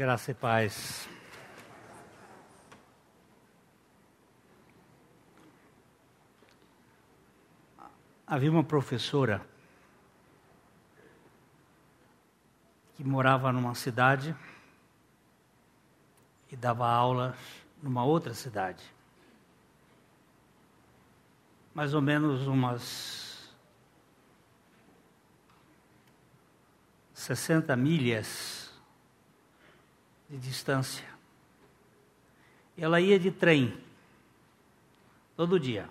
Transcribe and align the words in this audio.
Graça 0.00 0.30
e 0.30 0.34
paz. 0.34 1.06
Havia 8.26 8.50
uma 8.50 8.64
professora 8.64 9.46
que 12.94 13.04
morava 13.04 13.52
numa 13.52 13.74
cidade 13.74 14.34
e 16.50 16.56
dava 16.56 16.88
aulas 16.88 17.36
numa 17.82 18.02
outra 18.02 18.32
cidade. 18.32 18.82
Mais 21.74 21.92
ou 21.92 22.00
menos 22.00 22.46
umas 22.46 23.52
60 27.12 27.76
milhas 27.76 28.69
de 30.30 30.38
distância. 30.38 31.04
Ela 32.78 33.00
ia 33.00 33.18
de 33.18 33.32
trem 33.32 33.82
todo 35.36 35.58
dia. 35.58 35.90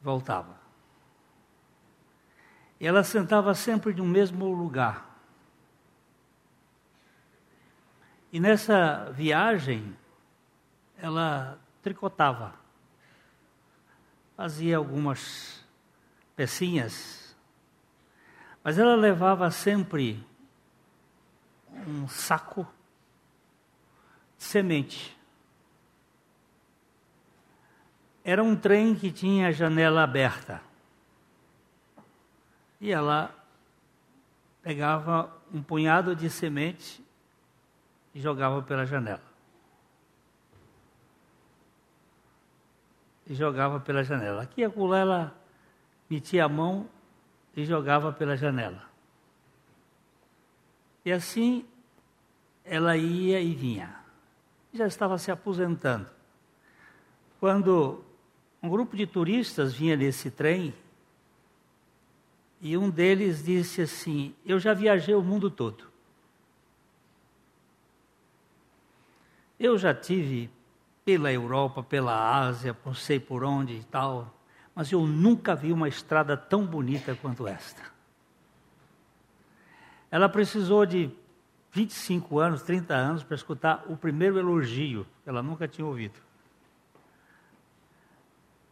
Voltava. 0.00 0.56
Ela 2.80 3.02
sentava 3.02 3.52
sempre 3.54 3.92
no 3.92 4.04
mesmo 4.04 4.46
lugar. 4.52 5.18
E 8.32 8.38
nessa 8.38 9.10
viagem, 9.12 9.96
ela 10.98 11.58
tricotava, 11.82 12.54
fazia 14.36 14.76
algumas 14.76 15.64
pecinhas, 16.34 17.36
mas 18.62 18.78
ela 18.78 18.94
levava 18.94 19.50
sempre 19.50 20.24
um 21.86 22.08
saco 22.08 22.66
de 24.36 24.44
semente. 24.44 25.16
Era 28.24 28.42
um 28.42 28.56
trem 28.56 28.94
que 28.94 29.10
tinha 29.12 29.48
a 29.48 29.52
janela 29.52 30.02
aberta. 30.02 30.60
E 32.80 32.90
ela 32.90 33.34
pegava 34.62 35.32
um 35.52 35.62
punhado 35.62 36.14
de 36.14 36.28
semente 36.28 37.04
e 38.12 38.20
jogava 38.20 38.62
pela 38.62 38.84
janela. 38.84 39.22
E 43.26 43.34
jogava 43.34 43.78
pela 43.78 44.02
janela. 44.02 44.42
Aqui 44.42 44.60
e 44.60 44.64
acolá 44.64 44.98
ela 44.98 45.40
metia 46.10 46.44
a 46.44 46.48
mão 46.48 46.88
e 47.54 47.64
jogava 47.64 48.12
pela 48.12 48.36
janela. 48.36 48.82
E 51.04 51.12
assim 51.12 51.64
ela 52.66 52.96
ia 52.96 53.40
e 53.40 53.54
vinha. 53.54 53.94
Já 54.72 54.86
estava 54.86 55.16
se 55.16 55.30
aposentando. 55.30 56.06
Quando 57.40 58.04
um 58.62 58.68
grupo 58.68 58.96
de 58.96 59.06
turistas 59.06 59.72
vinha 59.72 59.96
nesse 59.96 60.30
trem, 60.30 60.74
e 62.60 62.76
um 62.76 62.90
deles 62.90 63.44
disse 63.44 63.82
assim: 63.82 64.34
Eu 64.44 64.58
já 64.58 64.74
viajei 64.74 65.14
o 65.14 65.22
mundo 65.22 65.50
todo. 65.50 65.84
Eu 69.58 69.78
já 69.78 69.94
tive 69.94 70.50
pela 71.04 71.32
Europa, 71.32 71.82
pela 71.82 72.40
Ásia, 72.40 72.76
não 72.84 72.92
sei 72.92 73.20
por 73.20 73.44
onde 73.44 73.74
e 73.74 73.84
tal, 73.84 74.34
mas 74.74 74.90
eu 74.90 75.06
nunca 75.06 75.54
vi 75.54 75.72
uma 75.72 75.88
estrada 75.88 76.36
tão 76.36 76.66
bonita 76.66 77.14
quanto 77.14 77.46
esta. 77.46 77.82
Ela 80.10 80.28
precisou 80.28 80.84
de 80.84 81.10
25 81.76 82.38
anos, 82.38 82.62
30 82.62 82.94
anos 82.94 83.22
para 83.22 83.34
escutar 83.34 83.84
o 83.86 83.98
primeiro 83.98 84.38
elogio, 84.38 85.06
que 85.22 85.28
ela 85.28 85.42
nunca 85.42 85.68
tinha 85.68 85.86
ouvido. 85.86 86.18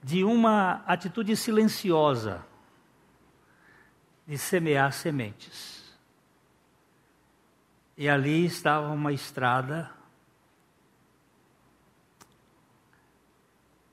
De 0.02 0.24
uma 0.24 0.82
atitude 0.86 1.36
silenciosa 1.36 2.42
de 4.26 4.38
semear 4.38 4.90
sementes. 4.94 5.84
E 7.94 8.08
ali 8.08 8.46
estava 8.46 8.88
uma 8.88 9.12
estrada 9.12 9.90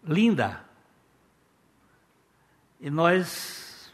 linda. 0.05 0.63
E 2.79 2.89
nós 2.89 3.91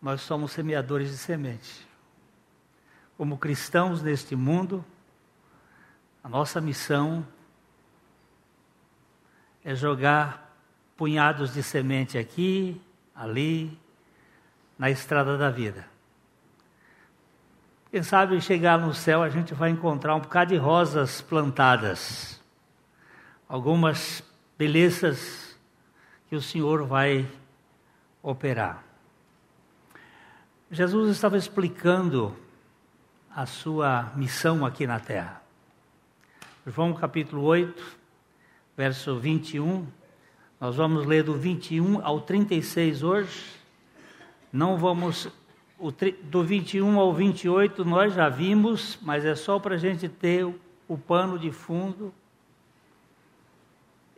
nós 0.00 0.22
somos 0.22 0.52
semeadores 0.52 1.10
de 1.10 1.18
semente. 1.18 1.89
Como 3.20 3.36
cristãos 3.36 4.00
neste 4.00 4.34
mundo, 4.34 4.82
a 6.24 6.28
nossa 6.30 6.58
missão 6.58 7.22
é 9.62 9.74
jogar 9.74 10.56
punhados 10.96 11.52
de 11.52 11.62
semente 11.62 12.16
aqui, 12.16 12.80
ali, 13.14 13.78
na 14.78 14.88
estrada 14.88 15.36
da 15.36 15.50
vida. 15.50 15.86
Quem 17.90 18.02
sabe 18.02 18.40
chegar 18.40 18.78
no 18.78 18.94
céu 18.94 19.22
a 19.22 19.28
gente 19.28 19.52
vai 19.52 19.68
encontrar 19.68 20.14
um 20.14 20.20
bocado 20.20 20.54
de 20.54 20.56
rosas 20.56 21.20
plantadas, 21.20 22.40
algumas 23.46 24.24
belezas 24.56 25.58
que 26.26 26.36
o 26.36 26.40
Senhor 26.40 26.86
vai 26.86 27.30
operar. 28.22 28.82
Jesus 30.70 31.10
estava 31.10 31.36
explicando 31.36 32.34
a 33.40 33.46
sua 33.46 34.12
missão 34.16 34.66
aqui 34.66 34.86
na 34.86 35.00
terra. 35.00 35.40
João 36.66 36.92
capítulo 36.92 37.42
8, 37.44 37.82
verso 38.76 39.18
21. 39.18 39.86
Nós 40.60 40.76
vamos 40.76 41.06
ler 41.06 41.22
do 41.22 41.32
21 41.32 42.04
ao 42.04 42.20
36 42.20 43.02
hoje. 43.02 43.46
Não 44.52 44.76
vamos. 44.76 45.26
Do 46.24 46.44
21 46.44 47.00
ao 47.00 47.14
28 47.14 47.82
nós 47.82 48.12
já 48.12 48.28
vimos, 48.28 48.98
mas 49.00 49.24
é 49.24 49.34
só 49.34 49.58
para 49.58 49.76
a 49.76 49.78
gente 49.78 50.06
ter 50.06 50.44
o, 50.44 50.54
o 50.86 50.98
pano 50.98 51.38
de 51.38 51.50
fundo, 51.50 52.12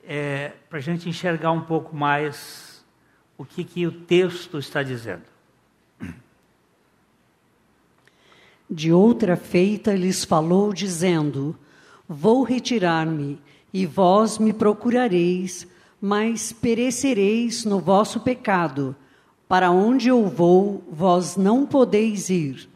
é, 0.03 0.51
para 0.69 0.79
a 0.79 0.83
gente 0.83 1.09
enxergar 1.09 1.53
um 1.53 1.61
pouco 1.61 1.95
mais 1.95 2.85
o 3.39 3.45
que, 3.45 3.63
que 3.63 3.87
o 3.87 3.93
texto 3.93 4.59
está 4.59 4.83
dizendo. 4.83 5.32
De 8.73 8.91
outra 8.91 9.37
feita 9.37 9.95
lhes 9.95 10.25
falou, 10.25 10.73
dizendo: 10.73 11.55
Vou 12.09 12.43
retirar-me, 12.43 13.39
e 13.73 13.85
vós 13.85 14.39
me 14.39 14.53
procurareis, 14.53 15.69
mas 16.01 16.53
perecereis 16.53 17.67
no 17.67 17.79
vosso 17.79 18.21
pecado 18.21 18.97
para 19.53 19.71
onde 19.71 20.09
eu 20.09 20.27
vou, 20.29 20.83
vós 20.91 21.37
não 21.37 21.67
podeis 21.67 22.31
ir. 22.31 22.71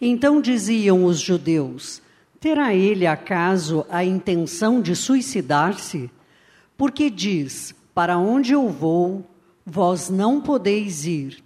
Então 0.00 0.40
diziam 0.40 1.04
os 1.04 1.20
judeus: 1.20 2.00
Terá 2.40 2.74
ele 2.74 3.06
acaso 3.06 3.84
a 3.90 4.02
intenção 4.02 4.80
de 4.80 4.96
suicidar-se? 4.96 6.10
Porque 6.78 7.10
diz: 7.10 7.74
Para 7.94 8.16
onde 8.16 8.52
eu 8.54 8.70
vou, 8.70 9.22
vós 9.66 10.08
não 10.08 10.40
podeis 10.40 11.04
ir. 11.04 11.44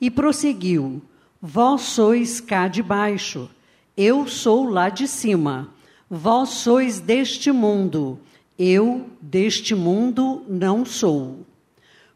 E 0.00 0.10
prosseguiu: 0.10 1.00
Vós 1.46 1.82
sois 1.82 2.40
cá 2.40 2.68
de 2.68 2.82
baixo, 2.82 3.50
eu 3.94 4.26
sou 4.26 4.66
lá 4.66 4.88
de 4.88 5.06
cima. 5.06 5.68
Vós 6.08 6.48
sois 6.48 7.00
deste 7.00 7.52
mundo, 7.52 8.18
eu 8.58 9.10
deste 9.20 9.74
mundo 9.74 10.42
não 10.48 10.86
sou. 10.86 11.44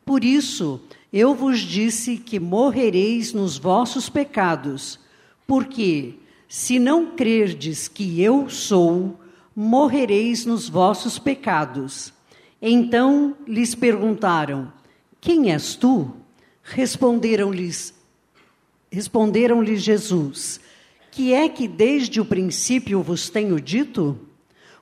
Por 0.02 0.24
isso, 0.24 0.80
eu 1.12 1.34
vos 1.34 1.60
disse 1.60 2.16
que 2.16 2.40
morrereis 2.40 3.34
nos 3.34 3.58
vossos 3.58 4.08
pecados, 4.08 4.98
porque, 5.46 6.14
se 6.48 6.78
não 6.78 7.14
crerdes 7.14 7.86
que 7.86 8.22
eu 8.22 8.48
sou, 8.48 9.20
morrereis 9.54 10.46
nos 10.46 10.70
vossos 10.70 11.18
pecados. 11.18 12.14
Então 12.62 13.36
lhes 13.46 13.74
perguntaram: 13.74 14.72
Quem 15.20 15.52
és 15.52 15.74
tu? 15.74 16.14
Responderam-lhes 16.62 17.97
Responderam-lhe 18.90 19.76
Jesus: 19.76 20.60
Que 21.10 21.32
é 21.32 21.48
que 21.48 21.68
desde 21.68 22.20
o 22.20 22.24
princípio 22.24 23.02
vos 23.02 23.28
tenho 23.28 23.60
dito? 23.60 24.18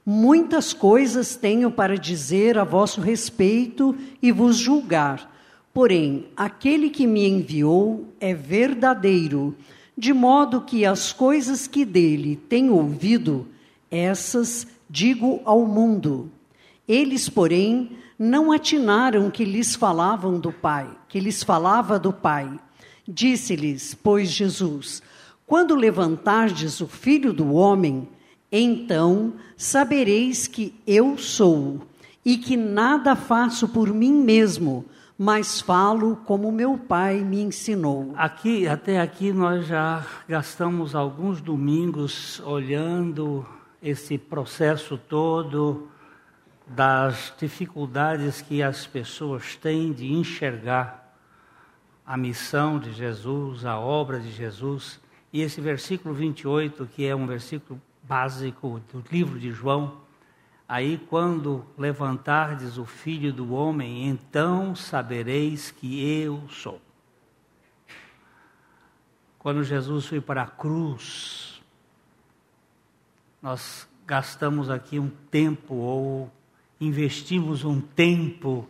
Muitas 0.05 0.73
coisas 0.73 1.35
tenho 1.35 1.71
para 1.71 1.99
dizer 1.99 2.57
a 2.57 2.65
vosso 2.65 3.01
respeito 3.01 3.97
e 4.23 4.31
vos 4.31 4.57
julgar. 4.57 5.35
Porém, 5.75 6.29
aquele 6.37 6.89
que 6.89 7.07
me 7.07 7.29
enviou 7.29 8.07
é 8.21 8.33
verdadeiro, 8.33 9.57
de 9.99 10.13
modo 10.13 10.61
que 10.61 10.87
as 10.87 11.13
coisas 11.13 11.67
que 11.67 11.85
dele 11.85 12.37
tenho 12.49 12.75
ouvido, 12.75 13.49
essas 13.91 14.67
digo 14.89 15.41
ao 15.45 15.67
mundo. 15.67 16.31
Eles, 16.87 17.29
porém, 17.29 17.91
não 18.19 18.53
atinaram 18.53 19.31
que 19.31 19.45
lhes 19.45 19.75
falavam 19.75 20.39
do 20.39 20.53
Pai, 20.53 20.89
que 21.09 21.19
lhes 21.19 21.43
falava 21.43 21.99
do 21.99 22.13
Pai. 22.13 22.49
Disse-lhes, 23.09 23.95
pois 23.95 24.31
Jesus: 24.31 25.03
Quando 25.47 25.75
levantardes 25.75 26.81
o 26.81 26.89
filho 26.89 27.33
do 27.33 27.53
homem, 27.53 28.09
então 28.51 29.35
sabereis 29.57 30.47
que 30.47 30.75
eu 30.87 31.17
sou, 31.17 31.81
e 32.25 32.37
que 32.37 32.57
nada 32.57 33.15
faço 33.15 33.69
por 33.69 33.93
mim 33.93 34.13
mesmo, 34.13 34.85
mas 35.17 35.61
falo 35.61 36.17
como 36.27 36.51
meu 36.51 36.77
pai 36.77 37.21
me 37.21 37.41
ensinou. 37.41 38.13
Aqui, 38.17 38.67
até 38.67 39.01
aqui, 39.01 39.33
nós 39.33 39.67
já 39.67 40.05
gastamos 40.29 40.95
alguns 40.95 41.41
domingos 41.41 42.41
olhando 42.45 43.47
esse 43.83 44.19
processo 44.19 44.99
todo 44.99 45.89
das 46.67 47.33
dificuldades 47.39 48.43
que 48.43 48.61
as 48.61 48.87
pessoas 48.87 49.55
têm 49.55 49.93
de 49.93 50.13
enxergar 50.13 51.06
a 52.07 52.17
missão 52.17 52.79
de 52.79 52.93
Jesus, 52.93 53.65
a 53.65 53.79
obra 53.79 54.21
de 54.21 54.31
Jesus. 54.31 55.01
E 55.33 55.43
esse 55.43 55.61
versículo 55.61 56.15
28, 56.15 56.87
que 56.87 57.05
é 57.05 57.17
um 57.17 57.27
versículo 57.27 57.83
básico 58.03 58.81
do 58.93 59.03
livro 59.11 59.39
de 59.41 59.51
João, 59.51 60.01
aí 60.69 60.99
quando 61.11 61.67
levantardes 61.77 62.79
o 62.79 62.85
filho 62.85 63.33
do 63.33 63.53
homem, 63.53 64.07
então 64.07 64.77
sabereis 64.77 65.73
que 65.73 66.09
eu 66.23 66.49
sou. 66.49 66.81
Quando 69.39 69.65
Jesus 69.65 70.07
foi 70.07 70.21
para 70.21 70.43
a 70.43 70.47
cruz, 70.47 71.61
nós 73.43 73.89
gastamos 74.07 74.71
aqui 74.71 74.99
um 74.99 75.11
tempo 75.31 75.75
ou 75.75 76.33
investimos 76.81 77.65
um 77.65 77.81
tempo 77.81 78.69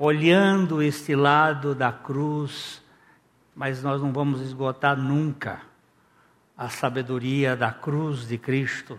olhando 0.00 0.82
este 0.82 1.14
lado 1.14 1.74
da 1.74 1.92
cruz, 1.92 2.82
mas 3.54 3.82
nós 3.82 4.00
não 4.00 4.10
vamos 4.14 4.40
esgotar 4.40 4.96
nunca 4.96 5.60
a 6.56 6.70
sabedoria 6.70 7.54
da 7.54 7.70
cruz 7.70 8.26
de 8.26 8.38
Cristo. 8.38 8.98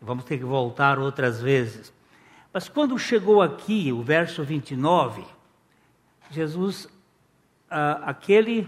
Vamos 0.00 0.24
ter 0.24 0.38
que 0.38 0.46
voltar 0.46 0.98
outras 0.98 1.38
vezes. 1.38 1.92
Mas 2.50 2.66
quando 2.66 2.98
chegou 2.98 3.42
aqui, 3.42 3.92
o 3.92 4.02
verso 4.02 4.42
29, 4.42 5.22
Jesus, 6.30 6.88
ah, 7.70 8.00
aquele. 8.06 8.66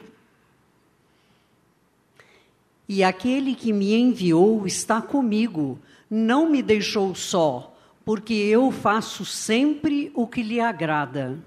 E 2.87 3.03
aquele 3.03 3.55
que 3.55 3.73
me 3.73 3.95
enviou 3.95 4.67
está 4.67 5.01
comigo, 5.01 5.79
não 6.11 6.51
me 6.51 6.63
deixou 6.63 7.15
só 7.15 7.75
porque 8.05 8.35
eu 8.35 8.71
faço 8.71 9.25
sempre 9.25 10.11
o 10.15 10.27
que 10.27 10.43
lhe 10.43 10.61
agrada. 10.61 11.39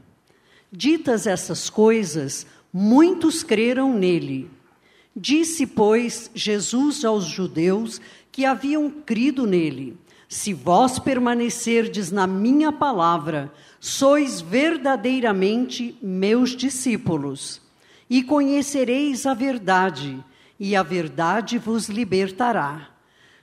Ditas 0.76 1.28
essas 1.28 1.70
coisas, 1.70 2.48
muitos 2.74 3.44
creram 3.44 3.94
nele. 3.94 4.50
Disse, 5.16 5.68
pois, 5.68 6.32
Jesus 6.34 7.06
aos 7.06 7.26
judeus 7.26 8.02
que 8.32 8.44
haviam 8.44 8.90
crido 8.90 9.46
nele: 9.46 9.96
Se 10.28 10.52
vós 10.52 10.98
permanecerdes 10.98 12.12
na 12.12 12.26
minha 12.26 12.72
palavra, 12.72 13.54
sois 13.80 14.42
verdadeiramente 14.42 15.96
meus 16.02 16.56
discípulos, 16.56 17.62
e 18.10 18.24
conhecereis 18.24 19.28
a 19.28 19.36
verdade, 19.36 20.26
e 20.60 20.76
a 20.76 20.82
verdade 20.82 21.60
vos 21.60 21.88
libertará. 21.88 22.90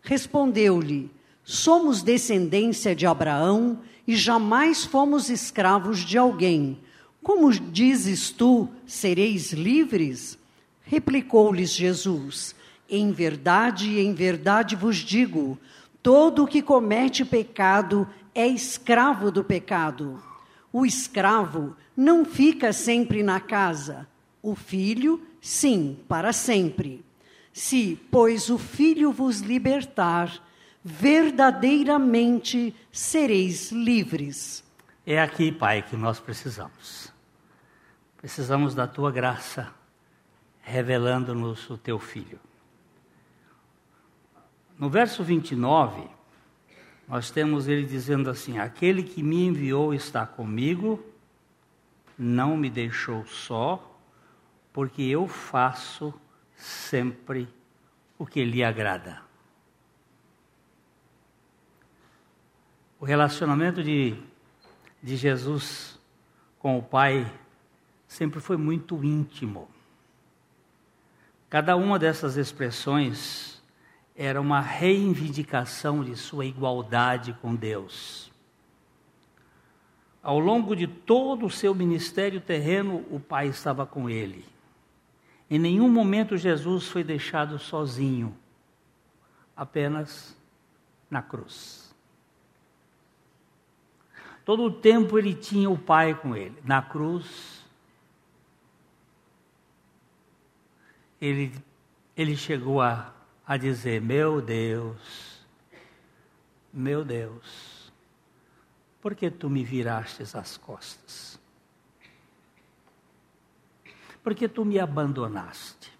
Respondeu-lhe: 0.02 1.08
Somos 1.44 2.02
descendência 2.02 2.92
de 2.92 3.06
Abraão 3.06 3.78
e 4.04 4.16
jamais 4.16 4.84
fomos 4.84 5.30
escravos 5.30 6.00
de 6.00 6.18
alguém. 6.18 6.76
Como 7.22 7.52
dizes 7.52 8.30
tu, 8.30 8.68
sereis 8.86 9.52
livres? 9.52 10.38
Replicou-lhes 10.82 11.70
Jesus: 11.70 12.54
Em 12.88 13.12
verdade, 13.12 14.00
em 14.00 14.14
verdade 14.14 14.74
vos 14.74 14.96
digo: 14.96 15.58
todo 16.02 16.44
o 16.44 16.46
que 16.46 16.62
comete 16.62 17.24
pecado 17.24 18.08
é 18.34 18.46
escravo 18.46 19.30
do 19.30 19.44
pecado. 19.44 20.22
O 20.72 20.86
escravo 20.86 21.76
não 21.96 22.24
fica 22.24 22.72
sempre 22.72 23.22
na 23.22 23.40
casa, 23.40 24.08
o 24.42 24.54
filho, 24.54 25.20
sim, 25.40 25.98
para 26.08 26.32
sempre. 26.32 27.04
Se, 27.52 27.98
pois, 28.10 28.48
o 28.48 28.56
filho 28.56 29.12
vos 29.12 29.40
libertar, 29.40 30.42
verdadeiramente 30.82 32.74
sereis 32.90 33.70
livres. 33.70 34.64
É 35.06 35.20
aqui, 35.20 35.50
Pai, 35.50 35.82
que 35.82 35.96
nós 35.96 36.20
precisamos. 36.20 37.12
Precisamos 38.16 38.74
da 38.74 38.86
tua 38.86 39.10
graça, 39.10 39.72
revelando-nos 40.60 41.68
o 41.70 41.78
teu 41.78 41.98
filho. 41.98 42.38
No 44.78 44.90
verso 44.90 45.24
29, 45.24 46.08
nós 47.08 47.30
temos 47.30 47.66
ele 47.66 47.84
dizendo 47.84 48.30
assim: 48.30 48.58
Aquele 48.58 49.02
que 49.02 49.22
me 49.22 49.46
enviou 49.46 49.92
está 49.94 50.26
comigo, 50.26 51.04
não 52.16 52.56
me 52.56 52.68
deixou 52.68 53.26
só, 53.26 53.98
porque 54.72 55.02
eu 55.02 55.26
faço 55.26 56.12
sempre 56.54 57.48
o 58.18 58.26
que 58.26 58.44
lhe 58.44 58.62
agrada. 58.62 59.22
O 63.00 63.04
relacionamento 63.06 63.82
de, 63.82 64.14
de 65.02 65.16
Jesus 65.16 65.98
com 66.58 66.78
o 66.78 66.82
Pai 66.82 67.30
sempre 68.06 68.40
foi 68.40 68.56
muito 68.56 69.02
íntimo. 69.04 69.68
Cada 71.48 71.76
uma 71.76 71.98
dessas 71.98 72.36
expressões 72.36 73.62
era 74.14 74.40
uma 74.40 74.60
reivindicação 74.60 76.04
de 76.04 76.14
sua 76.16 76.44
igualdade 76.44 77.32
com 77.40 77.54
Deus. 77.54 78.30
Ao 80.22 80.38
longo 80.38 80.76
de 80.76 80.86
todo 80.86 81.46
o 81.46 81.50
seu 81.50 81.74
ministério 81.74 82.40
terreno, 82.40 83.06
o 83.10 83.18
Pai 83.18 83.46
estava 83.48 83.86
com 83.86 84.10
ele. 84.10 84.44
Em 85.48 85.58
nenhum 85.58 85.88
momento 85.88 86.36
Jesus 86.36 86.88
foi 86.88 87.02
deixado 87.02 87.58
sozinho, 87.58 88.36
apenas 89.56 90.36
na 91.10 91.22
cruz. 91.22 91.79
Todo 94.44 94.64
o 94.64 94.70
tempo 94.70 95.18
ele 95.18 95.34
tinha 95.34 95.68
o 95.68 95.78
Pai 95.78 96.14
com 96.14 96.34
ele. 96.34 96.56
Na 96.64 96.82
cruz, 96.82 97.64
ele, 101.20 101.52
ele 102.16 102.36
chegou 102.36 102.80
a, 102.80 103.12
a 103.46 103.56
dizer: 103.56 104.00
Meu 104.00 104.40
Deus, 104.40 105.44
meu 106.72 107.04
Deus, 107.04 107.92
por 109.00 109.14
que 109.14 109.30
tu 109.30 109.50
me 109.50 109.64
virastes 109.64 110.34
as 110.34 110.56
costas? 110.56 111.38
Por 114.22 114.34
que 114.34 114.48
tu 114.48 114.64
me 114.64 114.78
abandonaste? 114.78 115.90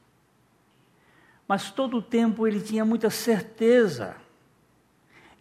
Mas 1.49 1.70
todo 1.70 1.97
o 1.97 2.02
tempo 2.02 2.47
ele 2.47 2.61
tinha 2.61 2.85
muita 2.85 3.11
certeza 3.11 4.16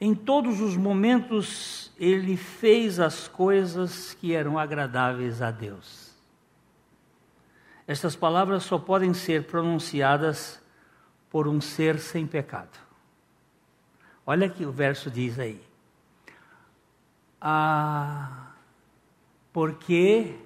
em 0.01 0.15
todos 0.15 0.61
os 0.61 0.77
momentos, 0.77 1.91
ele 1.99 2.37
fez 2.37 2.99
as 2.99 3.27
coisas 3.27 4.13
que 4.13 4.33
eram 4.33 4.57
agradáveis 4.57 5.41
a 5.41 5.51
Deus. 5.51 6.09
Estas 7.85 8.15
palavras 8.15 8.63
só 8.63 8.77
podem 8.77 9.13
ser 9.13 9.45
pronunciadas 9.47 10.61
por 11.29 11.47
um 11.47 11.59
ser 11.59 11.99
sem 11.99 12.25
pecado. 12.25 12.77
Olha 14.25 14.47
que 14.47 14.65
o 14.65 14.71
verso 14.71 15.11
diz 15.11 15.37
aí. 15.37 15.61
Ah, 17.41 18.53
porque 19.51 20.39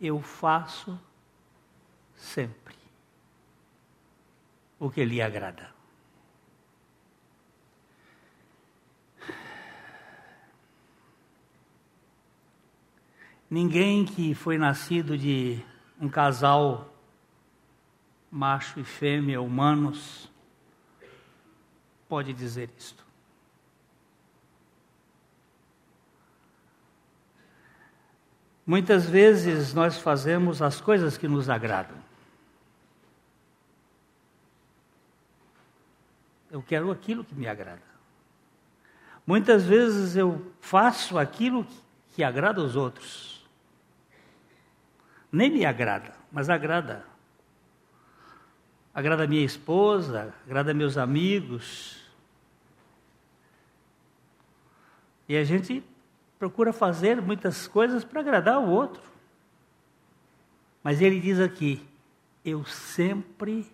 eu 0.00 0.20
faço 0.20 0.98
sempre 2.16 2.76
o 4.78 4.90
que 4.90 5.04
lhe 5.04 5.20
agrada. 5.20 5.79
Ninguém 13.50 14.04
que 14.04 14.32
foi 14.32 14.56
nascido 14.56 15.18
de 15.18 15.60
um 16.00 16.08
casal 16.08 16.94
macho 18.30 18.78
e 18.78 18.84
fêmea 18.84 19.42
humanos 19.42 20.30
pode 22.08 22.32
dizer 22.32 22.70
isto. 22.78 23.04
Muitas 28.64 29.06
vezes 29.10 29.74
nós 29.74 29.98
fazemos 29.98 30.62
as 30.62 30.80
coisas 30.80 31.18
que 31.18 31.26
nos 31.26 31.50
agradam. 31.50 31.96
Eu 36.52 36.62
quero 36.62 36.92
aquilo 36.92 37.24
que 37.24 37.34
me 37.34 37.48
agrada. 37.48 37.82
Muitas 39.26 39.64
vezes 39.64 40.14
eu 40.14 40.52
faço 40.60 41.18
aquilo 41.18 41.66
que 42.14 42.22
agrada 42.22 42.60
aos 42.60 42.76
outros 42.76 43.29
nem 45.32 45.50
me 45.50 45.64
agrada, 45.64 46.12
mas 46.32 46.48
agrada. 46.48 47.04
agrada 48.92 49.26
minha 49.26 49.44
esposa, 49.44 50.34
agrada 50.46 50.74
meus 50.74 50.98
amigos. 50.98 52.00
E 55.28 55.36
a 55.36 55.44
gente 55.44 55.82
procura 56.38 56.72
fazer 56.72 57.22
muitas 57.22 57.68
coisas 57.68 58.02
para 58.02 58.20
agradar 58.20 58.58
o 58.58 58.68
outro. 58.68 59.02
Mas 60.82 61.00
ele 61.00 61.20
diz 61.20 61.38
aqui: 61.38 61.86
eu 62.44 62.64
sempre 62.64 63.70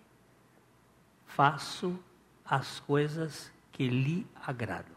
faço 1.27 1.99
as 2.45 2.81
coisas 2.81 3.51
que 3.73 3.89
lhe 3.89 4.27
agradam. 4.45 4.97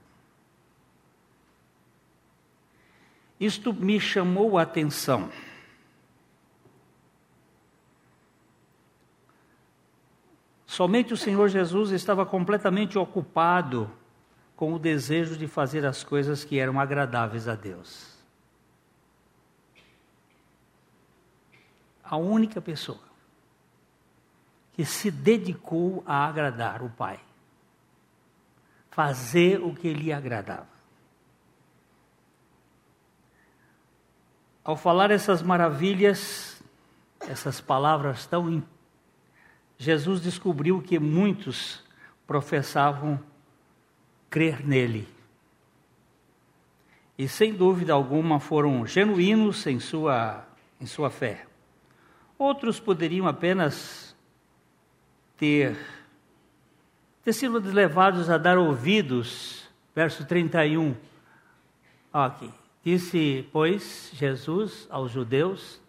Isto 3.39 3.73
me 3.73 3.99
chamou 3.99 4.57
a 4.57 4.63
atenção. 4.63 5.31
Somente 10.69 11.11
o 11.11 11.17
Senhor 11.17 11.49
Jesus 11.49 11.89
estava 11.89 12.23
completamente 12.27 12.95
ocupado 12.95 13.89
com 14.55 14.71
o 14.71 14.77
desejo 14.77 15.35
de 15.35 15.47
fazer 15.47 15.83
as 15.83 16.03
coisas 16.03 16.43
que 16.43 16.59
eram 16.59 16.79
agradáveis 16.79 17.47
a 17.47 17.55
Deus. 17.55 18.15
A 22.03 22.17
única 22.17 22.61
pessoa 22.61 23.01
que 24.73 24.85
se 24.85 25.09
dedicou 25.09 26.03
a 26.05 26.27
agradar 26.27 26.83
o 26.83 26.89
Pai, 26.91 27.19
fazer 28.91 29.59
o 29.63 29.73
que 29.73 29.91
lhe 29.91 30.13
agradava. 30.13 30.69
Ao 34.63 34.77
falar 34.77 35.09
essas 35.09 35.41
maravilhas, 35.41 36.61
essas 37.21 37.59
palavras 37.59 38.27
tão. 38.27 38.63
Jesus 39.81 40.19
descobriu 40.21 40.81
que 40.81 40.99
muitos 40.99 41.81
professavam 42.27 43.17
crer 44.29 44.67
nele. 44.67 45.07
E 47.17 47.29
sem 47.29 47.53
dúvida 47.53 47.93
alguma 47.93 48.41
foram 48.41 48.85
genuínos 48.85 49.65
em 49.65 49.79
sua, 49.79 50.45
em 50.81 50.85
sua 50.85 51.09
fé. 51.09 51.47
Outros 52.37 52.77
poderiam 52.77 53.25
apenas 53.25 54.15
ter, 55.37 55.77
ter 57.23 57.33
sido 57.33 57.59
levados 57.59 58.29
a 58.29 58.37
dar 58.37 58.57
ouvidos. 58.57 59.69
Verso 59.95 60.25
31. 60.25 60.93
Aqui. 62.11 62.51
Disse, 62.83 63.47
pois, 63.51 64.11
Jesus 64.13 64.87
aos 64.89 65.11
judeus: 65.11 65.81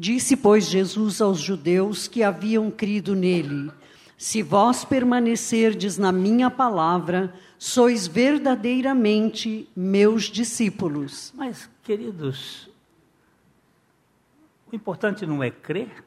Disse, 0.00 0.36
pois, 0.36 0.66
Jesus 0.66 1.20
aos 1.20 1.40
judeus 1.40 2.06
que 2.06 2.22
haviam 2.22 2.70
crido 2.70 3.16
nele: 3.16 3.72
Se 4.16 4.44
vós 4.44 4.84
permanecerdes 4.84 5.98
na 5.98 6.12
minha 6.12 6.48
palavra, 6.48 7.34
sois 7.58 8.06
verdadeiramente 8.06 9.68
meus 9.74 10.26
discípulos. 10.26 11.32
Mas, 11.34 11.68
queridos, 11.82 12.70
o 14.70 14.76
importante 14.76 15.26
não 15.26 15.42
é 15.42 15.50
crer. 15.50 16.04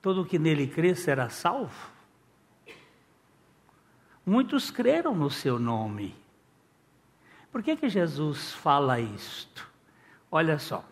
Todo 0.00 0.24
que 0.24 0.38
nele 0.38 0.66
crê 0.66 0.94
será 0.94 1.28
salvo. 1.28 1.90
Muitos 4.24 4.70
creram 4.70 5.14
no 5.14 5.28
seu 5.28 5.58
nome. 5.58 6.16
Por 7.52 7.62
que, 7.62 7.76
que 7.76 7.90
Jesus 7.90 8.50
fala 8.54 8.98
isto? 8.98 9.70
Olha 10.30 10.58
só. 10.58 10.82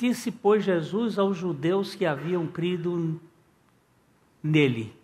Disse, 0.00 0.32
pois, 0.32 0.64
Jesus 0.64 1.18
aos 1.18 1.36
judeus 1.36 1.94
que 1.94 2.06
haviam 2.06 2.46
crido 2.46 3.20
nele: 4.42 4.96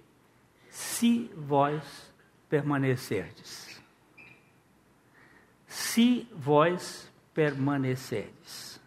Se 0.70 1.30
vós 1.36 2.10
permanecerdes. 2.48 3.78
Se 5.66 6.26
vós 6.32 7.12
permanecerdes. 7.34 8.80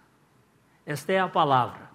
Esta 0.83 1.13
é 1.13 1.19
a 1.19 1.27
palavra. 1.27 1.91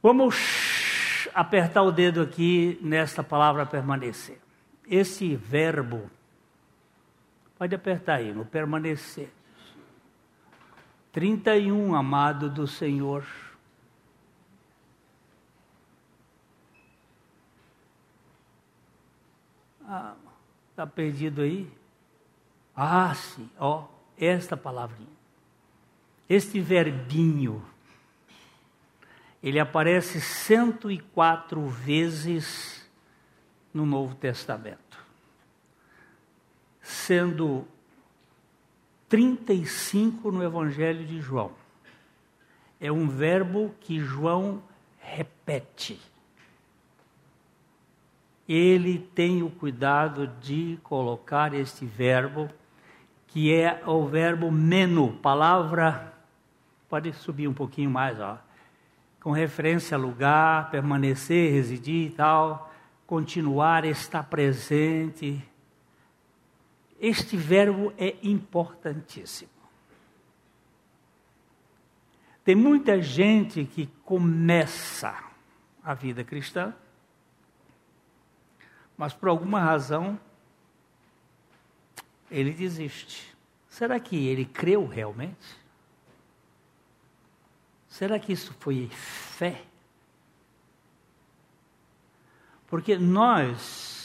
Vamos 0.00 1.28
apertar 1.34 1.82
o 1.82 1.90
dedo 1.90 2.22
aqui 2.22 2.78
nesta 2.80 3.24
palavra 3.24 3.66
permanecer. 3.66 4.38
Esse 4.88 5.34
verbo, 5.34 6.08
pode 7.58 7.74
apertar 7.74 8.18
aí, 8.18 8.32
no 8.32 8.44
permanecer. 8.44 9.32
31, 11.18 11.96
amado 11.96 12.48
do 12.48 12.64
Senhor. 12.68 13.26
Ah, 19.84 20.14
está 20.70 20.86
perdido 20.86 21.42
aí? 21.42 21.68
Ah, 22.72 23.12
sim, 23.16 23.50
ó, 23.58 23.88
esta 24.16 24.56
palavrinha. 24.56 25.08
Este 26.28 26.60
verbinho 26.60 27.66
ele 29.42 29.58
aparece 29.58 30.20
104 30.20 31.66
vezes 31.66 32.88
no 33.74 33.84
Novo 33.84 34.14
Testamento, 34.14 35.04
sendo 36.80 37.66
35 39.08 40.30
no 40.30 40.42
Evangelho 40.42 41.04
de 41.04 41.20
João. 41.20 41.52
É 42.80 42.92
um 42.92 43.08
verbo 43.08 43.74
que 43.80 43.98
João 44.00 44.62
repete. 44.98 46.00
Ele 48.48 48.98
tem 49.14 49.42
o 49.42 49.50
cuidado 49.50 50.26
de 50.40 50.78
colocar 50.82 51.52
este 51.52 51.84
verbo, 51.84 52.48
que 53.26 53.52
é 53.52 53.82
o 53.86 54.06
verbo 54.06 54.50
meno, 54.50 55.12
palavra. 55.14 56.14
Pode 56.88 57.12
subir 57.12 57.48
um 57.48 57.54
pouquinho 57.54 57.90
mais, 57.90 58.18
ó 58.20 58.38
com 59.20 59.32
referência 59.32 59.96
a 59.96 60.00
lugar, 60.00 60.70
permanecer, 60.70 61.52
residir 61.52 62.06
e 62.06 62.10
tal, 62.10 62.72
continuar, 63.06 63.84
estar 63.84 64.22
presente. 64.22 65.42
Este 66.98 67.36
verbo 67.36 67.92
é 67.96 68.16
importantíssimo. 68.22 69.50
Tem 72.44 72.54
muita 72.54 73.00
gente 73.00 73.64
que 73.64 73.86
começa 74.04 75.22
a 75.82 75.94
vida 75.94 76.24
cristã, 76.24 76.74
mas 78.96 79.12
por 79.12 79.28
alguma 79.28 79.60
razão 79.60 80.18
ele 82.30 82.52
desiste. 82.52 83.36
Será 83.68 84.00
que 84.00 84.26
ele 84.26 84.44
creu 84.44 84.86
realmente? 84.86 85.56
Será 87.88 88.18
que 88.18 88.32
isso 88.32 88.54
foi 88.60 88.88
fé? 88.88 89.62
Porque 92.66 92.98
nós, 92.98 93.97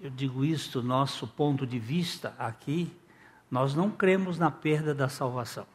eu 0.00 0.08
digo 0.08 0.44
isto, 0.44 0.82
nosso 0.82 1.26
ponto 1.26 1.66
de 1.66 1.78
vista 1.78 2.34
aqui, 2.38 2.90
nós 3.50 3.74
não 3.74 3.90
cremos 3.90 4.38
na 4.38 4.50
perda 4.50 4.94
da 4.94 5.08
salvação. 5.08 5.66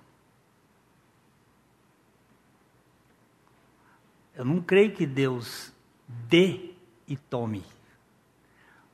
Eu 4.33 4.43
não 4.43 4.61
creio 4.61 4.95
que 4.95 5.05
Deus 5.05 5.71
dê 6.07 6.73
e 7.07 7.15
tome. 7.15 7.63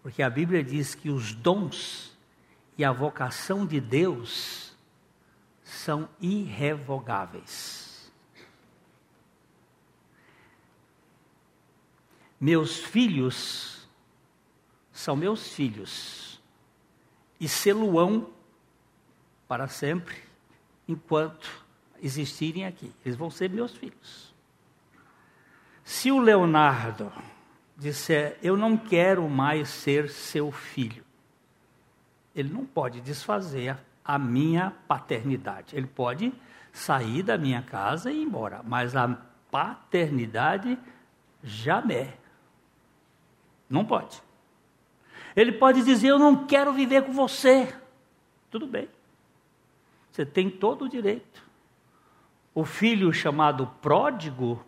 Porque 0.04 0.22
a 0.22 0.30
Bíblia 0.30 0.64
diz 0.64 0.94
que 0.94 1.10
os 1.10 1.34
dons 1.34 2.16
e 2.78 2.84
a 2.84 2.92
vocação 2.92 3.66
de 3.66 3.80
Deus 3.80 4.76
são 5.64 6.10
irrevogáveis. 6.20 8.12
Meus 12.40 12.78
filhos 12.78 13.81
são 15.02 15.16
meus 15.16 15.50
filhos 15.50 16.40
e 17.40 17.48
seluão 17.48 18.30
para 19.48 19.68
sempre 19.68 20.16
enquanto 20.88 21.66
existirem 22.02 22.66
aqui. 22.66 22.94
Eles 23.04 23.18
vão 23.18 23.32
ser 23.32 23.50
meus 23.50 23.76
filhos. 23.76 24.34
Se 25.84 26.12
o 26.12 26.20
Leonardo 26.20 27.12
disser, 27.76 28.38
eu 28.44 28.56
não 28.56 28.78
quero 28.78 29.28
mais 29.28 29.70
ser 29.70 30.08
seu 30.10 30.52
filho, 30.52 31.04
ele 32.36 32.54
não 32.54 32.66
pode 32.66 33.02
desfazer 33.02 33.76
a 34.06 34.20
minha 34.20 34.72
paternidade. 34.88 35.76
Ele 35.76 35.88
pode 35.88 36.32
sair 36.72 37.24
da 37.24 37.38
minha 37.40 37.64
casa 37.64 38.12
e 38.12 38.22
ir 38.22 38.24
embora, 38.24 38.62
mas 38.64 38.96
a 38.96 39.08
paternidade 39.50 40.78
jamais. 41.44 42.14
Não 43.68 43.84
pode. 43.84 44.22
Ele 45.36 45.52
pode 45.52 45.84
dizer: 45.84 46.10
Eu 46.10 46.20
não 46.20 46.46
quero 46.46 46.74
viver 46.74 47.04
com 47.04 47.12
você. 47.12 47.74
Tudo 48.50 48.68
bem. 48.68 48.88
Você 50.12 50.26
tem 50.26 50.50
todo 50.50 50.86
o 50.86 50.90
direito. 50.90 51.50
o 52.54 52.66
filho 52.66 53.14
chamado 53.14 53.66
pródigo, 53.82 54.62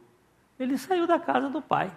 ele 0.58 0.78
saiu 0.78 1.06
da 1.06 1.20
casa 1.20 1.50
do 1.50 1.62
pai. 1.62 1.92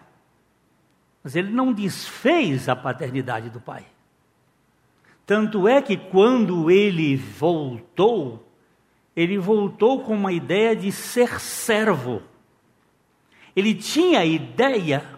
Mas 1.23 1.37
ele 1.37 1.51
não 1.51 1.73
desfez 1.73 2.69
a 2.69 2.75
paternidade 2.75 3.51
do 3.51 3.61
pai. 3.61 3.87
Tanto 5.25 5.67
é 5.67 5.81
que 5.83 5.97
quando 5.97 6.71
ele 6.71 7.17
voltou, 7.17 8.47
ele 9.15 9.39
voltou 9.39 10.03
com 10.03 10.15
uma 10.15 10.33
ideia 10.33 10.75
de 10.75 10.91
ser 10.93 11.41
servo. 11.41 12.23
Ele 13.55 13.75
tinha 13.75 14.21
a 14.21 14.25
ideia 14.25 15.16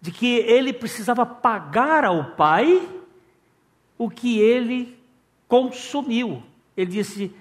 de 0.00 0.10
que 0.10 0.36
ele 0.38 0.72
precisava 0.72 1.26
pagar 1.26 2.04
ao 2.04 2.32
pai 2.32 2.88
o 3.96 4.08
que 4.08 4.38
ele 4.38 4.96
consumiu. 5.48 6.42
Ele 6.76 6.90
disse: 6.90 7.34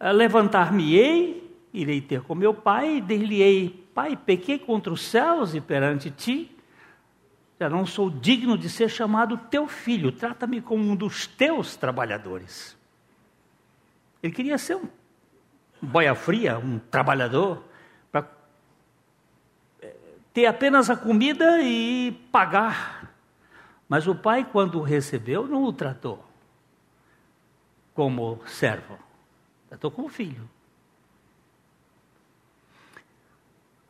Levantar-me-ei, 0.00 1.50
irei 1.72 2.00
ter 2.00 2.22
com 2.22 2.34
meu 2.34 2.54
pai, 2.54 3.00
dir-lhe-ei: 3.00 3.86
Pai, 3.94 4.16
pequei 4.16 4.58
contra 4.58 4.92
os 4.92 5.02
céus 5.02 5.54
e 5.54 5.60
perante 5.60 6.10
ti. 6.10 6.50
Já 7.58 7.68
não 7.68 7.84
sou 7.84 8.08
digno 8.08 8.56
de 8.56 8.70
ser 8.70 8.88
chamado 8.88 9.36
teu 9.36 9.66
filho, 9.68 10.10
trata-me 10.10 10.62
como 10.62 10.82
um 10.82 10.96
dos 10.96 11.26
teus 11.26 11.76
trabalhadores. 11.76 12.74
Ele 14.22 14.32
queria 14.32 14.56
ser 14.56 14.76
um 14.76 14.88
boia 15.82 16.14
fria, 16.14 16.58
um 16.58 16.78
trabalhador, 16.78 17.62
ter 20.32 20.46
apenas 20.46 20.88
a 20.90 20.96
comida 20.96 21.62
e 21.62 22.12
pagar. 22.30 23.12
Mas 23.88 24.06
o 24.06 24.14
pai, 24.14 24.48
quando 24.50 24.78
o 24.78 24.82
recebeu, 24.82 25.46
não 25.46 25.64
o 25.64 25.72
tratou 25.72 26.24
como 27.94 28.40
servo, 28.46 28.98
tratou 29.68 29.90
como 29.90 30.08
filho. 30.08 30.48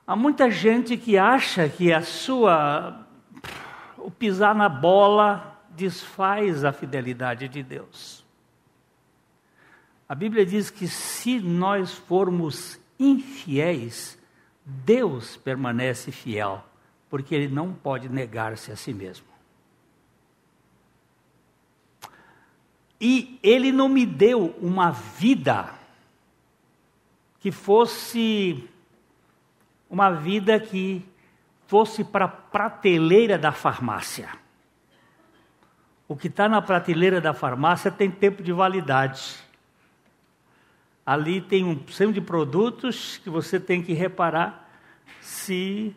Há 0.06 0.16
muita 0.16 0.50
gente 0.50 0.96
que 0.96 1.16
acha 1.16 1.68
que 1.68 1.92
a 1.92 2.02
sua 2.02 3.06
o 3.96 4.10
pisar 4.10 4.54
na 4.54 4.68
bola 4.68 5.62
desfaz 5.70 6.64
a 6.64 6.72
fidelidade 6.72 7.48
de 7.48 7.62
Deus. 7.62 8.24
A 10.08 10.14
Bíblia 10.14 10.44
diz 10.44 10.70
que 10.70 10.88
se 10.88 11.38
nós 11.38 11.92
formos 11.92 12.80
infiéis, 12.98 14.18
Deus 14.84 15.36
permanece 15.36 16.12
fiel, 16.12 16.64
porque 17.08 17.34
ele 17.34 17.48
não 17.48 17.72
pode 17.72 18.08
negar-se 18.08 18.70
a 18.70 18.76
si 18.76 18.94
mesmo. 18.94 19.26
E 23.00 23.38
ele 23.42 23.72
não 23.72 23.88
me 23.88 24.04
deu 24.04 24.54
uma 24.60 24.90
vida 24.90 25.72
que 27.40 27.50
fosse 27.50 28.68
uma 29.88 30.10
vida 30.10 30.60
que 30.60 31.04
fosse 31.66 32.04
para 32.04 32.26
a 32.26 32.28
prateleira 32.28 33.36
da 33.38 33.50
farmácia. 33.50 34.28
O 36.06 36.14
que 36.14 36.28
está 36.28 36.48
na 36.48 36.60
prateleira 36.60 37.20
da 37.20 37.32
farmácia 37.32 37.90
tem 37.90 38.10
tempo 38.10 38.42
de 38.42 38.52
validade. 38.52 39.36
Ali 41.10 41.40
tem 41.40 41.64
um 41.64 41.88
centro 41.88 42.12
de 42.12 42.20
produtos 42.20 43.18
que 43.18 43.28
você 43.28 43.58
tem 43.58 43.82
que 43.82 43.92
reparar 43.92 44.70
se 45.20 45.92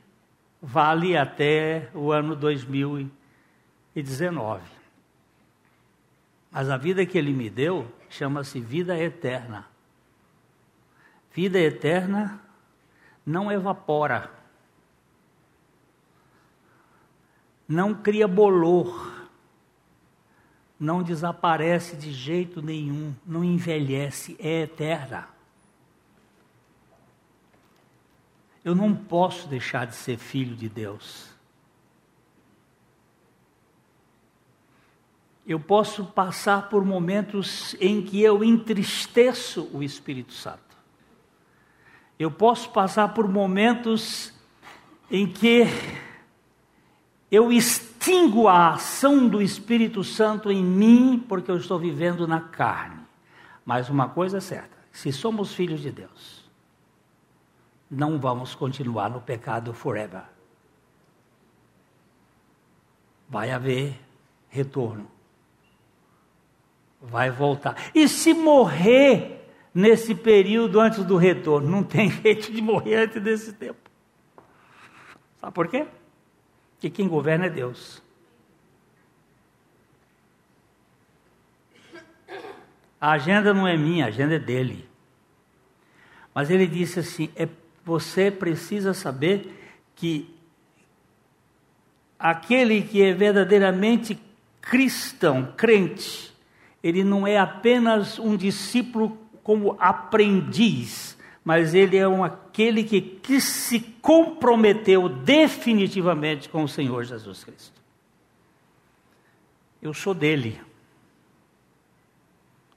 vale 0.60 1.16
até 1.16 1.92
o 1.94 2.12
ano 2.12 2.36
2019. 2.36 4.64
Mas 6.50 6.68
a 6.68 6.78
vida 6.78 7.06
que 7.06 7.16
ele 7.16 7.32
me 7.32 7.48
deu 7.48 7.86
chama-se 8.10 8.60
vida 8.60 8.98
eterna. 8.98 9.68
Vida 11.32 11.60
eterna 11.60 12.42
não 13.24 13.52
evapora, 13.52 14.32
não 17.68 17.94
cria 17.94 18.28
bolor, 18.28 19.13
não 20.84 21.02
desaparece 21.02 21.96
de 21.96 22.12
jeito 22.12 22.62
nenhum, 22.62 23.16
não 23.26 23.44
envelhece, 23.44 24.36
é 24.40 24.62
eterna. 24.62 25.28
Eu 28.64 28.76
não 28.76 28.96
posso 28.96 29.48
deixar 29.48 29.86
de 29.86 29.96
ser 29.96 30.18
filho 30.18 30.56
de 30.56 30.70
Deus. 30.70 31.34
eu 35.46 35.60
posso 35.60 36.06
passar 36.06 36.70
por 36.70 36.86
momentos 36.86 37.76
em 37.80 38.02
que 38.02 38.22
eu 38.22 38.44
entristeço 38.44 39.70
o 39.74 39.84
Espírito 39.84 40.34
Santo. 40.34 40.60
Eu 42.18 42.32
posso 42.32 42.70
passar 42.70 43.14
por 43.14 43.28
momentos 43.28 44.34
em 45.12 45.28
que 45.28 45.68
eu 47.30 47.52
extingo 48.04 48.48
a 48.48 48.74
ação 48.74 49.28
do 49.28 49.42
Espírito 49.42 50.04
Santo 50.04 50.52
em 50.52 50.64
mim, 50.64 51.24
porque 51.28 51.50
eu 51.50 51.56
estou 51.56 51.80
vivendo 51.80 52.28
na 52.28 52.42
carne. 52.42 53.02
Mas 53.66 53.90
uma 53.90 54.10
coisa 54.10 54.40
é 54.40 54.42
certa: 54.42 54.78
se 54.92 55.12
somos 55.14 55.54
filhos 55.54 55.80
de 55.80 55.92
Deus, 55.92 56.50
não 57.90 58.20
vamos 58.20 58.54
continuar 58.54 59.10
no 59.10 59.22
pecado 59.22 59.74
forever. 59.74 60.24
Vai 63.30 63.52
haver 63.52 64.00
retorno 64.50 65.08
vai 67.06 67.30
voltar. 67.30 67.92
E 67.94 68.08
se 68.08 68.34
morrer 68.34 69.50
nesse 69.74 70.16
período 70.16 70.80
antes 70.80 71.04
do 71.04 71.18
retorno? 71.18 71.70
Não 71.70 71.84
tem 71.84 72.10
jeito 72.24 72.50
de 72.50 72.62
morrer 72.62 72.96
antes 72.96 73.22
desse 73.22 73.52
tempo. 73.52 73.90
Sabe 75.42 75.54
por 75.54 75.68
quê? 75.68 75.86
Porque 76.84 76.98
quem 76.98 77.08
governa 77.08 77.46
é 77.46 77.50
Deus. 77.50 78.02
A 83.00 83.12
agenda 83.12 83.54
não 83.54 83.66
é 83.66 83.78
minha, 83.78 84.04
a 84.04 84.08
agenda 84.10 84.36
é 84.36 84.40
dele. 84.40 84.86
Mas 86.36 86.50
ele 86.50 86.68
disse 86.68 87.00
assim: 87.00 87.30
é, 87.38 87.48
você 87.86 88.30
precisa 88.30 88.94
saber 88.94 89.80
que 89.96 90.36
aquele 92.20 92.82
que 92.82 93.02
é 93.02 93.14
verdadeiramente 93.14 94.20
cristão, 94.60 95.54
crente, 95.56 96.36
ele 96.84 97.02
não 97.02 97.26
é 97.26 97.38
apenas 97.38 98.20
um 98.20 98.36
discípulo 98.36 99.18
como 99.42 99.78
aprendiz, 99.80 101.18
mas 101.44 101.74
ele 101.74 101.98
é 101.98 102.08
um, 102.08 102.24
aquele 102.24 102.84
que, 102.84 103.02
que 103.02 103.42
se 103.42 103.80
comprometeu 103.80 105.10
definitivamente 105.10 106.48
com 106.48 106.64
o 106.64 106.68
Senhor 106.68 107.04
Jesus 107.04 107.44
Cristo. 107.44 107.82
Eu 109.82 109.94
sou 109.94 110.14
dele. 110.14 110.62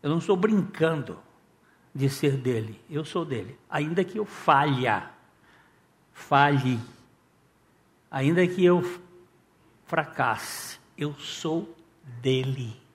Eu 0.02 0.11
não 0.11 0.18
estou 0.18 0.37
brincando 0.37 1.18
de 1.94 2.11
ser 2.11 2.37
dele. 2.37 2.81
Eu 2.90 3.05
sou 3.05 3.24
dele. 3.24 3.57
Ainda 3.70 4.02
que 4.02 4.18
eu 4.18 4.24
falha, 4.24 5.11
falhe, 6.12 6.81
ainda 8.11 8.46
que 8.46 8.64
eu 8.64 8.83
fracasse, 9.87 10.81
eu 10.98 11.14
sou 11.14 11.72
dele. 12.20 12.86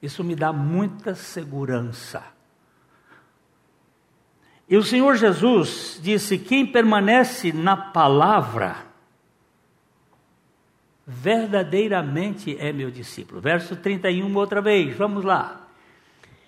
Isso 0.00 0.22
me 0.22 0.34
dá 0.34 0.52
muita 0.52 1.14
segurança. 1.14 2.22
E 4.68 4.76
o 4.76 4.82
Senhor 4.82 5.16
Jesus 5.16 5.98
disse: 6.02 6.38
Quem 6.38 6.66
permanece 6.66 7.52
na 7.52 7.76
palavra, 7.76 8.76
verdadeiramente 11.06 12.56
é 12.58 12.72
meu 12.72 12.90
discípulo. 12.90 13.40
Verso 13.40 13.76
31, 13.76 14.34
outra 14.36 14.60
vez, 14.60 14.96
vamos 14.96 15.24
lá. 15.24 15.68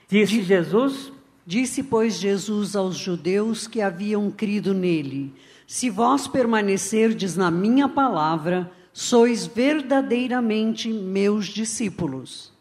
Disse 0.09 0.43
Jesus: 0.43 1.13
Disse, 1.47 1.83
pois, 1.83 2.19
Jesus 2.19 2.77
aos 2.77 2.97
judeus 2.97 3.67
que 3.67 3.81
haviam 3.81 4.31
crido 4.31 4.75
nele: 4.75 5.33
Se 5.67 5.89
vós 5.89 6.27
permanecerdes 6.27 7.37
na 7.37 7.51
minha 7.51 7.89
palavra, 7.89 8.71
sois 8.93 9.47
verdadeiramente 9.47 10.93
meus 10.93 11.47
discípulos. 11.47 12.53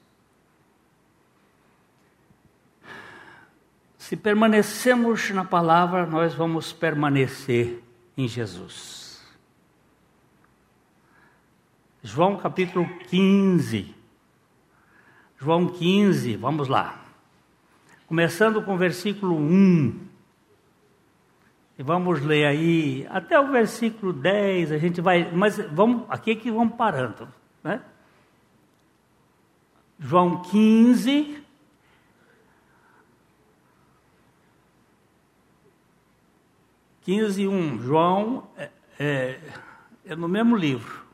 Se 4.07 4.15
permanecemos 4.15 5.31
na 5.31 5.43
palavra, 5.43 6.05
nós 6.05 6.33
vamos 6.33 6.71
permanecer 6.71 7.83
em 8.15 8.25
Jesus. 8.25 9.21
João 12.01 12.37
capítulo 12.37 12.87
15. 13.09 13.93
João 15.37 15.67
15, 15.67 16.37
vamos 16.37 16.69
lá. 16.69 17.03
Começando 18.07 18.61
com 18.61 18.75
o 18.75 18.77
versículo 18.77 19.35
1. 19.35 19.99
E 21.77 21.83
vamos 21.83 22.21
ler 22.21 22.45
aí 22.45 23.05
até 23.09 23.37
o 23.37 23.51
versículo 23.51 24.13
10, 24.13 24.71
a 24.71 24.77
gente 24.77 25.01
vai, 25.01 25.29
mas 25.33 25.57
vamos, 25.73 26.05
aqui 26.07 26.31
é 26.31 26.35
que 26.35 26.49
vamos 26.49 26.77
parando, 26.77 27.27
né? 27.61 27.81
João 29.99 30.43
15, 30.43 31.45
15, 37.07 37.47
1. 37.47 37.81
João 37.83 38.49
é, 38.57 38.69
é, 38.99 39.39
é 40.07 40.13
no 40.13 40.27
mesmo 40.27 40.57
livro. 40.57 41.05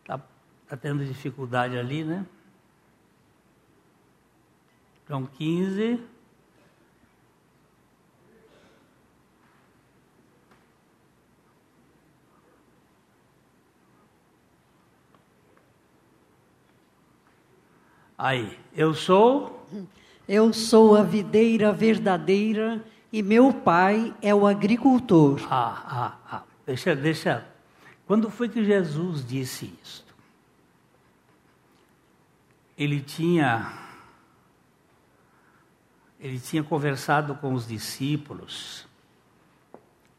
Está 0.00 0.18
tá 0.66 0.76
tendo 0.76 1.04
dificuldade 1.04 1.78
ali, 1.78 2.02
né? 2.02 2.26
João 5.06 5.24
15. 5.24 6.04
Aí, 18.22 18.60
eu 18.74 18.92
sou. 18.92 19.66
Eu 20.28 20.52
sou 20.52 20.94
a 20.94 21.02
videira 21.02 21.72
verdadeira 21.72 22.84
e 23.10 23.22
meu 23.22 23.50
pai 23.50 24.14
é 24.20 24.34
o 24.34 24.46
agricultor. 24.46 25.40
Ah, 25.50 25.82
ah, 25.86 26.18
ah. 26.30 26.42
Deixa, 26.66 26.94
deixa. 26.94 27.46
Quando 28.06 28.30
foi 28.30 28.50
que 28.50 28.62
Jesus 28.62 29.26
disse 29.26 29.72
isto? 29.82 30.14
Ele 32.76 33.00
tinha. 33.00 33.72
Ele 36.20 36.38
tinha 36.38 36.62
conversado 36.62 37.34
com 37.36 37.54
os 37.54 37.66
discípulos 37.66 38.86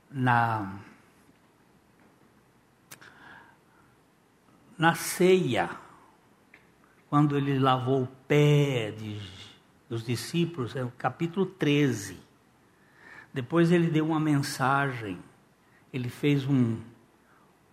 na. 0.10 0.74
Na 4.76 4.96
ceia 4.96 5.70
quando 7.12 7.38
ele 7.38 7.60
lavou 7.60 8.04
o 8.04 8.08
pé 8.26 8.94
de, 8.98 9.20
dos 9.90 10.02
discípulos, 10.02 10.78
é 10.78 10.84
o 10.86 10.94
capítulo 10.98 11.46
13. 11.46 12.18
Depois 13.34 13.70
ele 13.70 13.88
deu 13.88 14.06
uma 14.08 14.20
mensagem, 14.20 15.20
ele 15.92 16.08
fez 16.08 16.46
um, 16.46 16.78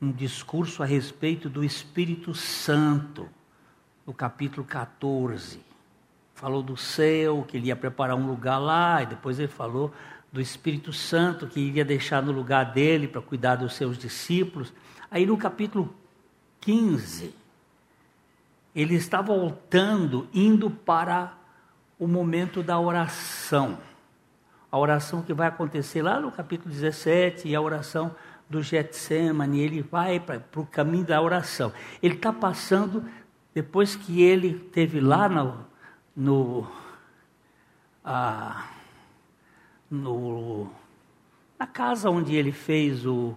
um 0.02 0.10
discurso 0.10 0.82
a 0.82 0.86
respeito 0.86 1.48
do 1.48 1.62
Espírito 1.62 2.34
Santo, 2.34 3.28
no 4.04 4.12
capítulo 4.12 4.66
14. 4.66 5.60
Falou 6.34 6.60
do 6.60 6.76
céu, 6.76 7.44
que 7.46 7.58
ele 7.58 7.68
ia 7.68 7.76
preparar 7.76 8.16
um 8.16 8.26
lugar 8.26 8.58
lá, 8.58 9.04
e 9.04 9.06
depois 9.06 9.38
ele 9.38 9.46
falou 9.46 9.94
do 10.32 10.40
Espírito 10.40 10.92
Santo, 10.92 11.46
que 11.46 11.60
iria 11.60 11.84
deixar 11.84 12.20
no 12.20 12.32
lugar 12.32 12.72
dele 12.72 13.06
para 13.06 13.22
cuidar 13.22 13.54
dos 13.54 13.74
seus 13.74 13.96
discípulos. 13.96 14.72
Aí 15.08 15.24
no 15.24 15.38
capítulo 15.38 15.94
15, 16.60 17.37
ele 18.80 18.94
está 18.94 19.20
voltando, 19.20 20.28
indo 20.32 20.70
para 20.70 21.36
o 21.98 22.06
momento 22.06 22.62
da 22.62 22.78
oração. 22.78 23.76
A 24.70 24.78
oração 24.78 25.20
que 25.20 25.34
vai 25.34 25.48
acontecer 25.48 26.00
lá 26.00 26.20
no 26.20 26.30
capítulo 26.30 26.72
17 26.72 27.48
e 27.48 27.56
a 27.56 27.60
oração 27.60 28.14
do 28.48 28.62
Getsemane, 28.62 29.60
ele 29.60 29.82
vai 29.82 30.20
para 30.20 30.40
o 30.54 30.64
caminho 30.64 31.04
da 31.04 31.20
oração. 31.20 31.72
Ele 32.00 32.14
está 32.14 32.32
passando, 32.32 33.04
depois 33.52 33.96
que 33.96 34.22
ele 34.22 34.54
teve 34.54 35.00
lá 35.00 35.28
no, 35.28 35.66
no, 36.14 36.70
ah, 38.04 38.64
no 39.90 40.70
na 41.58 41.66
casa 41.66 42.08
onde 42.10 42.36
ele 42.36 42.52
fez 42.52 43.04
o, 43.04 43.36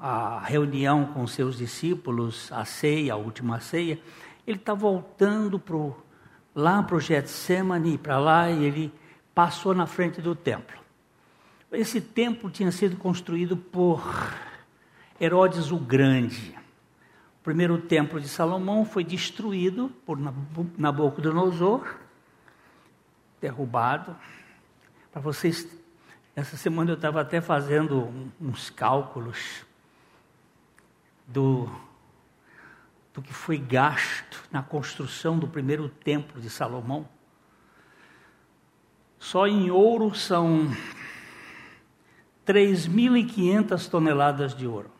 a 0.00 0.40
reunião 0.40 1.04
com 1.04 1.26
seus 1.26 1.58
discípulos, 1.58 2.50
a 2.50 2.64
ceia, 2.64 3.12
a 3.12 3.16
última 3.16 3.60
ceia, 3.60 4.00
ele 4.46 4.56
está 4.56 4.72
voltando 4.72 5.58
pro, 5.58 5.94
lá 6.54 6.82
para 6.82 6.96
o 6.96 7.00
Getsemane, 7.00 7.98
para 7.98 8.18
lá, 8.18 8.50
e 8.50 8.64
ele 8.64 8.92
passou 9.34 9.74
na 9.74 9.86
frente 9.86 10.22
do 10.22 10.34
templo. 10.34 10.78
Esse 11.70 12.00
templo 12.00 12.50
tinha 12.50 12.72
sido 12.72 12.96
construído 12.96 13.58
por 13.58 14.02
Herodes 15.20 15.70
o 15.70 15.76
Grande. 15.76 16.58
O 17.38 17.44
primeiro 17.44 17.76
templo 17.78 18.18
de 18.18 18.28
Salomão 18.28 18.86
foi 18.86 19.04
destruído 19.04 19.90
por 20.06 20.18
Nabucodonosor, 20.78 21.94
derrubado. 23.38 24.16
Para 25.12 25.20
vocês, 25.20 25.68
essa 26.34 26.56
semana 26.56 26.90
eu 26.90 26.94
estava 26.94 27.20
até 27.20 27.40
fazendo 27.40 28.32
uns 28.40 28.70
cálculos 28.70 29.68
do, 31.30 31.70
do 33.14 33.22
que 33.22 33.32
foi 33.32 33.56
gasto 33.56 34.42
na 34.50 34.62
construção 34.62 35.38
do 35.38 35.46
primeiro 35.46 35.88
templo 35.88 36.40
de 36.40 36.50
Salomão. 36.50 37.08
Só 39.18 39.46
em 39.46 39.70
ouro 39.70 40.14
são 40.14 40.68
3.500 42.46 43.88
toneladas 43.88 44.54
de 44.54 44.66
ouro. 44.66 44.90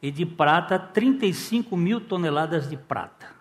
E 0.00 0.10
de 0.10 0.24
prata, 0.24 0.78
35 0.78 1.76
mil 1.76 2.00
toneladas 2.00 2.68
de 2.68 2.76
prata. 2.76 3.34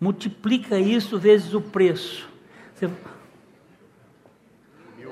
Multiplica 0.00 0.78
isso 0.78 1.18
vezes 1.18 1.52
o 1.52 1.60
preço. 1.60 2.33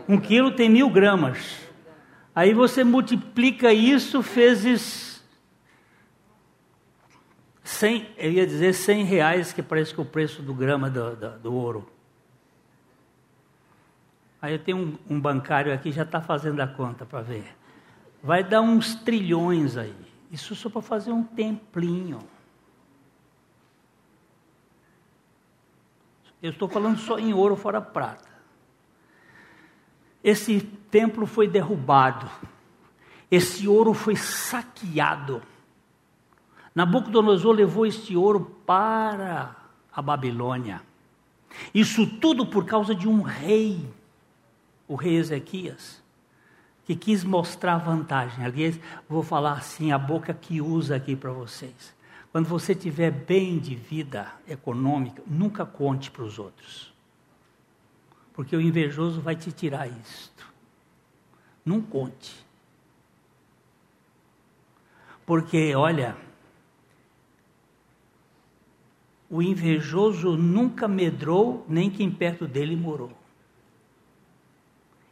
Um 0.08 0.18
quilo 0.18 0.50
tem 0.50 0.68
mil 0.68 0.90
gramas. 0.90 1.58
Aí 2.34 2.54
você 2.54 2.82
multiplica 2.82 3.72
isso 3.72 4.20
vezes 4.20 5.22
100, 7.62 8.08
eu 8.16 8.32
ia 8.32 8.46
dizer 8.46 8.72
100 8.72 9.04
reais, 9.04 9.52
que 9.52 9.62
parece 9.62 9.94
que 9.94 10.00
é 10.00 10.02
o 10.02 10.06
preço 10.06 10.42
do 10.42 10.54
grama 10.54 10.90
do, 10.90 11.16
do, 11.16 11.38
do 11.38 11.54
ouro. 11.54 11.90
Aí 14.40 14.54
eu 14.54 14.58
tenho 14.58 14.78
um, 14.78 15.14
um 15.14 15.20
bancário 15.20 15.72
aqui, 15.72 15.92
já 15.92 16.02
está 16.02 16.20
fazendo 16.20 16.60
a 16.60 16.66
conta 16.66 17.06
para 17.06 17.22
ver. 17.22 17.44
Vai 18.22 18.42
dar 18.42 18.60
uns 18.60 18.94
trilhões 18.94 19.76
aí. 19.76 19.94
Isso 20.30 20.54
só 20.54 20.68
para 20.68 20.82
fazer 20.82 21.12
um 21.12 21.22
templinho. 21.22 22.18
Eu 26.42 26.50
estou 26.50 26.68
falando 26.68 26.98
só 26.98 27.18
em 27.18 27.32
ouro 27.32 27.54
fora 27.54 27.80
prata. 27.80 28.28
Esse 30.24 30.60
templo 30.90 31.24
foi 31.24 31.46
derrubado. 31.46 32.28
Esse 33.30 33.68
ouro 33.68 33.94
foi 33.94 34.16
saqueado. 34.16 35.40
Nabucodonosor 36.74 37.52
levou 37.52 37.86
este 37.86 38.16
ouro 38.16 38.56
para 38.66 39.54
a 39.92 40.02
Babilônia. 40.02 40.82
Isso 41.72 42.06
tudo 42.18 42.46
por 42.46 42.64
causa 42.64 42.94
de 42.94 43.06
um 43.06 43.22
rei, 43.22 43.88
o 44.88 44.94
rei 44.94 45.16
Ezequias, 45.16 46.02
que 46.84 46.96
quis 46.96 47.22
mostrar 47.22 47.76
vantagem. 47.76 48.44
Aliás, 48.44 48.80
vou 49.08 49.22
falar 49.22 49.52
assim, 49.52 49.92
a 49.92 49.98
boca 49.98 50.34
que 50.34 50.60
usa 50.60 50.96
aqui 50.96 51.14
para 51.14 51.30
vocês. 51.30 51.94
Quando 52.32 52.48
você 52.48 52.74
tiver 52.74 53.10
bem 53.10 53.58
de 53.58 53.76
vida 53.76 54.32
econômica, 54.48 55.22
nunca 55.26 55.66
conte 55.66 56.10
para 56.10 56.24
os 56.24 56.38
outros. 56.38 56.90
Porque 58.32 58.56
o 58.56 58.60
invejoso 58.60 59.20
vai 59.20 59.36
te 59.36 59.52
tirar 59.52 59.86
isto. 59.86 60.50
Não 61.62 61.82
conte. 61.82 62.34
Porque, 65.26 65.74
olha, 65.74 66.16
o 69.28 69.42
invejoso 69.42 70.34
nunca 70.34 70.88
medrou, 70.88 71.66
nem 71.68 71.90
quem 71.90 72.10
perto 72.10 72.48
dele 72.48 72.74
morou. 72.74 73.12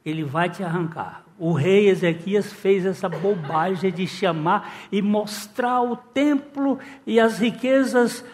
Ele 0.05 0.25
vai 0.25 0.49
te 0.49 0.63
arrancar. 0.63 1.25
O 1.39 1.53
rei 1.53 1.89
Ezequias 1.89 2.53
fez 2.53 2.85
essa 2.85 3.09
bobagem 3.09 3.91
de 3.91 4.07
chamar 4.07 4.73
e 4.93 5.01
mostrar 5.01 5.81
o 5.81 5.97
templo 5.97 6.79
e 7.07 7.19
as 7.19 7.39
riquezas 7.39 8.25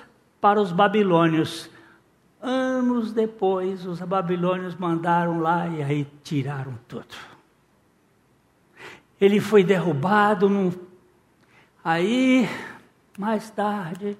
para 0.40 0.60
os 0.60 0.72
babilônios. 0.72 1.70
anos 2.40 3.12
depois, 3.12 3.86
os 3.86 4.00
babilônios 4.00 4.74
mandaram 4.76 5.40
lá 5.40 5.66
e 5.66 5.82
aí 5.82 6.06
tiraram 6.22 6.78
tudo. 6.86 7.14
Ele 9.20 9.40
foi 9.40 9.64
derrubado. 9.64 10.48
Num... 10.48 10.72
Aí, 11.82 12.48
mais 13.18 13.50
tarde, 13.50 14.16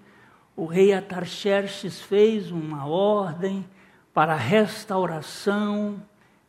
o 0.57 0.65
rei 0.65 0.93
Atarxerxes 0.93 2.01
fez 2.01 2.51
uma 2.51 2.87
ordem 2.87 3.65
para 4.15 4.33
a 4.33 4.39
restauração 4.39 6.01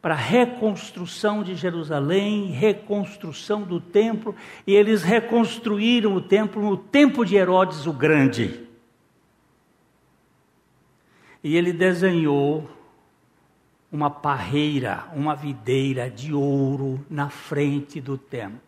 para 0.01 0.13
a 0.13 0.17
reconstrução 0.17 1.43
de 1.43 1.55
Jerusalém, 1.55 2.47
reconstrução 2.47 3.63
do 3.63 3.79
templo, 3.79 4.35
e 4.65 4.73
eles 4.73 5.03
reconstruíram 5.03 6.15
o 6.15 6.21
templo 6.21 6.61
no 6.61 6.77
tempo 6.77 7.25
de 7.25 7.35
Herodes 7.35 7.85
o 7.87 7.93
Grande. 7.93 8.67
E 11.43 11.55
ele 11.55 11.73
desenhou 11.73 12.69
uma 13.91 14.09
parreira, 14.09 15.05
uma 15.13 15.35
videira 15.35 16.09
de 16.09 16.33
ouro 16.33 17.03
na 17.09 17.29
frente 17.29 17.99
do 17.99 18.17
templo. 18.17 18.59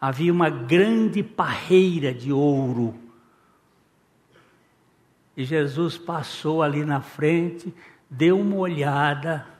Havia 0.00 0.32
uma 0.32 0.48
grande 0.50 1.22
parreira 1.22 2.12
de 2.12 2.32
ouro. 2.32 2.94
E 5.36 5.44
Jesus 5.44 5.98
passou 5.98 6.62
ali 6.62 6.84
na 6.84 7.00
frente, 7.00 7.74
deu 8.08 8.38
uma 8.38 8.56
olhada 8.56 9.53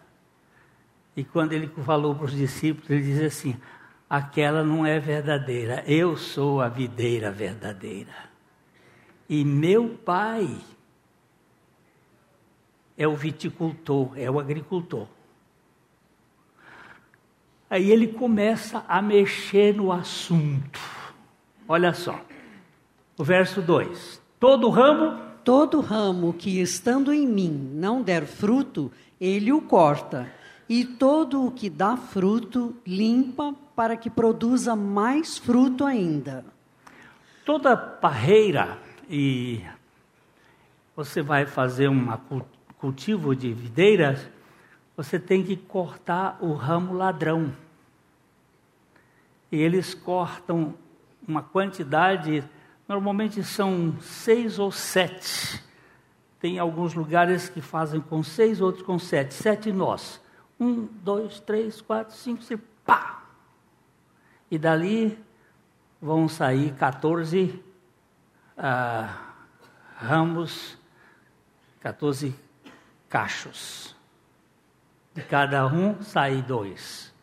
e 1.17 1.23
quando 1.23 1.53
ele 1.53 1.69
falou 1.85 2.15
para 2.15 2.27
os 2.27 2.33
discípulos, 2.33 2.91
ele 2.91 3.03
diz 3.03 3.23
assim: 3.23 3.57
aquela 4.09 4.65
não 4.65 4.85
é 4.85 4.99
verdadeira, 4.99 5.85
eu 5.87 6.17
sou 6.17 6.61
a 6.61 6.69
videira 6.69 7.31
verdadeira. 7.31 8.13
E 9.29 9.45
meu 9.45 9.91
pai 10.05 10.59
é 12.99 13.07
o 13.07 13.15
viticultor, 13.15 14.13
é 14.17 14.31
o 14.31 14.41
agricultor. 14.41 15.07
Aí 17.71 17.91
ele 17.91 18.09
começa 18.09 18.85
a 18.87 19.01
mexer 19.01 19.75
no 19.75 19.91
assunto. 19.91 20.81
Olha 21.67 21.95
só, 21.95 22.21
o 23.17 23.25
verso 23.25 23.63
2: 23.63 24.21
Todo 24.41 24.69
ramo. 24.69 25.23
Todo 25.45 25.83
ramo 25.83 26.33
que 26.33 26.59
estando 26.59 27.13
em 27.13 27.27
mim 27.27 27.71
não 27.75 28.01
der 28.01 28.25
fruto, 28.25 28.91
ele 29.21 29.53
o 29.53 29.61
corta 29.61 30.27
e 30.77 30.85
todo 30.85 31.47
o 31.47 31.53
que 31.53 31.71
dá 31.71 31.97
fruto 31.97 32.75
limpa 32.85 33.55
para 33.77 33.97
que 33.97 34.11
produza 34.11 34.75
mais 34.75 35.39
fruto 35.39 35.85
ainda. 35.85 36.45
Toda 37.47 37.77
parreira 37.77 38.77
e 39.09 39.63
você 40.97 41.23
vai 41.23 41.47
fazer 41.47 41.89
um 41.89 42.09
cultivo 42.77 43.37
de 43.37 43.53
videiras, 43.53 44.29
você 44.97 45.17
tem 45.17 45.45
que 45.45 45.57
cortar 45.57 46.39
o 46.41 46.55
ramo 46.55 46.93
ladrão. 46.93 47.55
E 49.53 49.57
eles 49.57 49.95
cortam 49.95 50.75
uma 51.25 51.41
quantidade, 51.41 52.43
normalmente 52.89 53.45
são 53.45 53.95
seis 54.01 54.59
ou 54.59 54.73
sete. 54.73 55.63
Tem 56.41 56.59
alguns 56.59 56.95
lugares 56.95 57.49
que 57.49 57.61
fazem 57.61 58.01
com 58.01 58.25
seis, 58.25 58.61
outros 58.61 58.85
com 58.85 58.99
sete, 58.99 59.35
sete 59.35 59.71
nós. 59.71 60.24
Um, 60.59 60.87
dois, 60.87 61.41
três, 61.41 61.81
quatro, 61.81 62.15
cinco, 62.15 62.43
seis, 62.43 62.61
pá! 62.85 63.25
E 64.51 64.59
dali 64.59 65.19
vão 66.01 66.29
sair 66.29 66.75
14 66.75 67.63
ah, 68.57 69.35
ramos, 69.97 70.79
14 71.81 72.35
cachos. 73.09 73.95
De 75.13 75.23
cada 75.23 75.67
um 75.67 76.03
sai 76.03 76.43
dois. 76.43 77.15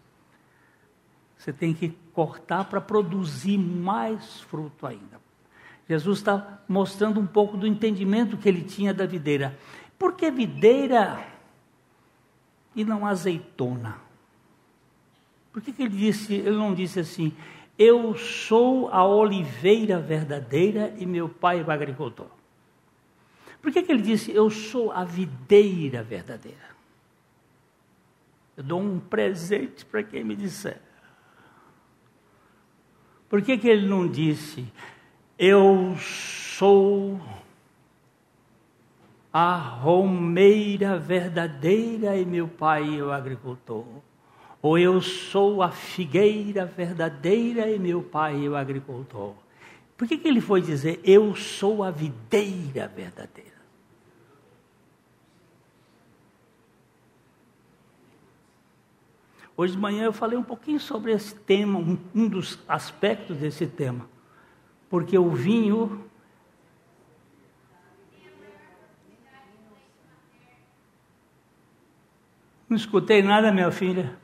Você 1.38 1.52
tem 1.52 1.74
que 1.74 1.89
cortar 2.13 2.65
para 2.65 2.80
produzir 2.80 3.58
mais 3.58 4.41
fruto 4.41 4.86
ainda. 4.86 5.20
Jesus 5.88 6.20
está 6.20 6.62
mostrando 6.67 7.20
um 7.20 7.28
pouco 7.28 7.58
do 7.58 7.67
entendimento 7.67 8.38
que 8.38 8.48
ele 8.48 8.63
tinha 8.63 8.94
da 8.94 9.06
videira. 9.06 9.58
Porque 9.98 10.32
videira 10.32 11.26
e 12.76 12.84
não 12.84 13.06
azeitona. 13.06 13.98
Por 15.52 15.62
que, 15.62 15.74
que 15.74 15.84
ele 15.84 15.98
disse, 15.98 16.34
ele 16.34 16.58
não 16.58 16.74
disse 16.74 17.00
assim, 17.00 17.36
eu 17.78 18.16
sou 18.16 18.90
a 18.90 19.06
oliveira 19.06 20.00
verdadeira 20.00 20.94
e 20.98 21.06
meu 21.06 21.28
pai 21.28 21.60
é 21.60 21.64
o 21.64 21.72
agricultor? 21.72 22.28
Por 23.62 23.72
que, 23.72 23.84
que 23.84 23.92
ele 23.92 24.02
disse, 24.02 24.32
eu 24.32 24.50
sou 24.50 24.92
a 24.92 25.04
videira 25.04 26.02
verdadeira? 26.02 26.72
Eu 28.56 28.64
dou 28.64 28.82
um 28.82 29.00
presente 29.00 29.86
para 29.86 30.04
quem 30.04 30.24
me 30.24 30.36
disser. 30.36 30.82
Por 33.30 33.42
que, 33.42 33.58
que 33.58 33.68
ele 33.68 33.88
não 33.88 34.08
disse, 34.08 34.66
eu 35.38 35.96
sou 35.98 37.20
a 39.34 39.56
romeira 39.56 41.00
verdadeira 41.00 42.17
e 42.17 42.26
meu 42.26 42.48
pai 42.48 43.00
é 43.00 43.04
o 43.04 43.12
agricultor. 43.12 43.86
Ou 44.62 44.78
eu 44.78 45.02
sou 45.02 45.63
a 45.63 45.72
figueira 45.72 46.65
verdadeira 46.65 47.70
e 47.70 47.80
meu 47.80 48.04
pai 48.04 48.46
é 48.46 48.50
o 48.50 48.56
agricultor. 48.56 49.34
Por 49.98 50.08
que, 50.08 50.17
que 50.17 50.28
ele 50.28 50.41
foi 50.41 50.62
dizer, 50.62 51.00
eu 51.04 51.36
sou 51.36 51.84
a 51.84 51.91
videira 51.91 52.88
verdadeira? 52.88 53.52
Hoje 59.56 59.74
de 59.74 59.80
manhã 59.80 60.04
eu 60.04 60.13
falei 60.13 60.38
um 60.38 60.44
pouquinho 60.44 60.80
sobre 60.80 61.12
esse 61.12 61.36
tema, 61.36 61.80
um 62.15 62.28
dos 62.28 62.60
aspectos 62.67 63.38
desse 63.38 63.67
tema. 63.67 64.10
Porque 64.89 65.17
o 65.17 65.30
vinho 65.30 66.04
Não 72.72 72.78
escutei 72.78 73.22
nada, 73.22 73.52
minha 73.52 73.70
filha. 73.70 74.16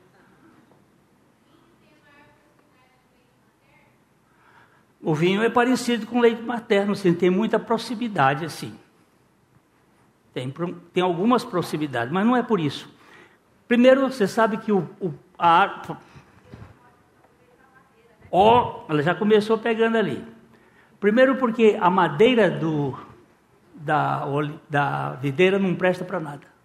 O 5.02 5.14
vinho 5.14 5.42
é 5.42 5.50
parecido 5.50 6.06
com 6.06 6.18
leite 6.18 6.40
materno, 6.40 6.92
assim, 6.92 7.12
tem 7.12 7.28
muita 7.28 7.58
proximidade, 7.58 8.46
assim. 8.46 8.74
Tem, 10.32 10.50
tem 10.94 11.02
algumas 11.02 11.44
proximidades, 11.44 12.10
mas 12.10 12.24
não 12.24 12.34
é 12.34 12.42
por 12.42 12.58
isso. 12.58 12.90
Primeiro, 13.66 14.10
você 14.10 14.26
sabe 14.26 14.56
que 14.56 14.72
o, 14.72 14.88
o 14.98 15.12
a 15.38 15.98
Ó, 18.32 18.86
ela 18.88 19.02
já 19.02 19.14
começou 19.14 19.58
pegando 19.58 19.98
ali. 19.98 20.24
Primeiro 20.98 21.36
porque 21.36 21.76
a 21.78 21.90
madeira 21.90 22.50
do, 22.50 22.98
da, 23.74 24.24
da 24.70 25.10
videira 25.16 25.58
não 25.58 25.74
presta 25.74 26.02
para 26.02 26.18
nada. 26.18 26.57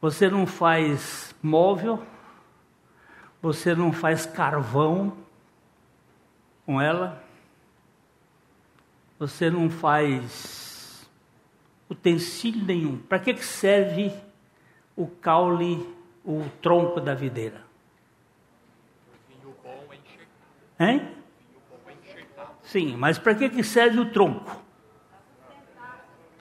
Você 0.00 0.30
não 0.30 0.46
faz 0.46 1.34
móvel, 1.42 2.02
você 3.42 3.74
não 3.74 3.92
faz 3.92 4.26
carvão 4.26 5.16
com 6.64 6.80
ela, 6.80 7.22
você 9.18 9.50
não 9.50 9.68
faz 9.68 11.08
utensílio 11.90 12.64
nenhum. 12.64 12.98
Para 12.98 13.18
que 13.18 13.34
serve 13.42 14.12
o 14.94 15.06
caule, 15.06 15.96
o 16.24 16.44
tronco 16.62 17.00
da 17.00 17.14
videira? 17.14 17.66
Hein? 20.78 21.16
Sim, 22.62 22.96
mas 22.96 23.18
para 23.18 23.34
que 23.34 23.64
serve 23.64 23.98
o 23.98 24.12
tronco? 24.12 24.62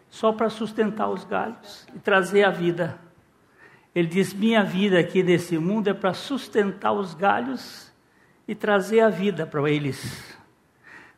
Só 0.10 0.32
para 0.32 0.50
sustentar 0.50 1.10
os 1.10 1.24
galhos 1.24 1.88
e 1.96 2.00
trazer 2.00 2.43
a 2.43 2.52
vida 2.52 3.07
ele 3.97 4.07
diz: 4.07 4.31
Minha 4.31 4.63
vida 4.63 4.99
aqui 4.99 5.23
nesse 5.23 5.57
mundo 5.57 5.88
é 5.88 5.93
para 5.93 6.13
sustentar 6.13 6.91
os 6.91 7.15
galhos 7.15 7.91
e 8.47 8.53
trazer 8.53 8.99
a 8.99 9.10
vida 9.10 9.47
para 9.47 9.67
eles. 9.71 10.38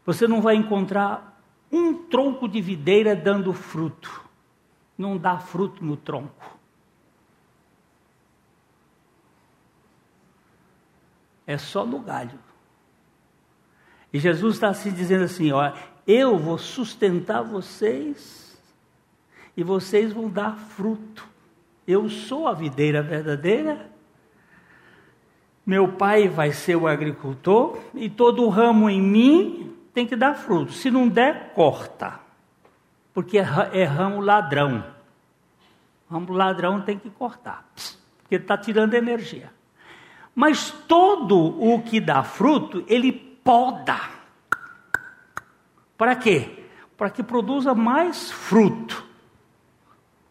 Você 0.05 0.25
não 0.29 0.41
vai 0.41 0.55
encontrar 0.55 1.43
um 1.69 1.93
tronco 1.93 2.47
de 2.47 2.61
videira 2.61 3.13
dando 3.17 3.51
fruto. 3.51 4.23
Não 4.97 5.17
dá 5.17 5.37
fruto 5.37 5.83
no 5.83 5.97
tronco. 5.97 6.57
É 11.45 11.57
só 11.57 11.85
no 11.85 11.99
galho. 11.99 12.39
E 14.13 14.19
Jesus 14.19 14.55
está 14.55 14.73
se 14.73 14.89
dizendo 14.89 15.25
assim: 15.25 15.51
ó, 15.51 15.73
eu 16.07 16.37
vou 16.37 16.57
sustentar 16.57 17.41
vocês 17.41 18.57
e 19.57 19.65
vocês 19.65 20.13
vão 20.13 20.29
dar 20.29 20.55
fruto. 20.55 21.28
Eu 21.89 22.07
sou 22.07 22.47
a 22.47 22.53
videira 22.53 23.01
verdadeira. 23.01 23.89
Meu 25.65 25.87
pai 25.93 26.27
vai 26.27 26.51
ser 26.51 26.75
o 26.75 26.87
agricultor 26.87 27.79
e 27.95 28.07
todo 28.07 28.47
ramo 28.47 28.87
em 28.91 29.01
mim 29.01 29.75
tem 29.91 30.05
que 30.05 30.15
dar 30.15 30.35
fruto. 30.35 30.71
Se 30.71 30.91
não 30.91 31.07
der, 31.07 31.51
corta. 31.55 32.19
porque 33.11 33.39
é, 33.39 33.43
é 33.73 33.85
ramo 33.85 34.21
ladrão. 34.21 34.85
Ramo 36.07 36.31
ladrão 36.31 36.79
tem 36.79 36.99
que 36.99 37.09
cortar, 37.09 37.67
porque 38.21 38.35
está 38.35 38.55
tirando 38.55 38.93
energia. 38.93 39.51
Mas 40.35 40.69
todo 40.69 41.59
o 41.59 41.81
que 41.81 41.99
dá 41.99 42.21
fruto, 42.21 42.83
ele 42.87 43.11
poda. 43.11 43.99
Para 45.97 46.15
quê? 46.15 46.65
Para 46.95 47.09
que 47.09 47.23
produza 47.23 47.73
mais 47.73 48.29
fruto. 48.31 49.08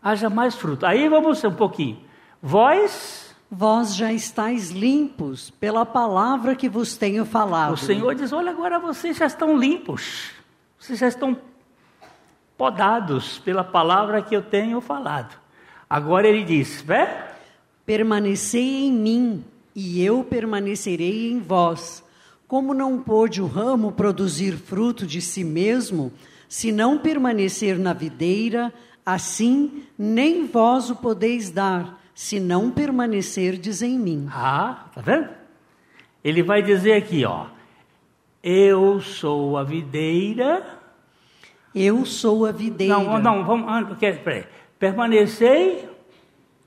Haja 0.08 0.30
mais 0.30 0.54
fruto. 0.54 0.86
Aí 0.86 1.08
vamos 1.08 1.42
um 1.44 1.52
pouquinho. 1.52 1.98
Vós 2.42 3.28
Vós 3.50 3.94
já 3.94 4.12
estáis 4.12 4.70
limpos 4.70 5.48
pela 5.48 5.86
palavra 5.86 6.54
que 6.54 6.68
vos 6.68 6.98
tenho 6.98 7.24
falado. 7.24 7.72
O 7.72 7.76
Senhor 7.78 8.14
diz: 8.14 8.30
Olha, 8.30 8.50
agora 8.50 8.78
vocês 8.78 9.16
já 9.16 9.24
estão 9.24 9.56
limpos, 9.56 10.32
vocês 10.78 10.98
já 10.98 11.08
estão 11.08 11.34
podados 12.58 13.38
pela 13.38 13.64
palavra 13.64 14.20
que 14.20 14.36
eu 14.36 14.42
tenho 14.42 14.82
falado. 14.82 15.34
Agora 15.88 16.28
ele 16.28 16.44
diz: 16.44 16.82
Vé? 16.82 17.26
Permanecei 17.86 18.86
em 18.86 18.92
mim, 18.92 19.44
e 19.74 20.04
eu 20.04 20.22
permanecerei 20.22 21.32
em 21.32 21.40
vós. 21.40 22.04
Como 22.46 22.74
não 22.74 22.98
pôde 22.98 23.40
o 23.40 23.46
ramo 23.46 23.92
produzir 23.92 24.58
fruto 24.58 25.06
de 25.06 25.22
si 25.22 25.42
mesmo, 25.42 26.12
se 26.46 26.70
não 26.70 26.98
permanecer 26.98 27.78
na 27.78 27.94
videira, 27.94 28.72
assim 29.14 29.84
nem 29.96 30.46
vós 30.46 30.90
o 30.90 30.96
podeis 30.96 31.50
dar 31.50 31.98
se 32.14 32.38
não 32.38 32.70
permanecerdes 32.70 33.80
em 33.80 33.98
mim. 33.98 34.28
Ah, 34.30 34.86
tá 34.94 35.00
vendo? 35.00 35.30
Ele 36.22 36.42
vai 36.42 36.62
dizer 36.62 36.92
aqui, 36.92 37.24
ó. 37.24 37.46
Eu 38.42 39.00
sou 39.00 39.56
a 39.56 39.64
videira. 39.64 40.78
Eu 41.74 42.04
sou 42.04 42.44
a 42.44 42.52
videira. 42.52 42.98
Não, 42.98 43.18
não, 43.18 43.44
vamos, 43.44 43.96
peraí. 43.98 44.44
Permanecei 44.78 45.88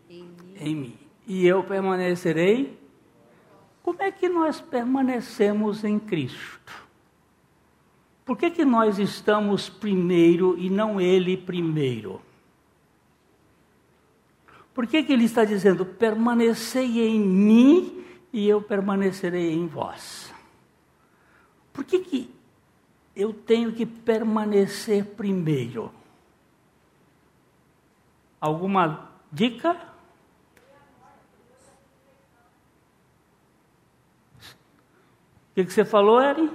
em 0.10 0.24
mim. 0.24 0.54
em 0.60 0.76
mim. 0.76 0.98
E 1.28 1.46
eu 1.46 1.64
permanecerei. 1.64 2.80
Como 3.84 4.02
é 4.02 4.12
que 4.12 4.28
nós 4.28 4.60
permanecemos 4.60 5.84
em 5.84 6.00
Cristo? 6.00 6.74
Por 8.26 8.38
que, 8.38 8.50
que 8.50 8.66
nós 8.66 8.98
estamos 8.98 9.70
primeiro 9.70 10.58
e 10.58 10.70
não 10.70 11.00
Ele 11.00 11.38
primeiro? 11.38 12.22
Por 14.74 14.88
que, 14.88 15.04
que 15.04 15.12
ele 15.12 15.26
está 15.26 15.44
dizendo, 15.44 15.86
permanecei 15.86 17.06
em 17.06 17.20
mim 17.20 18.06
e 18.32 18.48
eu 18.48 18.62
permanecerei 18.62 19.54
em 19.54 19.68
vós? 19.68 20.34
Por 21.74 21.84
que, 21.84 22.00
que 22.00 22.34
eu 23.16 23.34
tenho 23.34 23.74
que 23.74 23.86
permanecer 23.86 25.06
primeiro? 25.06 25.92
Alguma 28.40 29.10
dica? 29.32 29.78
O 35.52 35.54
que, 35.54 35.66
que 35.66 35.74
você 35.74 35.84
falou, 35.84 36.22
Eri? 36.22 36.50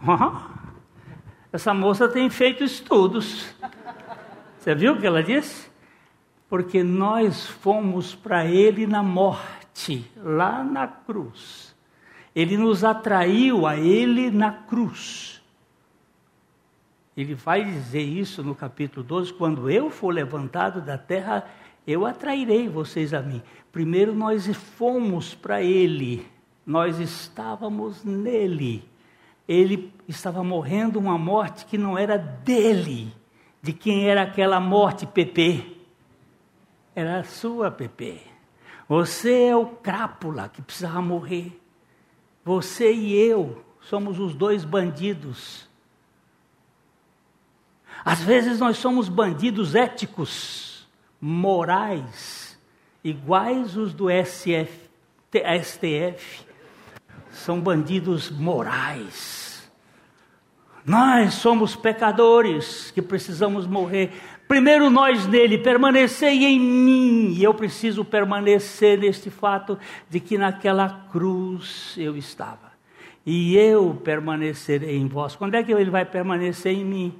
Uhum. 0.00 0.57
Essa 1.50 1.72
moça 1.72 2.06
tem 2.06 2.28
feito 2.28 2.62
estudos. 2.62 3.54
Você 4.58 4.74
viu 4.74 4.92
o 4.92 5.00
que 5.00 5.06
ela 5.06 5.22
disse? 5.22 5.70
Porque 6.48 6.82
nós 6.82 7.46
fomos 7.46 8.14
para 8.14 8.44
Ele 8.44 8.86
na 8.86 9.02
morte, 9.02 10.10
lá 10.16 10.62
na 10.62 10.86
cruz. 10.86 11.74
Ele 12.34 12.58
nos 12.58 12.84
atraiu 12.84 13.66
a 13.66 13.76
Ele 13.76 14.30
na 14.30 14.52
cruz. 14.52 15.42
Ele 17.16 17.34
vai 17.34 17.64
dizer 17.64 18.02
isso 18.02 18.42
no 18.42 18.54
capítulo 18.54 19.02
12: 19.02 19.32
quando 19.32 19.70
eu 19.70 19.88
for 19.88 20.12
levantado 20.12 20.82
da 20.82 20.98
terra, 20.98 21.48
eu 21.86 22.04
atrairei 22.04 22.68
vocês 22.68 23.14
a 23.14 23.22
mim. 23.22 23.42
Primeiro 23.72 24.14
nós 24.14 24.46
fomos 24.54 25.34
para 25.34 25.62
Ele, 25.62 26.26
nós 26.66 27.00
estávamos 27.00 28.04
nele 28.04 28.86
ele 29.48 29.90
estava 30.06 30.44
morrendo 30.44 30.98
uma 30.98 31.16
morte 31.16 31.64
que 31.64 31.78
não 31.78 31.96
era 31.96 32.18
dele. 32.18 33.10
De 33.62 33.72
quem 33.72 34.06
era 34.08 34.22
aquela 34.22 34.60
morte, 34.60 35.06
Pepe? 35.06 35.82
Era 36.94 37.20
a 37.20 37.24
sua, 37.24 37.70
Pepe. 37.70 38.20
Você 38.86 39.44
é 39.44 39.56
o 39.56 39.66
crápula 39.66 40.48
que 40.48 40.60
precisava 40.60 41.00
morrer. 41.00 41.58
Você 42.44 42.92
e 42.92 43.14
eu 43.14 43.64
somos 43.80 44.20
os 44.20 44.34
dois 44.34 44.64
bandidos. 44.64 45.66
Às 48.04 48.20
vezes 48.20 48.60
nós 48.60 48.76
somos 48.76 49.08
bandidos 49.08 49.74
éticos, 49.74 50.88
morais, 51.20 52.58
iguais 53.02 53.76
os 53.76 53.92
do 53.92 54.06
STF. 54.08 54.88
São 57.30 57.60
bandidos 57.60 58.30
morais 58.30 59.48
nós 60.88 61.34
somos 61.34 61.76
pecadores 61.76 62.90
que 62.92 63.02
precisamos 63.02 63.66
morrer. 63.66 64.10
Primeiro 64.48 64.88
nós 64.88 65.26
nele, 65.26 65.58
permanecei 65.58 66.46
em 66.46 66.58
mim. 66.58 67.34
E 67.36 67.44
eu 67.44 67.52
preciso 67.52 68.02
permanecer 68.06 68.98
neste 68.98 69.28
fato 69.28 69.78
de 70.08 70.18
que 70.18 70.38
naquela 70.38 71.06
cruz 71.12 71.94
eu 71.98 72.16
estava. 72.16 72.72
E 73.26 73.54
eu 73.54 74.00
permanecerei 74.02 74.96
em 74.96 75.06
vós. 75.06 75.36
Quando 75.36 75.56
é 75.56 75.62
que 75.62 75.72
ele 75.72 75.90
vai 75.90 76.06
permanecer 76.06 76.72
em 76.72 76.86
mim? 76.86 77.14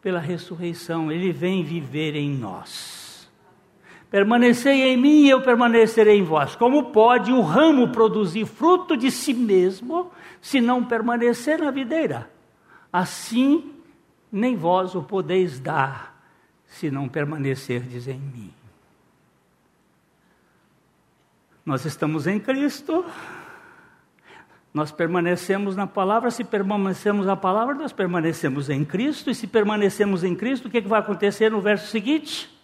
Pela 0.00 0.20
ressurreição. 0.20 1.10
Ele 1.10 1.32
vem 1.32 1.64
viver 1.64 2.14
em 2.14 2.30
nós. 2.30 2.99
Permanecei 4.10 4.88
em 4.88 4.96
mim 4.96 5.22
e 5.22 5.30
eu 5.30 5.40
permanecerei 5.40 6.18
em 6.18 6.24
vós. 6.24 6.56
Como 6.56 6.90
pode 6.90 7.32
o 7.32 7.40
ramo 7.40 7.92
produzir 7.92 8.44
fruto 8.44 8.96
de 8.96 9.08
si 9.08 9.32
mesmo 9.32 10.10
se 10.40 10.60
não 10.60 10.84
permanecer 10.84 11.60
na 11.60 11.70
videira? 11.70 12.28
Assim, 12.92 13.72
nem 14.32 14.56
vós 14.56 14.96
o 14.96 15.02
podeis 15.02 15.60
dar, 15.60 16.20
se 16.66 16.90
não 16.90 17.08
permanecerdes 17.08 18.08
em 18.08 18.18
mim. 18.18 18.52
Nós 21.64 21.84
estamos 21.84 22.26
em 22.26 22.40
Cristo, 22.40 23.04
nós 24.74 24.90
permanecemos 24.90 25.76
na 25.76 25.86
palavra, 25.86 26.32
se 26.32 26.42
permanecemos 26.42 27.26
na 27.26 27.36
palavra, 27.36 27.74
nós 27.74 27.92
permanecemos 27.92 28.68
em 28.68 28.84
Cristo, 28.84 29.30
e 29.30 29.36
se 29.36 29.46
permanecemos 29.46 30.24
em 30.24 30.34
Cristo, 30.34 30.66
o 30.66 30.70
que, 30.70 30.78
é 30.78 30.82
que 30.82 30.88
vai 30.88 30.98
acontecer 30.98 31.52
no 31.52 31.60
verso 31.60 31.86
seguinte? 31.86 32.59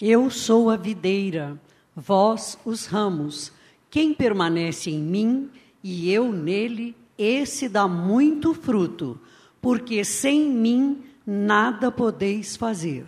Eu 0.00 0.30
sou 0.30 0.70
a 0.70 0.76
videira, 0.76 1.60
vós 1.94 2.58
os 2.64 2.86
ramos. 2.86 3.52
Quem 3.90 4.14
permanece 4.14 4.90
em 4.90 4.98
mim 4.98 5.50
e 5.82 6.10
eu 6.10 6.32
nele, 6.32 6.96
esse 7.18 7.68
dá 7.68 7.86
muito 7.86 8.54
fruto, 8.54 9.20
porque 9.60 10.02
sem 10.02 10.48
mim 10.48 11.04
nada 11.26 11.92
podeis 11.92 12.56
fazer. 12.56 13.04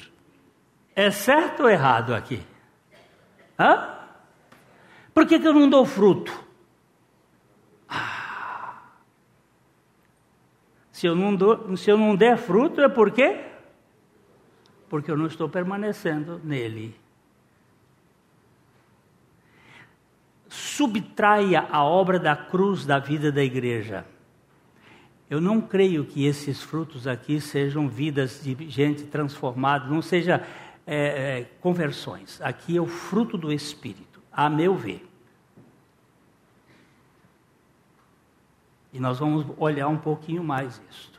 É 0.94 1.11
certo 1.11 1.62
ou 1.62 1.70
errado 1.70 2.14
aqui? 2.14 2.42
Hã? 3.59 3.88
Por 5.14 5.26
que, 5.26 5.38
que 5.38 5.48
eu 5.48 5.55
não 5.55 5.70
dou 5.70 5.87
fruto? 5.87 6.33
Ah. 7.88 8.83
Se, 10.90 11.07
eu 11.07 11.16
não 11.16 11.35
dou, 11.35 11.74
se 11.74 11.90
eu 11.90 11.96
não 11.96 12.14
der 12.14 12.37
fruto, 12.37 12.83
é 12.83 12.88
por 12.88 13.11
quê? 13.11 13.51
Porque 14.92 15.11
eu 15.11 15.16
não 15.16 15.26
estou 15.26 15.48
permanecendo 15.48 16.38
nele. 16.44 16.94
subtraia 20.51 21.66
a 21.70 21.82
obra 21.82 22.18
da 22.18 22.36
cruz 22.36 22.84
da 22.84 22.99
vida 22.99 23.32
da 23.32 23.43
igreja. 23.43 24.05
Eu 25.30 25.40
não 25.40 25.62
creio 25.62 26.05
que 26.05 26.26
esses 26.26 26.61
frutos 26.62 27.07
aqui 27.07 27.40
sejam 27.40 27.88
vidas 27.88 28.43
de 28.43 28.68
gente 28.68 29.05
transformada, 29.05 29.88
não 29.88 30.03
seja 30.03 30.47
é, 30.86 30.97
é, 30.97 31.45
conversões. 31.62 32.38
Aqui 32.43 32.76
é 32.76 32.80
o 32.80 32.86
fruto 32.86 33.38
do 33.38 33.51
Espírito, 33.51 34.20
a 34.30 34.51
meu 34.51 34.76
ver. 34.76 35.09
E 38.93 39.01
nós 39.01 39.18
vamos 39.18 39.47
olhar 39.57 39.88
um 39.88 39.97
pouquinho 39.97 40.45
mais 40.45 40.82
isto. 40.90 41.18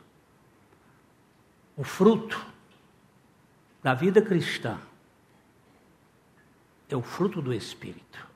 O 1.76 1.82
fruto 1.82 2.53
da 3.84 3.92
vida 3.92 4.22
cristã 4.22 4.78
é 6.88 6.96
o 6.96 7.02
fruto 7.02 7.42
do 7.42 7.52
Espírito. 7.52 8.26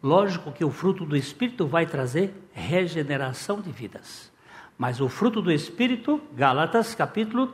Lógico 0.00 0.52
que 0.52 0.64
o 0.64 0.70
fruto 0.70 1.04
do 1.04 1.16
Espírito 1.16 1.66
vai 1.66 1.84
trazer 1.84 2.32
regeneração 2.52 3.60
de 3.60 3.72
vidas. 3.72 4.30
Mas 4.78 5.00
o 5.00 5.08
fruto 5.08 5.42
do 5.42 5.50
Espírito, 5.50 6.22
Gálatas 6.32 6.94
capítulo 6.94 7.52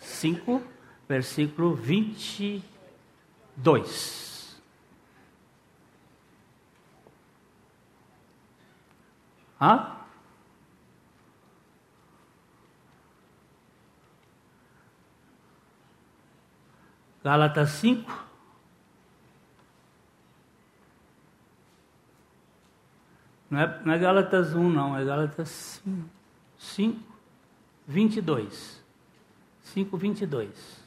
5, 0.00 0.60
versículo 1.08 1.76
22. 1.76 4.60
Hã? 9.60 9.95
Gálatas 17.26 17.70
5. 17.70 18.26
Não 23.50 23.60
é, 23.60 23.82
não 23.84 23.92
é 23.92 23.98
Gálatas 23.98 24.54
1, 24.54 24.70
não, 24.70 24.96
é 24.96 25.04
Gálatas 25.04 25.82
5, 25.84 26.08
5 26.56 27.00
22. 27.88 28.80
5, 29.60 29.96
22. 29.96 30.84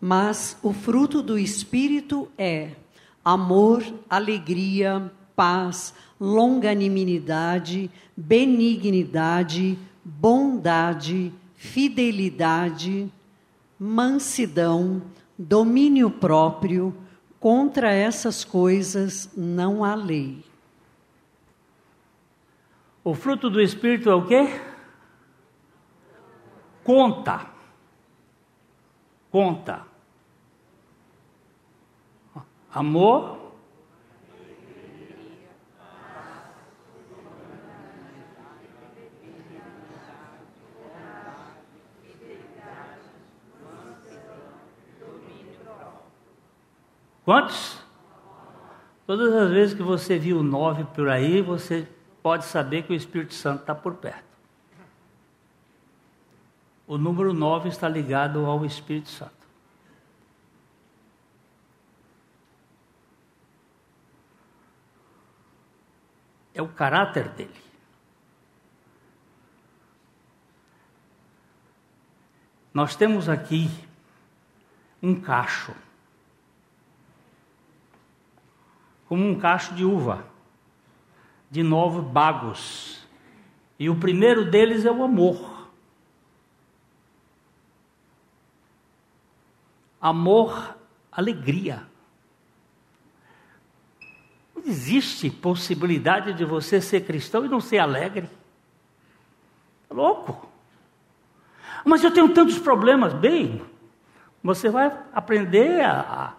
Mas 0.00 0.56
o 0.62 0.72
fruto 0.72 1.20
do 1.20 1.36
Espírito 1.36 2.30
é 2.38 2.76
amor, 3.24 3.82
alegria, 4.08 5.10
paz, 5.34 5.92
longanimidade, 6.20 7.90
benignidade, 8.16 9.76
bondade, 10.04 11.32
fidelidade, 11.58 13.12
mansidão, 13.78 15.02
domínio 15.36 16.08
próprio. 16.08 16.96
Contra 17.38 17.92
essas 17.92 18.44
coisas 18.44 19.30
não 19.36 19.84
há 19.84 19.94
lei. 19.94 20.44
O 23.04 23.14
fruto 23.14 23.48
do 23.48 23.60
Espírito 23.60 24.10
é 24.10 24.14
o 24.14 24.26
quê? 24.26 24.60
Conta. 26.82 27.46
Conta. 29.30 29.86
Amor. 32.72 33.37
Quantos? 47.28 47.78
Todas 49.06 49.34
as 49.34 49.50
vezes 49.50 49.74
que 49.74 49.82
você 49.82 50.18
viu 50.18 50.42
nove 50.42 50.84
por 50.84 51.10
aí, 51.10 51.42
você 51.42 51.86
pode 52.22 52.46
saber 52.46 52.84
que 52.84 52.92
o 52.94 52.96
Espírito 52.96 53.34
Santo 53.34 53.60
está 53.60 53.74
por 53.74 53.96
perto. 53.96 54.24
O 56.86 56.96
número 56.96 57.34
nove 57.34 57.68
está 57.68 57.86
ligado 57.86 58.46
ao 58.46 58.64
Espírito 58.64 59.10
Santo. 59.10 59.46
É 66.54 66.62
o 66.62 66.68
caráter 66.68 67.28
dele. 67.28 67.62
Nós 72.72 72.96
temos 72.96 73.28
aqui 73.28 73.68
um 75.02 75.20
cacho, 75.20 75.74
como 79.08 79.26
um 79.26 79.38
cacho 79.38 79.74
de 79.74 79.84
uva, 79.84 80.26
de 81.50 81.62
nove 81.62 82.00
bagos. 82.02 83.06
E 83.78 83.88
o 83.88 83.96
primeiro 83.96 84.50
deles 84.50 84.84
é 84.84 84.90
o 84.90 85.02
amor. 85.02 85.70
Amor, 90.00 90.76
alegria. 91.10 91.86
Não 94.54 94.64
existe 94.64 95.30
possibilidade 95.30 96.34
de 96.34 96.44
você 96.44 96.80
ser 96.80 97.04
cristão 97.06 97.44
e 97.44 97.48
não 97.48 97.60
ser 97.60 97.78
alegre. 97.78 98.28
É 99.88 99.94
louco. 99.94 100.48
Mas 101.84 102.04
eu 102.04 102.12
tenho 102.12 102.34
tantos 102.34 102.58
problemas. 102.58 103.14
Bem, 103.14 103.62
você 104.42 104.68
vai 104.68 104.94
aprender 105.12 105.80
a, 105.80 106.34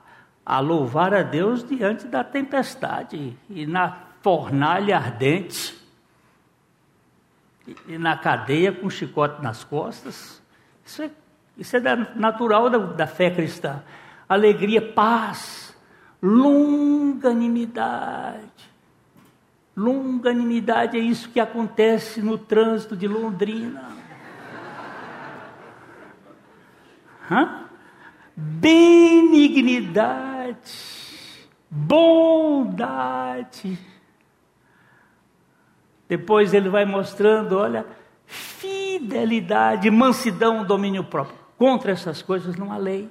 a 0.46 0.60
louvar 0.60 1.14
a 1.14 1.22
Deus 1.22 1.68
diante 1.68 2.08
da 2.08 2.24
tempestade 2.24 3.38
e 3.50 3.66
na 3.66 3.98
fornalha 4.22 4.98
ardente 4.98 5.78
e 7.88 7.98
na 7.98 8.18
cadeia 8.18 8.72
com 8.72 8.90
chicote 8.90 9.44
nas 9.44 9.64
costas. 9.64 10.42
Isso 10.86 11.02
é, 11.04 11.12
isso 11.58 11.78
é 11.78 11.80
natural 12.16 12.70
da, 12.70 12.78
da 12.78 13.08
fé 13.08 13.30
cristã. 13.30 13.84
Alegria, 14.28 14.82
paz, 14.82 15.78
longanimidade. 16.22 18.70
Longanimidade 19.76 20.98
é 20.98 21.00
isso 21.00 21.30
que 21.30 21.40
acontece 21.40 22.22
no 22.22 22.38
trânsito 22.38 22.98
de 22.98 23.08
Londrina. 23.08 23.88
Hã? 27.32 27.69
Benignidade, 28.42 30.56
bondade. 31.70 33.78
Depois 36.08 36.54
ele 36.54 36.70
vai 36.70 36.86
mostrando, 36.86 37.58
olha, 37.58 37.86
fidelidade, 38.26 39.92
mansidão, 39.92 40.64
domínio 40.64 41.04
próprio. 41.04 41.38
Contra 41.58 41.92
essas 41.92 42.22
coisas 42.22 42.56
não 42.56 42.72
há 42.72 42.78
lei. 42.78 43.10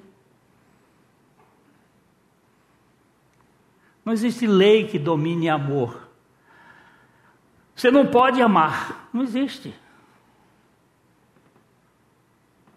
Não 4.02 4.14
existe 4.14 4.46
lei 4.46 4.86
que 4.86 4.98
domine 4.98 5.50
amor. 5.50 6.08
Você 7.76 7.90
não 7.90 8.06
pode 8.06 8.40
amar. 8.40 9.10
Não 9.12 9.22
existe. 9.22 9.74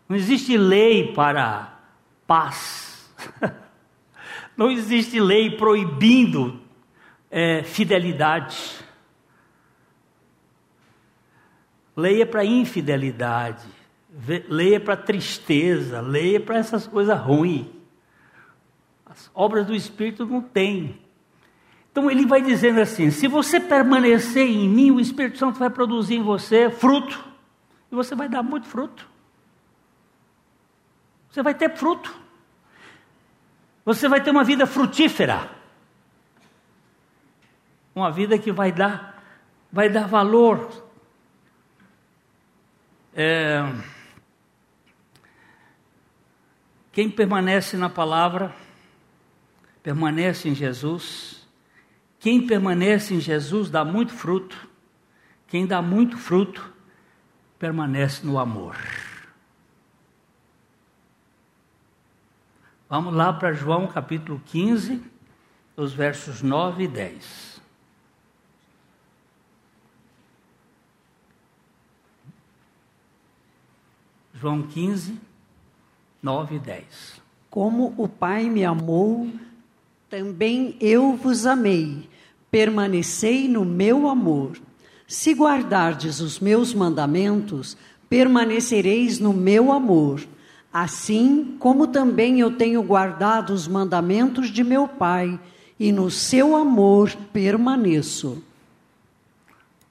Não 0.09 0.17
existe 0.17 0.57
lei 0.57 1.13
para 1.13 1.79
paz. 2.31 3.13
Não 4.55 4.71
existe 4.71 5.19
lei 5.19 5.57
proibindo 5.57 6.61
é, 7.29 7.61
fidelidade. 7.61 8.57
Lei 11.93 12.21
é 12.21 12.25
para 12.25 12.45
infidelidade. 12.45 13.65
Lei 14.47 14.75
é 14.75 14.79
para 14.79 14.95
tristeza. 14.95 15.99
Lei 15.99 16.37
é 16.37 16.39
para 16.39 16.57
essas 16.57 16.87
coisas 16.87 17.19
ruins. 17.19 17.67
As 19.05 19.29
obras 19.33 19.67
do 19.67 19.75
Espírito 19.75 20.25
não 20.25 20.41
tem. 20.41 21.01
Então 21.91 22.09
ele 22.09 22.25
vai 22.25 22.41
dizendo 22.41 22.79
assim: 22.79 23.11
se 23.11 23.27
você 23.27 23.59
permanecer 23.59 24.47
em 24.47 24.69
mim, 24.69 24.91
o 24.91 25.01
Espírito 25.01 25.37
Santo 25.37 25.59
vai 25.59 25.69
produzir 25.69 26.15
em 26.15 26.23
você 26.23 26.69
fruto. 26.69 27.25
E 27.91 27.95
você 27.95 28.15
vai 28.15 28.29
dar 28.29 28.41
muito 28.41 28.67
fruto. 28.67 29.10
Você 31.31 31.41
vai 31.41 31.55
ter 31.55 31.75
fruto. 31.75 32.13
Você 33.85 34.07
vai 34.09 34.21
ter 34.21 34.31
uma 34.31 34.43
vida 34.43 34.67
frutífera. 34.67 35.49
Uma 37.95 38.11
vida 38.11 38.37
que 38.37 38.51
vai 38.51 38.71
dar, 38.71 39.23
vai 39.71 39.89
dar 39.89 40.07
valor. 40.07 40.69
É, 43.13 43.61
quem 46.91 47.09
permanece 47.09 47.77
na 47.77 47.89
palavra, 47.89 48.53
permanece 49.81 50.49
em 50.49 50.55
Jesus. 50.55 51.47
Quem 52.19 52.45
permanece 52.45 53.13
em 53.13 53.19
Jesus 53.19 53.69
dá 53.69 53.83
muito 53.85 54.13
fruto. 54.13 54.69
Quem 55.47 55.65
dá 55.65 55.81
muito 55.81 56.17
fruto, 56.17 56.73
permanece 57.57 58.25
no 58.25 58.37
amor. 58.37 58.77
Vamos 62.91 63.13
lá 63.13 63.31
para 63.31 63.53
João 63.53 63.87
capítulo 63.87 64.41
15, 64.47 65.01
os 65.77 65.93
versos 65.93 66.41
9 66.41 66.83
e 66.83 66.87
10. 66.89 67.61
João 74.33 74.63
15, 74.63 75.17
9 76.21 76.55
e 76.57 76.59
10. 76.59 77.21
Como 77.49 77.93
o 77.97 78.09
Pai 78.09 78.49
me 78.49 78.65
amou, 78.65 79.31
também 80.09 80.75
eu 80.81 81.15
vos 81.15 81.45
amei. 81.45 82.09
Permanecei 82.51 83.47
no 83.47 83.63
meu 83.63 84.09
amor. 84.09 84.59
Se 85.07 85.33
guardardes 85.33 86.19
os 86.19 86.41
meus 86.41 86.73
mandamentos, 86.73 87.77
permanecereis 88.09 89.17
no 89.17 89.31
meu 89.31 89.71
amor 89.71 90.19
Assim 90.73 91.57
como 91.59 91.87
também 91.87 92.39
eu 92.39 92.55
tenho 92.55 92.81
guardado 92.81 93.51
os 93.51 93.67
mandamentos 93.67 94.49
de 94.49 94.63
meu 94.63 94.87
Pai, 94.87 95.39
e 95.79 95.91
no 95.91 96.11
seu 96.11 96.55
amor 96.55 97.11
permaneço. 97.33 98.43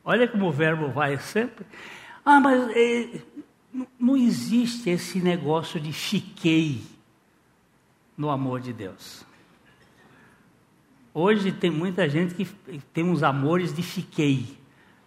Olha 0.04 0.28
como 0.28 0.46
o 0.46 0.52
verbo 0.52 0.88
vai 0.88 1.18
sempre. 1.18 1.66
Ah, 2.24 2.38
mas 2.38 2.70
é, 2.76 3.20
não 3.98 4.16
existe 4.16 4.88
esse 4.88 5.18
negócio 5.18 5.80
de 5.80 5.92
fiquei 5.92 6.80
no 8.16 8.30
amor 8.30 8.60
de 8.60 8.72
Deus. 8.72 9.24
Hoje 11.12 11.50
tem 11.50 11.70
muita 11.70 12.08
gente 12.08 12.34
que 12.34 12.46
tem 12.94 13.02
uns 13.02 13.22
amores 13.22 13.74
de 13.74 13.82
fiquei. 13.82 14.56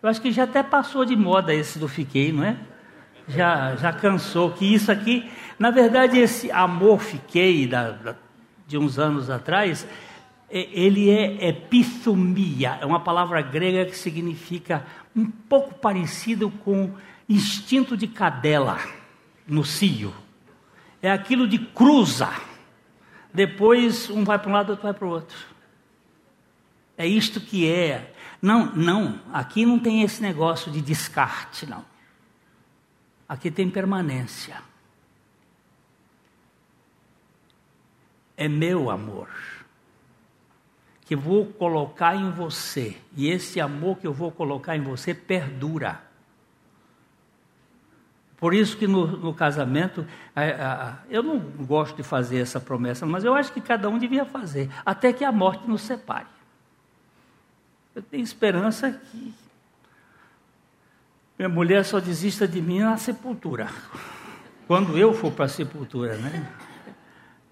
Eu 0.01 0.09
acho 0.09 0.21
que 0.21 0.33
já 0.33 0.43
até 0.43 0.61
passou 0.61 1.05
de 1.05 1.15
moda 1.15 1.53
esse 1.53 1.79
do 1.79 1.87
fiquei, 1.87 2.33
não 2.33 2.43
é? 2.43 2.59
Já, 3.27 3.75
já 3.75 3.93
cansou. 3.93 4.51
Que 4.51 4.73
isso 4.73 4.91
aqui, 4.91 5.29
na 5.57 5.71
verdade, 5.71 6.19
esse 6.19 6.51
amor 6.51 6.99
fiquei 6.99 7.67
da, 7.67 7.91
da, 7.91 8.15
de 8.67 8.77
uns 8.77 8.97
anos 8.99 9.29
atrás, 9.29 9.87
ele 10.49 11.09
é 11.09 11.49
epithumia, 11.49 12.77
é 12.79 12.85
uma 12.85 12.99
palavra 12.99 13.41
grega 13.41 13.85
que 13.85 13.97
significa 13.97 14.85
um 15.15 15.25
pouco 15.25 15.73
parecido 15.73 16.49
com 16.49 16.91
instinto 17.27 17.97
de 17.97 18.07
cadela 18.07 18.79
no 19.47 19.63
cio. 19.63 20.13
É 21.01 21.11
aquilo 21.11 21.47
de 21.47 21.57
cruza. 21.57 22.29
Depois 23.33 24.09
um 24.09 24.23
vai 24.23 24.37
para 24.37 24.49
um 24.49 24.53
lado, 24.53 24.69
outro 24.69 24.83
vai 24.83 24.93
para 24.93 25.07
o 25.07 25.09
outro. 25.09 25.37
É 26.95 27.07
isto 27.07 27.41
que 27.41 27.67
é. 27.69 28.13
Não, 28.41 28.67
não, 28.75 29.19
aqui 29.33 29.65
não 29.65 29.79
tem 29.79 30.03
esse 30.03 30.21
negócio 30.21 30.71
de 30.71 30.81
descarte, 30.81 31.65
não. 31.65 31.83
Aqui 33.33 33.49
tem 33.49 33.67
permanência. 33.67 34.61
É 38.37 38.47
meu 38.47 38.91
amor 38.91 39.27
que 41.01 41.15
vou 41.15 41.47
colocar 41.47 42.15
em 42.15 42.29
você, 42.29 42.95
e 43.17 43.27
esse 43.27 43.59
amor 43.59 43.97
que 43.97 44.05
eu 44.05 44.13
vou 44.13 44.31
colocar 44.31 44.77
em 44.77 44.81
você 44.81 45.15
perdura. 45.15 45.99
Por 48.37 48.53
isso 48.53 48.77
que 48.77 48.85
no, 48.85 49.07
no 49.07 49.33
casamento, 49.33 50.05
eu 51.09 51.23
não 51.23 51.39
gosto 51.39 51.95
de 51.95 52.03
fazer 52.03 52.37
essa 52.37 52.59
promessa, 52.59 53.03
mas 53.03 53.23
eu 53.23 53.33
acho 53.33 53.51
que 53.51 53.61
cada 53.61 53.89
um 53.89 53.97
devia 53.97 54.25
fazer, 54.25 54.69
até 54.85 55.11
que 55.11 55.25
a 55.25 55.31
morte 55.31 55.67
nos 55.67 55.81
separe. 55.81 56.27
Eu 57.95 58.03
tenho 58.03 58.23
esperança 58.23 58.91
que 58.91 59.33
minha 61.43 61.53
mulher 61.53 61.83
só 61.83 61.99
desista 61.99 62.47
de 62.47 62.61
mim 62.61 62.79
na 62.79 62.95
sepultura. 62.95 63.67
Quando 64.65 64.97
eu 64.97 65.13
for 65.13 65.29
para 65.29 65.43
a 65.43 65.49
sepultura, 65.49 66.15
né? 66.15 66.49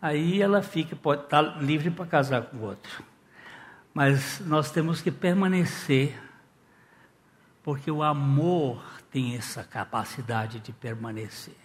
Aí 0.01 0.41
ela 0.41 0.61
fica, 0.61 0.95
pode 0.95 1.23
estar 1.23 1.43
tá 1.43 1.59
livre 1.59 1.91
para 1.91 2.05
casar 2.05 2.43
com 2.43 2.55
o 2.55 2.61
outro. 2.61 3.03
Mas 3.93 4.39
nós 4.45 4.71
temos 4.71 5.01
que 5.01 5.11
permanecer, 5.11 6.17
porque 7.61 7.91
o 7.91 8.01
amor 8.01 8.81
tem 9.11 9.35
essa 9.35 9.61
capacidade 9.61 10.61
de 10.61 10.71
permanecer. 10.71 11.57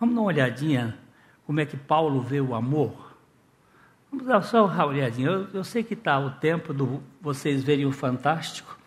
Vamos 0.00 0.14
dar 0.14 0.22
uma 0.22 0.28
olhadinha 0.28 0.98
como 1.46 1.60
é 1.60 1.66
que 1.66 1.76
Paulo 1.76 2.22
vê 2.22 2.40
o 2.40 2.54
amor? 2.54 3.14
Vamos 4.10 4.26
dar 4.26 4.40
só 4.40 4.64
uma 4.64 4.86
olhadinha. 4.86 5.28
Eu, 5.28 5.48
eu 5.52 5.62
sei 5.62 5.84
que 5.84 5.92
está 5.92 6.18
o 6.18 6.30
tempo 6.30 6.72
de 6.72 7.00
vocês 7.20 7.62
verem 7.62 7.84
o 7.84 7.92
fantástico. 7.92 8.78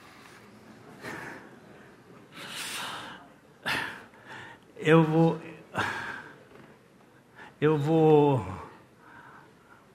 Eu 4.80 5.04
vou. 5.04 5.42
Eu 7.60 7.78
vou 7.78 8.46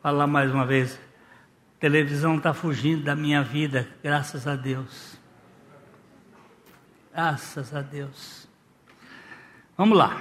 falar 0.03 0.27
mais 0.27 0.51
uma 0.51 0.67
vez. 0.67 0.99
A 1.77 1.81
televisão 1.81 2.37
está 2.37 2.53
fugindo 2.53 3.05
da 3.05 3.15
minha 3.15 3.43
vida, 3.43 3.89
graças 4.03 4.47
a 4.49 4.57
Deus. 4.57 5.17
Graças 7.13 7.73
a 7.73 7.81
Deus. 7.81 8.49
Vamos 9.77 9.97
lá. 9.97 10.21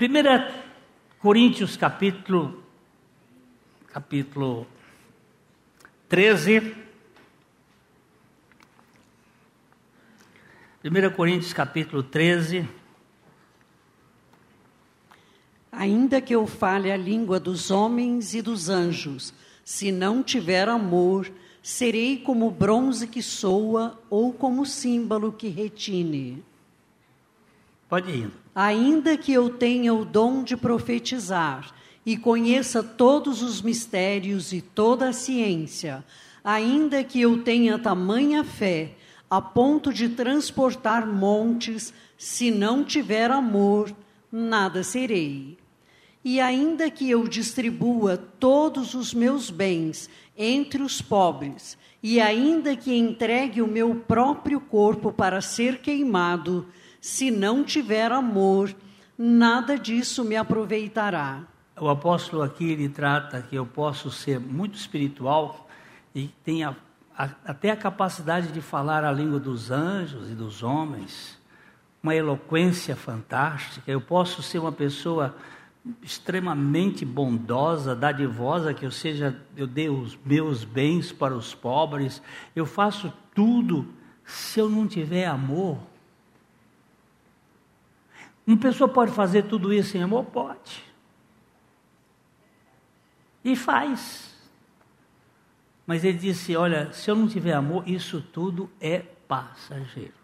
1 0.00 1.18
Coríntios 1.18 1.76
capítulo 1.76 2.64
capítulo 3.88 4.66
13. 6.08 6.74
1 10.82 11.10
Coríntios 11.14 11.52
capítulo 11.52 12.02
13. 12.02 12.85
Ainda 15.76 16.22
que 16.22 16.34
eu 16.34 16.46
fale 16.46 16.90
a 16.90 16.96
língua 16.96 17.38
dos 17.38 17.70
homens 17.70 18.32
e 18.32 18.40
dos 18.40 18.70
anjos, 18.70 19.34
se 19.62 19.92
não 19.92 20.22
tiver 20.22 20.70
amor, 20.70 21.30
serei 21.62 22.16
como 22.16 22.50
bronze 22.50 23.06
que 23.06 23.20
soa 23.20 24.00
ou 24.08 24.32
como 24.32 24.64
símbolo 24.64 25.30
que 25.30 25.48
retine. 25.48 26.42
Pode 27.90 28.10
ir. 28.10 28.30
Ainda 28.54 29.18
que 29.18 29.34
eu 29.34 29.50
tenha 29.50 29.92
o 29.92 30.02
dom 30.02 30.42
de 30.42 30.56
profetizar 30.56 31.74
e 32.06 32.16
conheça 32.16 32.82
todos 32.82 33.42
os 33.42 33.60
mistérios 33.60 34.54
e 34.54 34.62
toda 34.62 35.10
a 35.10 35.12
ciência, 35.12 36.02
ainda 36.42 37.04
que 37.04 37.20
eu 37.20 37.42
tenha 37.42 37.78
tamanha 37.78 38.42
fé, 38.42 38.92
a 39.28 39.42
ponto 39.42 39.92
de 39.92 40.08
transportar 40.08 41.06
montes, 41.06 41.92
se 42.16 42.50
não 42.50 42.82
tiver 42.82 43.30
amor, 43.30 43.94
nada 44.32 44.82
serei. 44.82 45.58
E 46.28 46.40
ainda 46.40 46.90
que 46.90 47.08
eu 47.08 47.28
distribua 47.28 48.16
todos 48.16 48.94
os 48.94 49.14
meus 49.14 49.48
bens 49.48 50.10
entre 50.36 50.82
os 50.82 51.00
pobres, 51.00 51.78
e 52.02 52.20
ainda 52.20 52.74
que 52.74 52.92
entregue 52.92 53.62
o 53.62 53.66
meu 53.68 53.94
próprio 53.94 54.60
corpo 54.60 55.12
para 55.12 55.40
ser 55.40 55.78
queimado, 55.78 56.66
se 57.00 57.30
não 57.30 57.62
tiver 57.62 58.10
amor, 58.10 58.74
nada 59.16 59.78
disso 59.78 60.24
me 60.24 60.34
aproveitará. 60.34 61.44
O 61.80 61.88
apóstolo 61.88 62.42
aqui 62.42 62.72
ele 62.72 62.88
trata 62.88 63.40
que 63.40 63.54
eu 63.54 63.64
posso 63.64 64.10
ser 64.10 64.40
muito 64.40 64.74
espiritual 64.74 65.68
e 66.12 66.26
tenha 66.42 66.76
até 67.16 67.70
a 67.70 67.76
capacidade 67.76 68.48
de 68.48 68.60
falar 68.60 69.04
a 69.04 69.12
língua 69.12 69.38
dos 69.38 69.70
anjos 69.70 70.28
e 70.28 70.34
dos 70.34 70.64
homens, 70.64 71.38
uma 72.02 72.16
eloquência 72.16 72.96
fantástica. 72.96 73.88
Eu 73.88 74.00
posso 74.00 74.42
ser 74.42 74.58
uma 74.58 74.72
pessoa 74.72 75.36
extremamente 76.02 77.04
bondosa, 77.04 77.94
dadivosa, 77.94 78.74
que 78.74 78.84
eu 78.84 78.90
seja, 78.90 79.40
eu 79.56 79.66
dei 79.66 79.88
os 79.88 80.16
meus 80.24 80.64
bens 80.64 81.12
para 81.12 81.34
os 81.34 81.54
pobres, 81.54 82.22
eu 82.54 82.66
faço 82.66 83.12
tudo 83.34 83.86
se 84.24 84.58
eu 84.58 84.68
não 84.68 84.86
tiver 84.86 85.26
amor. 85.26 85.78
Uma 88.46 88.56
pessoa 88.56 88.88
pode 88.88 89.12
fazer 89.12 89.44
tudo 89.44 89.72
isso 89.72 89.90
sem 89.90 90.02
amor? 90.02 90.24
Pode. 90.24 90.84
E 93.44 93.54
faz. 93.54 94.34
Mas 95.86 96.04
ele 96.04 96.18
disse: 96.18 96.56
Olha, 96.56 96.92
se 96.92 97.10
eu 97.10 97.14
não 97.14 97.28
tiver 97.28 97.52
amor, 97.52 97.88
isso 97.88 98.20
tudo 98.20 98.70
é 98.80 99.00
passageiro. 99.28 100.14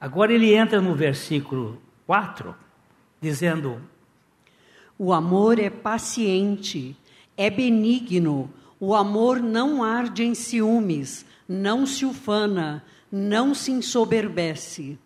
Agora 0.00 0.32
ele 0.32 0.54
entra 0.54 0.80
no 0.80 0.94
versículo 0.94 1.80
4 2.06 2.54
dizendo: 3.20 3.80
O 4.98 5.12
amor 5.12 5.58
é 5.58 5.70
paciente, 5.70 6.96
é 7.36 7.50
benigno, 7.50 8.52
o 8.80 8.94
amor 8.94 9.40
não 9.40 9.82
arde 9.82 10.22
em 10.24 10.34
ciúmes, 10.34 11.24
não 11.48 11.86
se 11.86 12.04
ufana, 12.04 12.84
não 13.10 13.54
se 13.54 13.72
ensoberbece, 13.72 14.98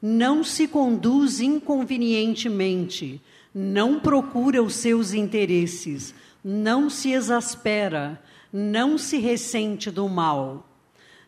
não 0.00 0.42
se 0.42 0.66
conduz 0.66 1.40
inconvenientemente, 1.40 3.20
não 3.54 4.00
procura 4.00 4.62
os 4.62 4.76
seus 4.76 5.12
interesses, 5.12 6.14
não 6.42 6.88
se 6.88 7.12
exaspera, 7.12 8.20
não 8.52 8.96
se 8.96 9.18
ressente 9.18 9.90
do 9.90 10.08
mal, 10.08 10.66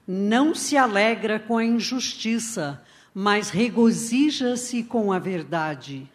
não 0.07 0.55
se 0.55 0.77
alegra 0.77 1.39
com 1.39 1.59
a 1.59 1.65
injustiça, 1.65 2.83
mas 3.15 3.51
regozija-se 3.51 4.83
com 4.83 5.13
a 5.13 5.19
verdade 5.19 6.11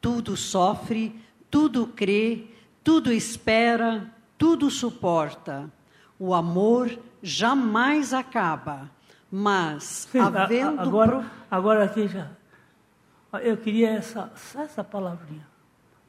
tudo 0.00 0.36
sofre, 0.36 1.20
tudo 1.50 1.86
crê, 1.86 2.46
tudo 2.82 3.12
espera, 3.12 4.12
tudo 4.36 4.70
suporta. 4.70 5.70
O 6.18 6.34
amor 6.34 6.98
jamais 7.22 8.12
acaba, 8.12 8.90
mas 9.30 10.08
Sim, 10.10 10.20
havendo. 10.20 10.80
Agora, 10.80 11.18
pro... 11.18 11.30
agora 11.50 11.84
aqui 11.84 12.08
já. 12.08 12.28
Eu 13.42 13.56
queria 13.56 13.90
essa, 13.90 14.32
essa 14.54 14.82
palavrinha. 14.82 15.46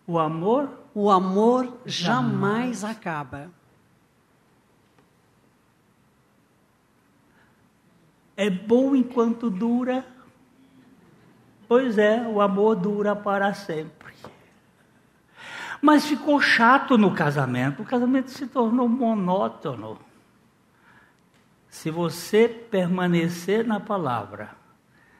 O 0.08 0.18
amor. 0.18 0.70
O 0.96 1.12
amor 1.12 1.66
jamais, 1.86 2.80
jamais 2.80 2.84
acaba. 2.84 3.52
É 8.36 8.50
bom 8.50 8.96
enquanto 8.96 9.50
dura 9.50 10.06
Pois 11.70 12.00
é, 12.00 12.28
o 12.28 12.42
amor 12.42 12.76
dura 12.76 13.16
para 13.16 13.54
sempre. 13.54 14.12
Mas 15.80 16.08
ficou 16.08 16.42
chato 16.42 16.98
no 16.98 17.14
casamento, 17.14 17.84
o 17.84 17.86
casamento 17.86 18.32
se 18.32 18.48
tornou 18.48 18.90
monótono. 18.90 20.00
Se 21.70 21.92
você 21.92 22.50
permanecer 22.50 23.68
na 23.68 23.80
palavra, 23.80 24.50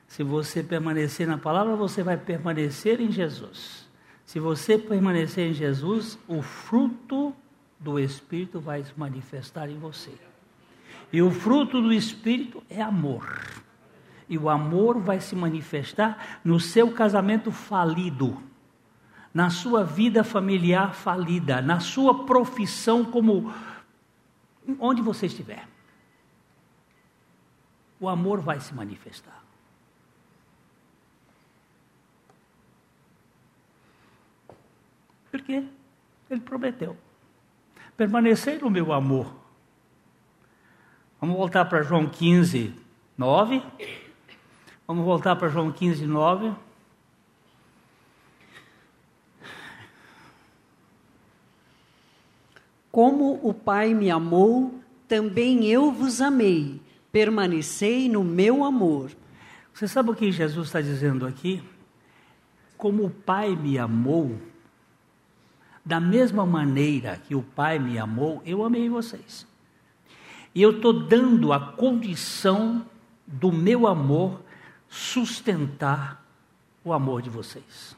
se 0.08 0.24
você 0.24 0.64
permanecer 0.64 1.28
na 1.28 1.38
palavra, 1.38 1.76
você 1.76 2.02
vai 2.02 2.18
permanecer 2.18 3.00
em 3.00 3.12
Jesus. 3.12 3.88
Se 4.26 4.39
você 4.39 4.76
permanecer 4.76 5.52
em 5.52 5.54
Jesus, 5.54 6.18
o 6.28 6.41
fruto 6.41 7.32
do 7.80 8.00
Espírito 8.00 8.60
vai 8.60 8.84
se 8.84 8.91
manifestar 8.97 9.70
em 9.70 9.78
você. 9.78 10.12
E 11.14 11.22
o 11.22 11.30
fruto 11.30 11.80
do 11.80 11.93
Espírito 11.93 12.64
é 12.68 12.82
amor. 12.82 13.24
E 14.30 14.38
o 14.38 14.47
amor 14.47 14.99
vai 14.99 15.19
se 15.19 15.36
manifestar 15.36 16.39
no 16.45 16.59
seu 16.59 16.91
casamento 16.91 17.51
falido, 17.51 18.41
na 19.34 19.49
sua 19.49 19.84
vida 19.84 20.23
familiar 20.23 20.93
falida, 20.93 21.61
na 21.61 21.80
sua 21.80 22.25
profissão 22.25 23.03
como 23.03 23.51
onde 24.80 25.01
você 25.01 25.25
estiver. 25.25 25.67
O 27.99 28.07
amor 28.07 28.39
vai 28.39 28.59
se 28.59 28.73
manifestar. 28.73 29.43
Por 35.32 35.41
quê? 35.41 35.63
Ele 36.30 36.41
prometeu. 36.41 36.95
Permanecer 37.97 38.61
no 38.61 38.69
meu 38.69 38.93
amor. 38.93 39.34
Vamos 41.19 41.36
voltar 41.36 41.65
para 41.65 41.82
João 41.84 42.07
15, 42.07 42.73
9. 43.17 43.61
Vamos 44.89 45.05
voltar 45.05 45.35
para 45.35 45.49
João 45.49 45.71
15, 45.71 46.07
9. 46.07 46.51
Como 52.91 53.39
o 53.47 53.53
Pai 53.53 53.93
me 53.93 54.09
amou, 54.09 54.81
também 55.07 55.67
eu 55.67 55.91
vos 55.91 56.21
amei. 56.21 56.81
Permanecei 57.11 58.09
no 58.09 58.23
meu 58.23 58.63
amor. 58.63 59.11
Você 59.71 59.87
sabe 59.87 60.09
o 60.09 60.15
que 60.15 60.31
Jesus 60.31 60.69
está 60.69 60.81
dizendo 60.81 61.27
aqui? 61.27 61.63
Como 62.75 63.05
o 63.05 63.11
Pai 63.11 63.55
me 63.55 63.77
amou, 63.77 64.39
da 65.85 65.99
mesma 65.99 66.47
maneira 66.47 67.21
que 67.27 67.35
o 67.35 67.43
Pai 67.43 67.77
me 67.77 67.99
amou, 67.99 68.41
eu 68.43 68.65
amei 68.65 68.89
vocês. 68.89 69.45
E 70.55 70.63
eu 70.63 70.77
estou 70.77 70.93
dando 70.93 71.53
a 71.53 71.59
condição 71.59 72.83
do 73.27 73.51
meu 73.51 73.85
amor 73.85 74.49
sustentar 74.89 76.25
o 76.83 76.91
amor 76.91 77.21
de 77.21 77.29
vocês. 77.29 77.95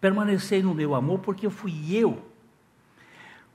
Permanecei 0.00 0.62
no 0.62 0.74
meu 0.74 0.94
amor, 0.94 1.18
porque 1.18 1.50
fui 1.50 1.94
eu. 1.94 2.24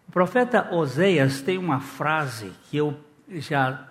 O 0.08 0.12
profeta 0.12 0.74
Oséias 0.74 1.42
tem 1.42 1.58
uma 1.58 1.80
frase 1.80 2.52
que 2.70 2.78
eu 2.78 3.00
já 3.30 3.88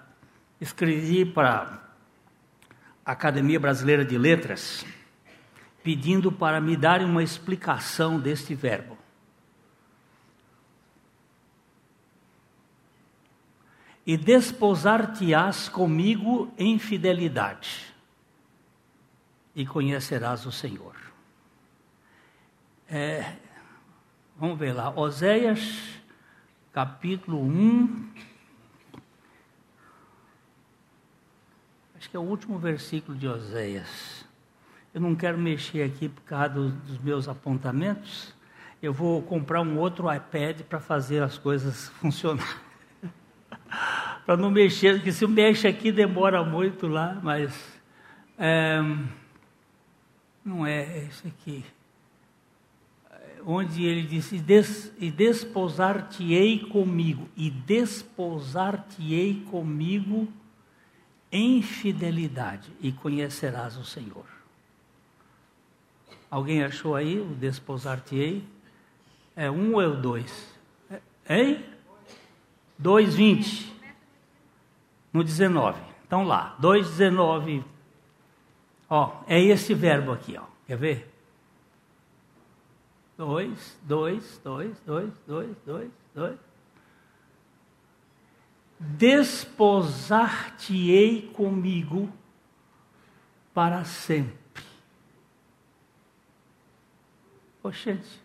escrevi 0.61 1.25
para 1.25 1.81
a 3.05 3.13
Academia 3.13 3.59
Brasileira 3.59 4.05
de 4.05 4.19
Letras, 4.19 4.85
pedindo 5.83 6.31
para 6.31 6.61
me 6.61 6.77
darem 6.77 7.07
uma 7.07 7.23
explicação 7.23 8.21
deste 8.21 8.55
verbo. 8.55 8.99
e 14.09 14.17
desposar-te-ás 14.17 15.69
comigo 15.69 16.51
em 16.57 16.79
fidelidade, 16.79 17.95
e 19.59 19.67
conhecerás 19.67 20.47
o 20.47 20.53
Senhor. 20.53 20.95
É, 22.89 23.35
vamos 24.37 24.57
ver 24.57 24.73
lá, 24.73 24.89
Oséias, 24.89 25.99
capítulo 26.73 27.43
1. 27.43 28.09
Acho 31.99 32.09
que 32.09 32.17
é 32.17 32.21
o 32.21 32.23
último 32.23 32.57
versículo 32.57 33.19
de 33.19 33.27
Oséias. 33.27 34.25
Eu 34.95 35.01
não 35.01 35.17
quero 35.17 35.37
mexer 35.37 35.83
aqui 35.83 36.09
por 36.09 36.23
causa 36.23 36.55
dos 36.55 36.99
meus 36.99 37.27
apontamentos. 37.27 38.33
Eu 38.81 38.93
vou 38.93 39.21
comprar 39.23 39.61
um 39.63 39.77
outro 39.77 40.07
iPad 40.15 40.61
para 40.61 40.79
fazer 40.79 41.21
as 41.21 41.37
coisas 41.37 41.89
funcionarem 41.99 42.47
para 44.25 44.37
não 44.37 44.53
mexer, 44.53 44.95
porque 44.95 45.11
se 45.11 45.27
mexe 45.27 45.67
aqui 45.67 45.91
demora 45.91 46.45
muito 46.45 46.87
lá, 46.87 47.19
mas 47.21 47.81
é, 48.39 48.79
não 50.49 50.67
é 50.67 51.05
esse 51.05 51.29
aqui. 51.29 51.65
Onde 53.47 53.85
ele 53.85 54.03
disse: 54.03 54.43
E 54.99 55.11
desposar-te-ei 55.11 56.61
comigo, 56.61 57.29
e 57.37 57.51
desposar-te-ei 57.51 59.45
comigo 59.51 60.29
em 61.31 61.63
fidelidade, 61.63 62.73
e 62.81 62.91
conhecerás 62.91 63.77
o 63.77 63.85
Senhor. 63.85 64.25
Alguém 66.31 66.65
achou 66.65 66.97
aí 66.97 67.21
o 67.21 67.35
desposar-te-ei? 67.35 68.45
É 69.37 69.51
um 69.51 69.75
ou 69.75 69.83
é 69.83 69.87
o 69.87 69.95
dois? 69.95 70.53
É, 70.91 71.01
hein? 71.41 71.65
2,20 72.83 73.73
no 75.13 75.23
19. 75.25 75.81
Então 76.07 76.25
lá, 76.25 76.57
2,19. 76.61 77.65
Ó, 78.89 79.23
é 79.27 79.41
esse 79.41 79.75
verbo 79.75 80.13
aqui, 80.13 80.39
ó. 80.39 80.45
Quer 80.67 80.77
ver? 80.77 81.19
2, 83.19 83.79
2, 83.83 84.41
2, 84.45 84.81
2, 84.87 85.13
2, 85.27 85.57
2, 85.67 85.91
2. 86.15 86.39
Desposar-te-ei 88.79 91.29
comigo 91.35 92.09
para 93.53 93.85
sempre. 93.85 94.39
Oxente. 97.61 98.23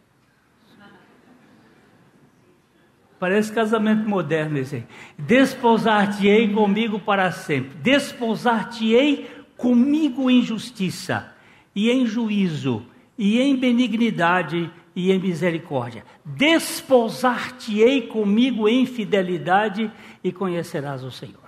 Parece 3.18 3.52
casamento 3.52 4.08
moderno 4.08 4.60
esse 4.60 4.76
aí. 4.76 4.86
Desposar-te-ei 5.18 6.54
comigo 6.54 7.00
para 7.00 7.32
sempre. 7.32 7.76
Desposar-te-ei 7.78 9.33
comigo 9.58 10.30
em 10.30 10.42
justiça, 10.42 11.34
e 11.76 11.90
em 11.90 12.06
juízo, 12.06 12.86
e 13.18 13.40
em 13.40 13.56
benignidade, 13.56 14.70
e 14.96 15.12
em 15.12 15.20
misericórdia. 15.20 16.06
Desposar-te-ei 16.24 18.04
comigo 18.08 18.70
em 18.70 18.86
fidelidade, 18.86 19.92
e 20.24 20.32
conhecerás 20.32 21.04
o 21.04 21.12
Senhor. 21.12 21.44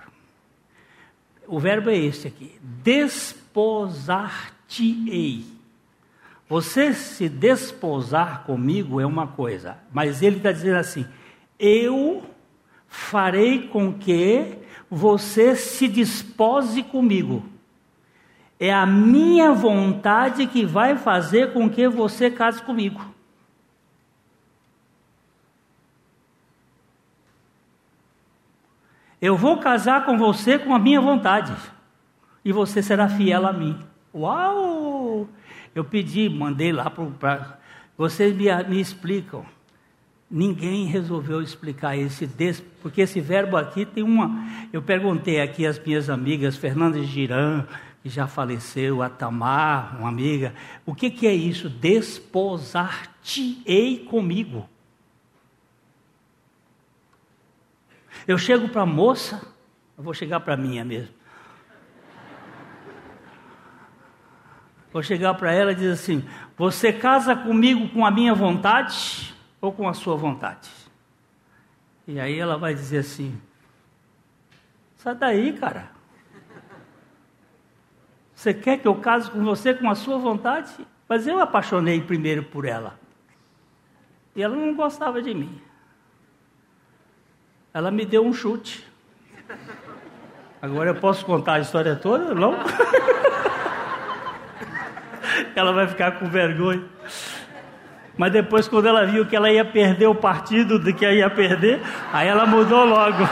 O 1.47 1.60
verbo 1.60 1.89
é 1.89 1.97
este 1.97 2.28
aqui: 2.28 2.51
desposar-te-ei. 2.62 5.45
Você 6.47 6.93
se 6.93 7.28
desposar 7.28 8.43
comigo 8.43 9.01
é 9.01 9.06
uma 9.06 9.28
coisa, 9.28 9.80
mas 9.91 10.22
ele 10.22 10.38
está 10.38 10.51
dizendo 10.51 10.78
assim: 10.78 11.06
eu 11.60 12.24
farei 12.88 13.68
com 13.68 13.91
que 13.93 14.60
você 14.89 15.56
se 15.56 15.88
dispose 15.88 16.84
comigo. 16.84 17.43
É 18.60 18.74
a 18.74 18.86
minha 18.86 19.51
vontade 19.51 20.47
que 20.47 20.66
vai 20.66 20.97
fazer 20.97 21.51
com 21.51 21.70
que 21.70 21.88
você 21.88 22.32
case 22.32 22.62
comigo. 22.62 23.01
Eu 29.22 29.36
vou 29.36 29.58
casar 29.58 30.06
com 30.06 30.18
você 30.18 30.60
com 30.60 30.74
a 30.74 30.80
minha 30.80 31.01
vontade. 31.01 31.53
E 32.43 32.51
você 32.51 32.82
será 32.82 33.10
fiel 33.10 33.45
a 33.45 33.51
mim. 33.51 33.78
Uau! 34.14 35.28
Eu 35.74 35.84
pedi, 35.84 36.30
mandei 36.30 36.72
lá 36.72 36.89
para. 36.89 37.60
Vocês 37.97 38.36
me, 38.36 38.45
me 38.70 38.80
explicam. 38.80 39.43
Ninguém 40.30 40.86
resolveu 40.86 41.41
explicar 41.41 41.97
esse 41.97 42.26
des, 42.26 42.60
porque 42.82 43.01
esse 43.01 43.20
verbo 43.20 43.58
aqui 43.58 43.86
tem 43.86 44.03
uma. 44.03 44.45
Eu 44.72 44.82
perguntei 44.82 45.41
aqui 45.41 45.66
às 45.66 45.80
minhas 45.80 46.10
amigas, 46.10 46.56
Fernanda 46.56 46.99
que 46.99 47.68
já 48.10 48.28
faleceu, 48.28 49.01
a 49.01 49.10
Tamar, 49.10 49.97
uma 49.99 50.10
amiga, 50.10 50.53
o 50.86 50.93
que, 50.93 51.10
que 51.10 51.26
é 51.26 51.34
isso? 51.34 51.70
Desposar-te-ei 51.70 54.06
comigo. 54.06 54.70
Eu 58.28 58.38
chego 58.38 58.70
para 58.70 58.84
a 58.84 58.86
moça, 58.86 59.41
eu 59.97 60.03
vou 60.03 60.14
chegar 60.14 60.39
para 60.39 60.53
a 60.53 60.58
minha 60.58 60.86
mesmo. 60.86 61.16
Vou 64.93 65.01
chegar 65.03 65.34
para 65.34 65.51
ela 65.51 65.74
e 65.74 65.76
dizer 65.76 65.91
assim: 65.91 66.26
Você 66.58 66.93
casa 66.93 67.36
comigo 67.36 67.89
com 67.89 68.06
a 68.06 68.12
minha 68.12 68.34
vontade? 68.34 69.36
ou 69.66 69.72
com 69.72 69.88
a 69.88 69.93
sua 69.93 70.16
vontade. 70.16 70.70
E 72.08 72.20
aí 72.20 72.38
ela 72.38 72.58
vai 72.58 72.74
dizer 72.74 72.99
assim: 72.99 73.39
sai 74.97 75.16
daí, 75.16 75.53
cara. 75.53 75.94
Você 78.45 78.53
quer 78.53 78.77
que 78.77 78.87
eu 78.87 78.93
case 78.93 79.31
com 79.31 79.43
você 79.43 79.73
com 79.73 79.89
a 79.89 79.95
sua 79.95 80.19
vontade? 80.19 80.69
Mas 81.09 81.25
eu 81.25 81.39
apaixonei 81.39 81.99
primeiro 81.99 82.43
por 82.43 82.63
ela. 82.63 82.93
E 84.35 84.43
ela 84.43 84.55
não 84.55 84.75
gostava 84.75 85.19
de 85.19 85.33
mim. 85.33 85.59
Ela 87.73 87.89
me 87.89 88.05
deu 88.05 88.23
um 88.23 88.31
chute. 88.31 88.85
Agora 90.61 90.91
eu 90.91 90.95
posso 90.95 91.25
contar 91.25 91.53
a 91.53 91.59
história 91.59 91.95
toda? 91.95 92.35
Não? 92.35 92.53
ela 95.55 95.73
vai 95.73 95.87
ficar 95.87 96.19
com 96.19 96.29
vergonha. 96.29 96.85
Mas 98.15 98.31
depois, 98.31 98.67
quando 98.67 98.85
ela 98.85 99.07
viu 99.07 99.25
que 99.25 99.35
ela 99.35 99.51
ia 99.51 99.65
perder 99.65 100.05
o 100.05 100.13
partido 100.13 100.77
de 100.77 100.93
que 100.93 101.03
ia 101.03 101.31
perder, 101.31 101.81
aí 102.13 102.27
ela 102.27 102.45
mudou 102.45 102.85
logo. 102.85 103.23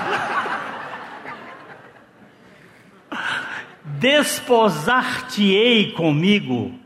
Desposar-te-ei 4.04 5.93
comigo. 5.93 6.78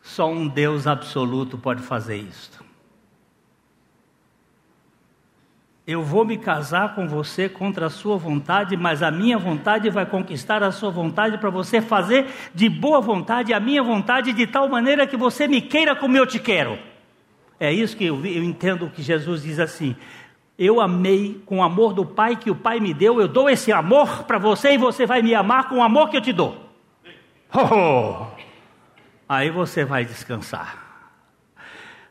Só 0.00 0.30
um 0.30 0.48
Deus 0.48 0.86
absoluto 0.86 1.58
pode 1.58 1.82
fazer 1.82 2.16
isto. 2.16 2.64
Eu 5.86 6.02
vou 6.02 6.24
me 6.24 6.38
casar 6.38 6.94
com 6.94 7.06
você 7.06 7.50
contra 7.50 7.86
a 7.86 7.90
sua 7.90 8.16
vontade, 8.16 8.74
mas 8.78 9.02
a 9.02 9.10
minha 9.10 9.36
vontade 9.36 9.90
vai 9.90 10.06
conquistar 10.06 10.62
a 10.62 10.72
sua 10.72 10.90
vontade 10.90 11.36
para 11.36 11.50
você 11.50 11.82
fazer 11.82 12.26
de 12.54 12.70
boa 12.70 13.02
vontade 13.02 13.52
a 13.52 13.60
minha 13.60 13.82
vontade, 13.82 14.32
de 14.32 14.46
tal 14.46 14.66
maneira 14.66 15.06
que 15.06 15.18
você 15.18 15.46
me 15.46 15.60
queira 15.60 15.94
como 15.94 16.16
eu 16.16 16.26
te 16.26 16.38
quero. 16.38 16.78
É 17.60 17.70
isso 17.70 17.94
que 17.94 18.06
eu, 18.06 18.24
eu 18.24 18.42
entendo 18.42 18.88
que 18.88 19.02
Jesus 19.02 19.42
diz 19.42 19.60
assim: 19.60 19.94
eu 20.58 20.80
amei 20.80 21.42
com 21.46 21.58
o 21.58 21.62
amor 21.62 21.92
do 21.92 22.06
Pai 22.06 22.36
que 22.36 22.50
o 22.50 22.54
Pai 22.54 22.78
me 22.78 22.94
deu, 22.94 23.20
eu 23.20 23.26
dou 23.26 23.50
esse 23.50 23.72
amor 23.72 24.24
para 24.24 24.38
você 24.38 24.74
e 24.74 24.78
você 24.78 25.04
vai 25.04 25.20
me 25.20 25.34
amar 25.34 25.68
com 25.68 25.76
o 25.76 25.82
amor 25.82 26.10
que 26.10 26.16
eu 26.16 26.20
te 26.20 26.32
dou. 26.32 26.56
Oh! 27.52 28.26
Aí 29.28 29.50
você 29.50 29.84
vai 29.84 30.04
descansar. 30.04 30.84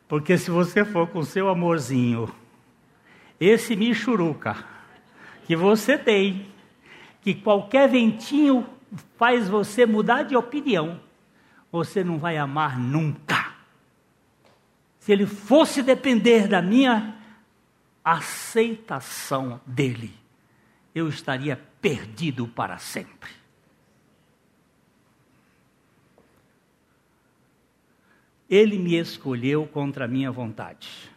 Porque 0.08 0.38
se 0.38 0.52
você 0.52 0.84
for 0.84 1.08
com 1.08 1.24
seu 1.24 1.48
amorzinho, 1.48 2.30
esse 3.39 3.76
michuruca 3.76 4.58
que 5.46 5.56
você 5.56 5.98
tem, 5.98 6.48
que 7.22 7.34
qualquer 7.34 7.88
ventinho 7.89 8.66
faz 9.18 9.50
você 9.50 9.86
mudar 9.86 10.24
de 10.24 10.36
opinião, 10.36 11.00
você 11.72 12.04
não 12.04 12.18
vai 12.18 12.38
amar 12.38 12.78
nunca. 12.78 13.54
Se 15.00 15.12
ele 15.12 15.26
fosse 15.26 15.82
depender 15.82 16.48
da 16.48 16.62
minha 16.62 17.16
aceitação 18.04 19.62
dele, 19.66 20.14
eu 20.93 21.08
estaria 21.08 21.56
perdido 21.82 22.47
para 22.47 22.78
sempre. 22.78 23.32
Ele 28.49 28.78
me 28.78 28.95
escolheu 28.95 29.66
contra 29.66 30.06
a 30.06 30.08
minha 30.08 30.32
vontade 30.32 31.10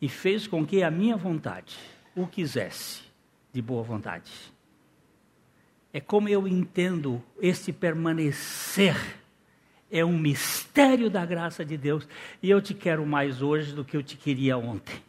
e 0.00 0.08
fez 0.08 0.46
com 0.46 0.64
que 0.64 0.82
a 0.82 0.90
minha 0.90 1.16
vontade 1.16 1.76
o 2.14 2.26
quisesse 2.26 3.02
de 3.52 3.60
boa 3.60 3.82
vontade. 3.82 4.32
É 5.92 6.00
como 6.00 6.28
eu 6.28 6.48
entendo 6.48 7.22
esse 7.38 7.70
permanecer, 7.72 8.96
é 9.90 10.02
um 10.02 10.18
mistério 10.18 11.10
da 11.10 11.26
graça 11.26 11.62
de 11.62 11.76
Deus, 11.76 12.08
e 12.42 12.48
eu 12.48 12.62
te 12.62 12.72
quero 12.72 13.04
mais 13.04 13.42
hoje 13.42 13.74
do 13.74 13.84
que 13.84 13.94
eu 13.94 14.02
te 14.02 14.16
queria 14.16 14.56
ontem 14.56 15.02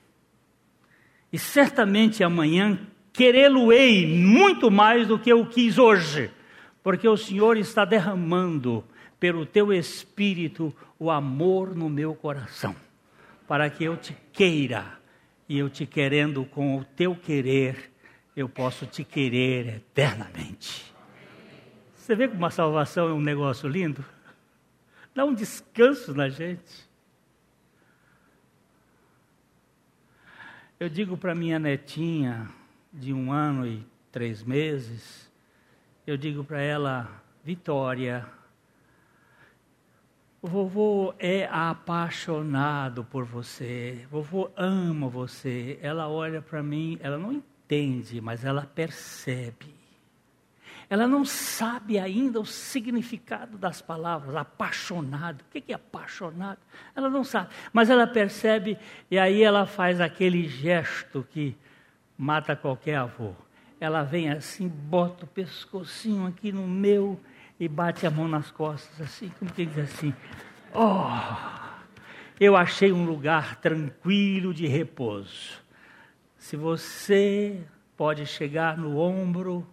e 1.34 1.39
certamente 1.39 2.23
amanhã 2.23 2.79
querê-lo-ei 3.11 4.05
muito 4.05 4.69
mais 4.69 5.07
do 5.07 5.17
que 5.17 5.31
eu 5.31 5.43
quis 5.47 5.79
hoje, 5.79 6.29
porque 6.84 7.07
o 7.07 7.17
Senhor 7.17 7.57
está 7.57 7.84
derramando 7.84 8.84
pelo 9.19 9.43
teu 9.43 9.73
espírito 9.73 10.71
o 10.99 11.09
amor 11.09 11.75
no 11.75 11.89
meu 11.89 12.13
coração, 12.13 12.75
para 13.47 13.67
que 13.67 13.84
eu 13.84 13.97
te 13.97 14.15
queira 14.31 14.99
e 15.49 15.57
eu 15.57 15.71
te 15.71 15.88
querendo 15.88 16.45
com 16.45 16.77
o 16.77 16.86
teu 16.86 17.15
querer, 17.15 17.91
eu 18.36 18.47
posso 18.47 18.86
te 18.86 19.03
querer 19.03 19.67
eternamente. 19.77 20.93
Você 21.95 22.15
vê 22.15 22.27
como 22.27 22.45
a 22.45 22.51
salvação 22.51 23.09
é 23.09 23.13
um 23.13 23.21
negócio 23.21 23.67
lindo? 23.67 24.05
Dá 25.15 25.25
um 25.25 25.34
descanso 25.34 26.13
na 26.13 26.29
gente. 26.29 26.93
Eu 30.84 30.89
digo 30.89 31.15
para 31.15 31.34
minha 31.34 31.57
netinha, 31.57 32.49
de 32.91 33.13
um 33.13 33.31
ano 33.31 33.65
e 33.65 33.88
três 34.11 34.43
meses, 34.43 35.31
eu 36.05 36.17
digo 36.17 36.43
para 36.43 36.59
ela, 36.59 37.23
Vitória, 37.41 38.27
o 40.41 40.47
vovô 40.49 41.15
é 41.17 41.45
apaixonado 41.45 43.05
por 43.05 43.23
você, 43.23 44.05
o 44.07 44.21
vovô 44.21 44.51
ama 44.57 45.07
você. 45.07 45.79
Ela 45.81 46.09
olha 46.09 46.41
para 46.41 46.61
mim, 46.61 46.99
ela 47.01 47.17
não 47.17 47.31
entende, 47.31 48.19
mas 48.19 48.43
ela 48.43 48.65
percebe. 48.65 49.73
Ela 50.89 51.07
não 51.07 51.25
sabe 51.25 51.97
ainda 51.97 52.39
o 52.39 52.45
significado 52.45 53.57
das 53.57 53.81
palavras, 53.81 54.36
apaixonado. 54.36 55.41
O 55.41 55.51
que 55.51 55.71
é 55.71 55.75
apaixonado? 55.75 56.59
Ela 56.95 57.09
não 57.09 57.23
sabe, 57.23 57.49
mas 57.71 57.89
ela 57.89 58.05
percebe 58.05 58.77
e 59.09 59.17
aí 59.17 59.41
ela 59.41 59.65
faz 59.65 59.99
aquele 60.01 60.47
gesto 60.47 61.25
que 61.31 61.55
mata 62.17 62.55
qualquer 62.55 62.97
avô. 62.97 63.34
Ela 63.79 64.03
vem 64.03 64.29
assim, 64.29 64.67
bota 64.67 65.25
o 65.25 65.27
pescocinho 65.27 66.27
aqui 66.27 66.51
no 66.51 66.67
meu 66.67 67.19
e 67.59 67.67
bate 67.67 68.05
a 68.05 68.11
mão 68.11 68.27
nas 68.27 68.51
costas, 68.51 69.01
assim, 69.01 69.31
como 69.39 69.51
quem 69.51 69.67
diz 69.67 69.79
assim: 69.79 70.13
Oh, 70.73 71.09
eu 72.39 72.55
achei 72.55 72.91
um 72.91 73.05
lugar 73.05 73.57
tranquilo 73.57 74.53
de 74.53 74.67
repouso. 74.67 75.61
Se 76.38 76.57
você 76.57 77.61
pode 77.95 78.25
chegar 78.25 78.77
no 78.77 78.97
ombro 78.97 79.67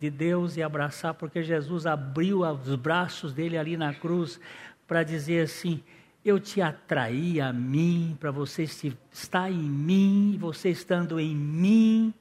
de 0.00 0.10
Deus 0.10 0.56
e 0.56 0.62
abraçar, 0.62 1.14
porque 1.14 1.42
Jesus 1.42 1.86
abriu 1.86 2.42
os 2.42 2.76
braços 2.76 3.32
dele 3.32 3.58
ali 3.58 3.76
na 3.76 3.92
cruz 3.92 4.40
para 4.86 5.02
dizer 5.02 5.42
assim: 5.42 5.82
Eu 6.24 6.38
te 6.38 6.62
atraí 6.62 7.40
a 7.40 7.52
mim, 7.52 8.16
para 8.18 8.30
você 8.30 8.62
estar 8.62 9.50
em 9.50 9.58
mim, 9.58 10.36
você 10.38 10.70
estando 10.70 11.18
em 11.18 11.34
mim, 11.34 12.14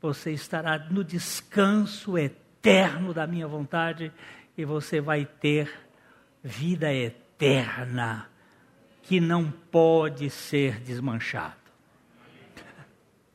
você 0.00 0.32
estará 0.32 0.78
no 0.78 1.02
descanso 1.02 2.16
eterno 2.16 3.12
da 3.12 3.26
minha 3.26 3.48
vontade 3.48 4.12
e 4.56 4.64
você 4.64 5.00
vai 5.00 5.24
ter 5.24 5.70
vida 6.42 6.92
eterna 6.92 8.28
que 9.02 9.20
não 9.20 9.50
pode 9.50 10.30
ser 10.30 10.80
desmanchado. 10.80 11.56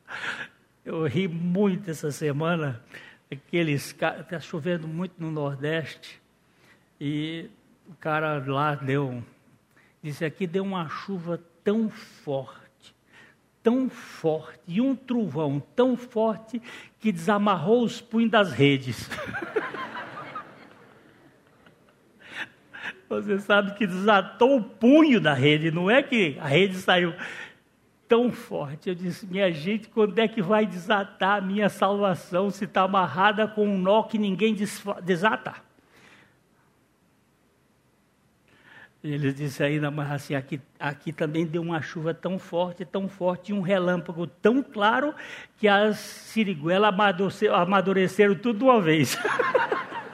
Eu 0.84 1.06
ri 1.06 1.28
muito 1.28 1.90
essa 1.90 2.10
semana 2.10 2.82
aqueles 3.30 3.86
está 3.92 4.40
chovendo 4.40 4.88
muito 4.88 5.14
no 5.18 5.30
Nordeste 5.30 6.20
e 7.00 7.48
o 7.88 7.94
cara 7.94 8.42
lá 8.44 8.74
deu 8.74 9.22
disse 10.02 10.24
aqui 10.24 10.46
deu 10.46 10.64
uma 10.64 10.88
chuva 10.88 11.40
tão 11.62 11.88
forte, 11.88 12.94
tão 13.62 13.88
forte 13.88 14.58
e 14.66 14.80
um 14.80 14.96
trovão 14.96 15.62
tão 15.76 15.96
forte 15.96 16.60
que 16.98 17.12
desamarrou 17.12 17.84
os 17.84 18.00
punhos 18.00 18.30
das 18.30 18.50
redes. 18.52 19.08
Você 23.08 23.38
sabe 23.40 23.74
que 23.74 23.86
desatou 23.86 24.56
o 24.58 24.62
punho 24.62 25.20
da 25.20 25.34
rede, 25.34 25.70
não 25.70 25.90
é 25.90 26.02
que 26.02 26.36
a 26.40 26.46
rede 26.46 26.76
saiu 26.76 27.12
tão 28.10 28.32
forte. 28.32 28.88
Eu 28.88 28.94
disse, 28.96 29.24
minha 29.24 29.52
gente, 29.52 29.88
quando 29.88 30.18
é 30.18 30.26
que 30.26 30.42
vai 30.42 30.66
desatar 30.66 31.38
a 31.38 31.40
minha 31.40 31.68
salvação 31.68 32.50
se 32.50 32.64
está 32.64 32.82
amarrada 32.82 33.46
com 33.46 33.64
um 33.64 33.78
nó 33.78 34.02
que 34.02 34.18
ninguém 34.18 34.52
desata? 35.04 35.54
Ele 39.02 39.32
disse 39.32 39.62
ainda, 39.62 39.92
mas 39.92 40.10
assim, 40.10 40.34
aqui, 40.34 40.60
aqui 40.78 41.12
também 41.12 41.46
deu 41.46 41.62
uma 41.62 41.80
chuva 41.80 42.12
tão 42.12 42.36
forte, 42.36 42.84
tão 42.84 43.08
forte, 43.08 43.52
e 43.52 43.54
um 43.54 43.60
relâmpago 43.60 44.26
tão 44.26 44.60
claro, 44.60 45.14
que 45.56 45.68
as 45.68 45.96
siriguelas 45.96 46.92
amadureceram 47.54 48.34
tudo 48.34 48.58
de 48.58 48.64
uma 48.64 48.80
vez. 48.80 49.16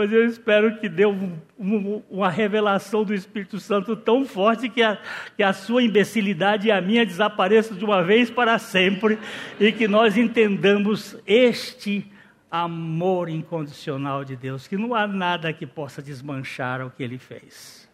mas 0.00 0.10
eu 0.10 0.24
espero 0.24 0.78
que 0.78 0.88
dê 0.88 1.04
um, 1.04 1.38
um, 1.58 2.02
uma 2.08 2.30
revelação 2.30 3.04
do 3.04 3.12
Espírito 3.12 3.60
Santo 3.60 3.94
tão 3.94 4.24
forte 4.24 4.66
que 4.66 4.82
a, 4.82 4.98
que 5.36 5.42
a 5.42 5.52
sua 5.52 5.82
imbecilidade 5.82 6.68
e 6.68 6.72
a 6.72 6.80
minha 6.80 7.04
desapareçam 7.04 7.76
de 7.76 7.84
uma 7.84 8.02
vez 8.02 8.30
para 8.30 8.58
sempre 8.58 9.18
e 9.60 9.70
que 9.70 9.86
nós 9.86 10.16
entendamos 10.16 11.18
este 11.26 12.10
amor 12.50 13.28
incondicional 13.28 14.24
de 14.24 14.36
Deus, 14.36 14.66
que 14.66 14.78
não 14.78 14.94
há 14.94 15.06
nada 15.06 15.52
que 15.52 15.66
possa 15.66 16.00
desmanchar 16.00 16.80
o 16.80 16.90
que 16.90 17.02
ele 17.02 17.18
fez. 17.18 17.86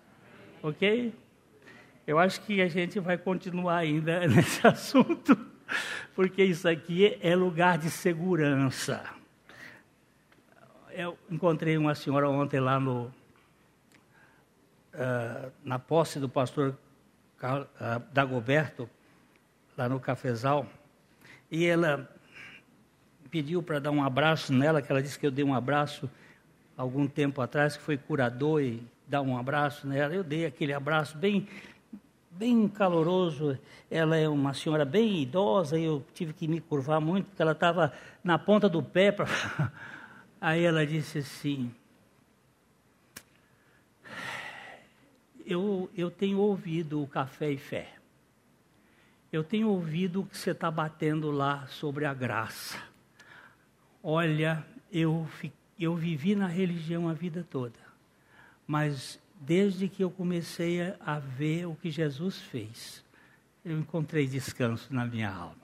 Ok? 0.62 1.12
Eu 2.06 2.20
acho 2.20 2.40
que 2.42 2.62
a 2.62 2.68
gente 2.68 3.00
vai 3.00 3.18
continuar 3.18 3.78
ainda 3.78 4.20
nesse 4.30 4.64
assunto, 4.64 5.36
porque 6.14 6.44
isso 6.44 6.68
aqui 6.68 7.18
é 7.20 7.34
lugar 7.34 7.76
de 7.76 7.90
segurança 7.90 9.15
eu 10.96 11.18
encontrei 11.30 11.76
uma 11.76 11.94
senhora 11.94 12.26
ontem 12.26 12.58
lá 12.58 12.80
no, 12.80 13.12
uh, 14.94 15.52
na 15.62 15.78
posse 15.78 16.18
do 16.18 16.26
pastor 16.26 16.74
uh, 17.42 18.00
Dagoberto, 18.10 18.88
lá 19.76 19.90
no 19.90 20.00
cafezal, 20.00 20.66
e 21.50 21.66
ela 21.66 22.10
pediu 23.30 23.62
para 23.62 23.78
dar 23.78 23.90
um 23.90 24.02
abraço 24.02 24.54
nela, 24.54 24.80
que 24.80 24.90
ela 24.90 25.02
disse 25.02 25.18
que 25.18 25.26
eu 25.26 25.30
dei 25.30 25.44
um 25.44 25.54
abraço 25.54 26.10
algum 26.74 27.06
tempo 27.06 27.42
atrás, 27.42 27.76
que 27.76 27.82
foi 27.82 27.98
curador 27.98 28.62
e 28.62 28.82
dar 29.06 29.20
um 29.20 29.36
abraço 29.36 29.86
nela. 29.86 30.14
Eu 30.14 30.24
dei 30.24 30.46
aquele 30.46 30.72
abraço 30.72 31.18
bem, 31.18 31.46
bem 32.30 32.66
caloroso. 32.68 33.58
Ela 33.90 34.16
é 34.16 34.26
uma 34.26 34.54
senhora 34.54 34.86
bem 34.86 35.20
idosa, 35.20 35.78
e 35.78 35.84
eu 35.84 36.02
tive 36.14 36.32
que 36.32 36.48
me 36.48 36.58
curvar 36.58 37.02
muito, 37.02 37.26
porque 37.26 37.42
ela 37.42 37.52
estava 37.52 37.92
na 38.24 38.38
ponta 38.38 38.66
do 38.66 38.82
pé. 38.82 39.12
Pra... 39.12 39.26
Aí 40.40 40.64
ela 40.64 40.86
disse 40.86 41.18
assim: 41.18 41.74
eu, 45.46 45.88
eu 45.96 46.10
tenho 46.10 46.38
ouvido 46.38 47.00
o 47.00 47.06
Café 47.06 47.52
e 47.52 47.56
Fé. 47.56 47.92
Eu 49.32 49.44
tenho 49.44 49.68
ouvido 49.68 50.20
o 50.20 50.26
que 50.26 50.36
você 50.36 50.50
está 50.50 50.70
batendo 50.70 51.30
lá 51.30 51.66
sobre 51.68 52.04
a 52.04 52.12
graça. 52.12 52.78
Olha, 54.02 54.64
eu, 54.90 55.26
eu 55.78 55.94
vivi 55.94 56.34
na 56.34 56.46
religião 56.46 57.08
a 57.08 57.12
vida 57.12 57.46
toda, 57.48 57.78
mas 58.66 59.20
desde 59.40 59.88
que 59.88 60.02
eu 60.02 60.10
comecei 60.10 60.80
a 61.00 61.18
ver 61.18 61.66
o 61.66 61.74
que 61.74 61.90
Jesus 61.90 62.40
fez, 62.40 63.04
eu 63.64 63.78
encontrei 63.78 64.26
descanso 64.26 64.92
na 64.94 65.04
minha 65.04 65.30
alma. 65.30 65.56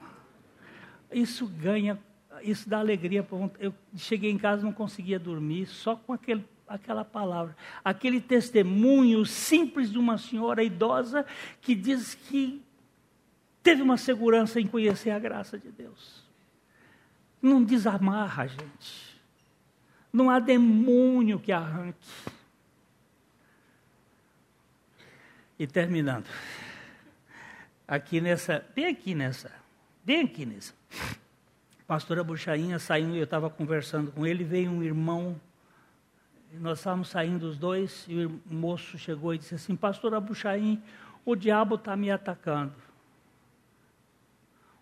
Isso 1.11 1.47
ganha, 1.47 1.99
isso 2.45 2.69
dá 2.69 2.79
alegria. 2.79 3.27
Eu 3.59 3.75
cheguei 3.97 4.31
em 4.31 4.39
casa 4.39 4.63
não 4.63 4.73
conseguia 4.73 5.19
dormir 5.19 5.67
só 5.67 5.97
com 5.97 6.13
aquele, 6.13 6.45
aquela 6.67 7.05
palavra, 7.05 7.57
aquele 7.85 8.21
testemunho 8.21 9.25
simples 9.25 9.91
de 9.91 9.99
uma 9.99 10.19
senhora 10.19 10.63
idosa 10.63 11.27
que 11.61 11.75
diz 11.75 12.15
que 12.15 12.63
teve 13.63 13.83
uma 13.83 13.97
segurança 13.97 14.61
em 14.61 14.67
conhecer 14.67 15.11
a 15.11 15.19
graça 15.19 15.59
de 15.59 15.71
Deus. 15.71 16.23
Não 17.41 17.63
desamarra, 17.63 18.47
gente. 18.47 19.21
Não 20.13 20.29
há 20.29 20.39
demônio 20.39 21.41
que 21.41 21.53
arranque. 21.53 22.09
E 25.59 25.67
terminando. 25.67 26.27
Aqui 27.87 28.21
nessa, 28.21 28.65
bem 28.75 28.87
aqui 28.87 29.15
nessa, 29.15 29.53
bem 30.05 30.23
aqui 30.23 30.47
nessa. 30.47 30.75
Pastora 31.93 32.25
Buchainha 32.25 32.79
saindo, 32.79 33.17
eu 33.17 33.25
estava 33.25 33.51
conversando 33.51 34.11
com 34.11 34.27
ele, 34.27 34.45
veio 34.45 34.71
um 34.71 34.83
irmão, 34.83 35.39
nós 36.55 36.79
estávamos 36.79 37.09
saindo 37.09 37.43
os 37.47 37.59
dois, 37.59 38.07
e 38.09 38.25
o 38.25 38.41
moço 38.47 38.97
chegou 38.97 39.35
e 39.35 39.37
disse 39.37 39.57
assim, 39.57 39.77
Pastora 39.77 40.19
Buchainha, 40.19 40.81
o 41.23 41.37
diabo 41.37 41.75
está 41.75 41.95
me 41.95 42.11
atacando. 42.11 42.73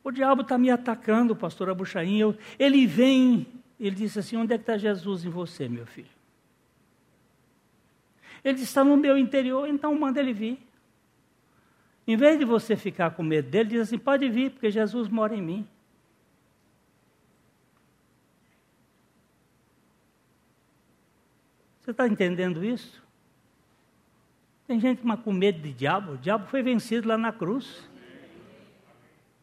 O 0.04 0.12
diabo 0.12 0.42
está 0.42 0.56
me 0.56 0.70
atacando, 0.70 1.34
pastora 1.34 1.74
Buchainha. 1.74 2.32
Ele 2.56 2.86
vem, 2.86 3.44
ele 3.80 3.96
disse 3.96 4.20
assim: 4.20 4.36
onde 4.36 4.54
é 4.54 4.56
que 4.56 4.62
está 4.62 4.78
Jesus 4.78 5.24
em 5.24 5.30
você, 5.30 5.68
meu 5.68 5.86
filho? 5.86 6.06
Ele 8.44 8.62
está 8.62 8.84
no 8.84 8.96
meu 8.96 9.18
interior, 9.18 9.68
então 9.68 9.92
manda 9.98 10.20
ele 10.20 10.32
vir. 10.32 10.64
Em 12.06 12.16
vez 12.16 12.38
de 12.38 12.44
você 12.44 12.76
ficar 12.76 13.10
com 13.10 13.24
medo 13.24 13.50
dele, 13.50 13.70
diz 13.70 13.80
assim: 13.80 13.98
pode 13.98 14.28
vir, 14.28 14.52
porque 14.52 14.70
Jesus 14.70 15.08
mora 15.08 15.34
em 15.34 15.42
mim. 15.42 15.68
Você 21.90 21.92
está 21.92 22.06
entendendo 22.06 22.64
isso? 22.64 23.02
Tem 24.64 24.78
gente 24.78 25.02
com 25.24 25.32
medo 25.32 25.60
de 25.60 25.72
diabo. 25.72 26.12
O 26.12 26.18
diabo 26.18 26.46
foi 26.46 26.62
vencido 26.62 27.08
lá 27.08 27.18
na 27.18 27.32
cruz. 27.32 27.82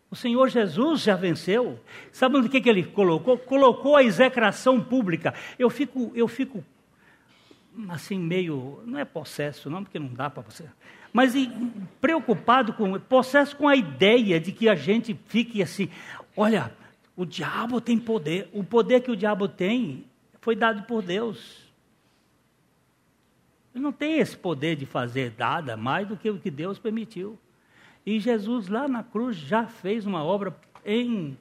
O 0.10 0.16
Senhor 0.16 0.48
Jesus 0.48 1.02
já 1.02 1.18
venceu. 1.18 1.78
Sabe 2.10 2.38
o 2.38 2.50
que, 2.50 2.62
que 2.62 2.70
ele 2.70 2.84
colocou? 2.84 3.38
Colocou 3.38 3.98
a 3.98 4.04
execração 4.04 4.82
pública. 4.82 5.34
Eu 5.60 5.70
fico, 5.70 6.10
eu 6.16 6.26
fico 6.26 6.64
assim, 7.90 8.18
meio. 8.18 8.82
Não 8.86 8.98
é 8.98 9.04
possesso, 9.04 9.70
não, 9.70 9.84
porque 9.84 10.00
não 10.00 10.08
dá 10.08 10.30
para 10.30 10.44
você 10.44 10.64
mas 11.12 11.34
preocupado 12.00 12.74
com, 12.74 12.98
possesso 13.00 13.56
com 13.58 13.68
a 13.68 13.76
ideia 13.76 14.40
de 14.40 14.52
que 14.52 14.70
a 14.70 14.76
gente 14.76 15.20
fique 15.26 15.64
assim, 15.64 15.90
olha, 16.36 16.72
o 17.16 17.26
diabo 17.26 17.82
tem 17.82 17.98
poder, 17.98 18.48
o 18.54 18.64
poder 18.64 19.02
que 19.02 19.10
o 19.10 19.16
diabo 19.16 19.48
tem 19.48 20.06
foi 20.42 20.56
dado 20.56 20.84
por 20.84 21.02
Deus. 21.02 21.67
Ele 23.78 23.84
não 23.84 23.92
tem 23.92 24.18
esse 24.18 24.36
poder 24.36 24.76
de 24.76 24.88
fazer 24.88 25.36
nada 25.38 25.78
mais 25.78 26.08
do 26.08 26.18
que 26.18 26.32
o 26.32 26.40
que 26.40 26.50
Deus 26.50 26.80
permitiu. 26.80 27.38
E 28.04 28.20
Jesus 28.20 28.68
lá 28.68 28.88
na 28.88 29.04
cruz 29.04 29.38
já 29.38 29.68
fez 29.68 30.04
uma 30.04 30.24
obra 30.24 30.58
em 30.84 31.38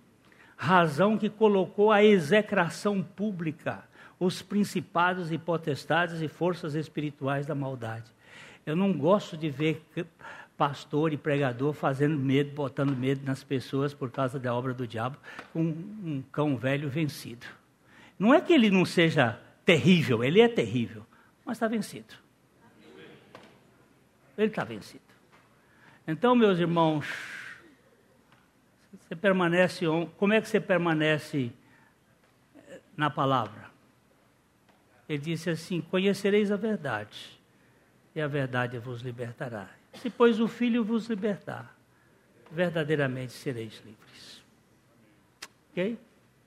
razão 0.54 1.16
que 1.16 1.30
colocou 1.30 1.90
a 1.90 2.04
execração 2.04 3.02
pública, 3.02 3.84
os 4.20 4.42
principados 4.42 5.32
e 5.32 5.38
potestades 5.38 6.20
e 6.20 6.28
forças 6.28 6.74
espirituais 6.74 7.46
da 7.46 7.54
maldade. 7.54 8.10
Eu 8.66 8.76
não 8.76 8.92
gosto 8.92 9.34
de 9.34 9.48
ver 9.48 9.82
pastor 10.58 11.14
e 11.14 11.16
pregador 11.16 11.72
fazendo 11.72 12.18
medo, 12.18 12.54
botando 12.54 12.94
medo 12.94 13.24
nas 13.24 13.42
pessoas 13.42 13.94
por 13.94 14.10
causa 14.10 14.38
da 14.38 14.54
obra 14.54 14.74
do 14.74 14.86
diabo, 14.86 15.16
com 15.54 15.62
um 15.62 16.22
cão 16.30 16.54
velho 16.54 16.90
vencido. 16.90 17.46
Não 18.18 18.34
é 18.34 18.42
que 18.42 18.52
ele 18.52 18.70
não 18.70 18.84
seja 18.84 19.40
terrível, 19.64 20.22
ele 20.22 20.42
é 20.42 20.48
terrível, 20.48 21.02
mas 21.46 21.56
está 21.56 21.66
vencido. 21.66 22.25
Ele 24.36 24.48
está 24.48 24.64
vencido. 24.64 25.02
Então, 26.06 26.34
meus 26.34 26.58
irmãos, 26.58 27.06
você 28.92 29.16
permanece, 29.16 29.84
como 30.16 30.32
é 30.32 30.40
que 30.40 30.48
você 30.48 30.60
permanece 30.60 31.52
eh, 32.56 32.80
na 32.96 33.10
palavra? 33.10 33.70
Ele 35.08 35.18
disse 35.18 35.50
assim: 35.50 35.80
Conhecereis 35.80 36.50
a 36.50 36.56
verdade, 36.56 37.40
e 38.14 38.20
a 38.20 38.26
verdade 38.26 38.78
vos 38.78 39.02
libertará. 39.02 39.68
Se, 39.94 40.10
pois, 40.10 40.40
o 40.40 40.48
Filho 40.48 40.84
vos 40.84 41.06
libertar, 41.06 41.76
verdadeiramente 42.50 43.32
sereis 43.32 43.82
livres. 43.84 44.42
Ok? 45.70 45.98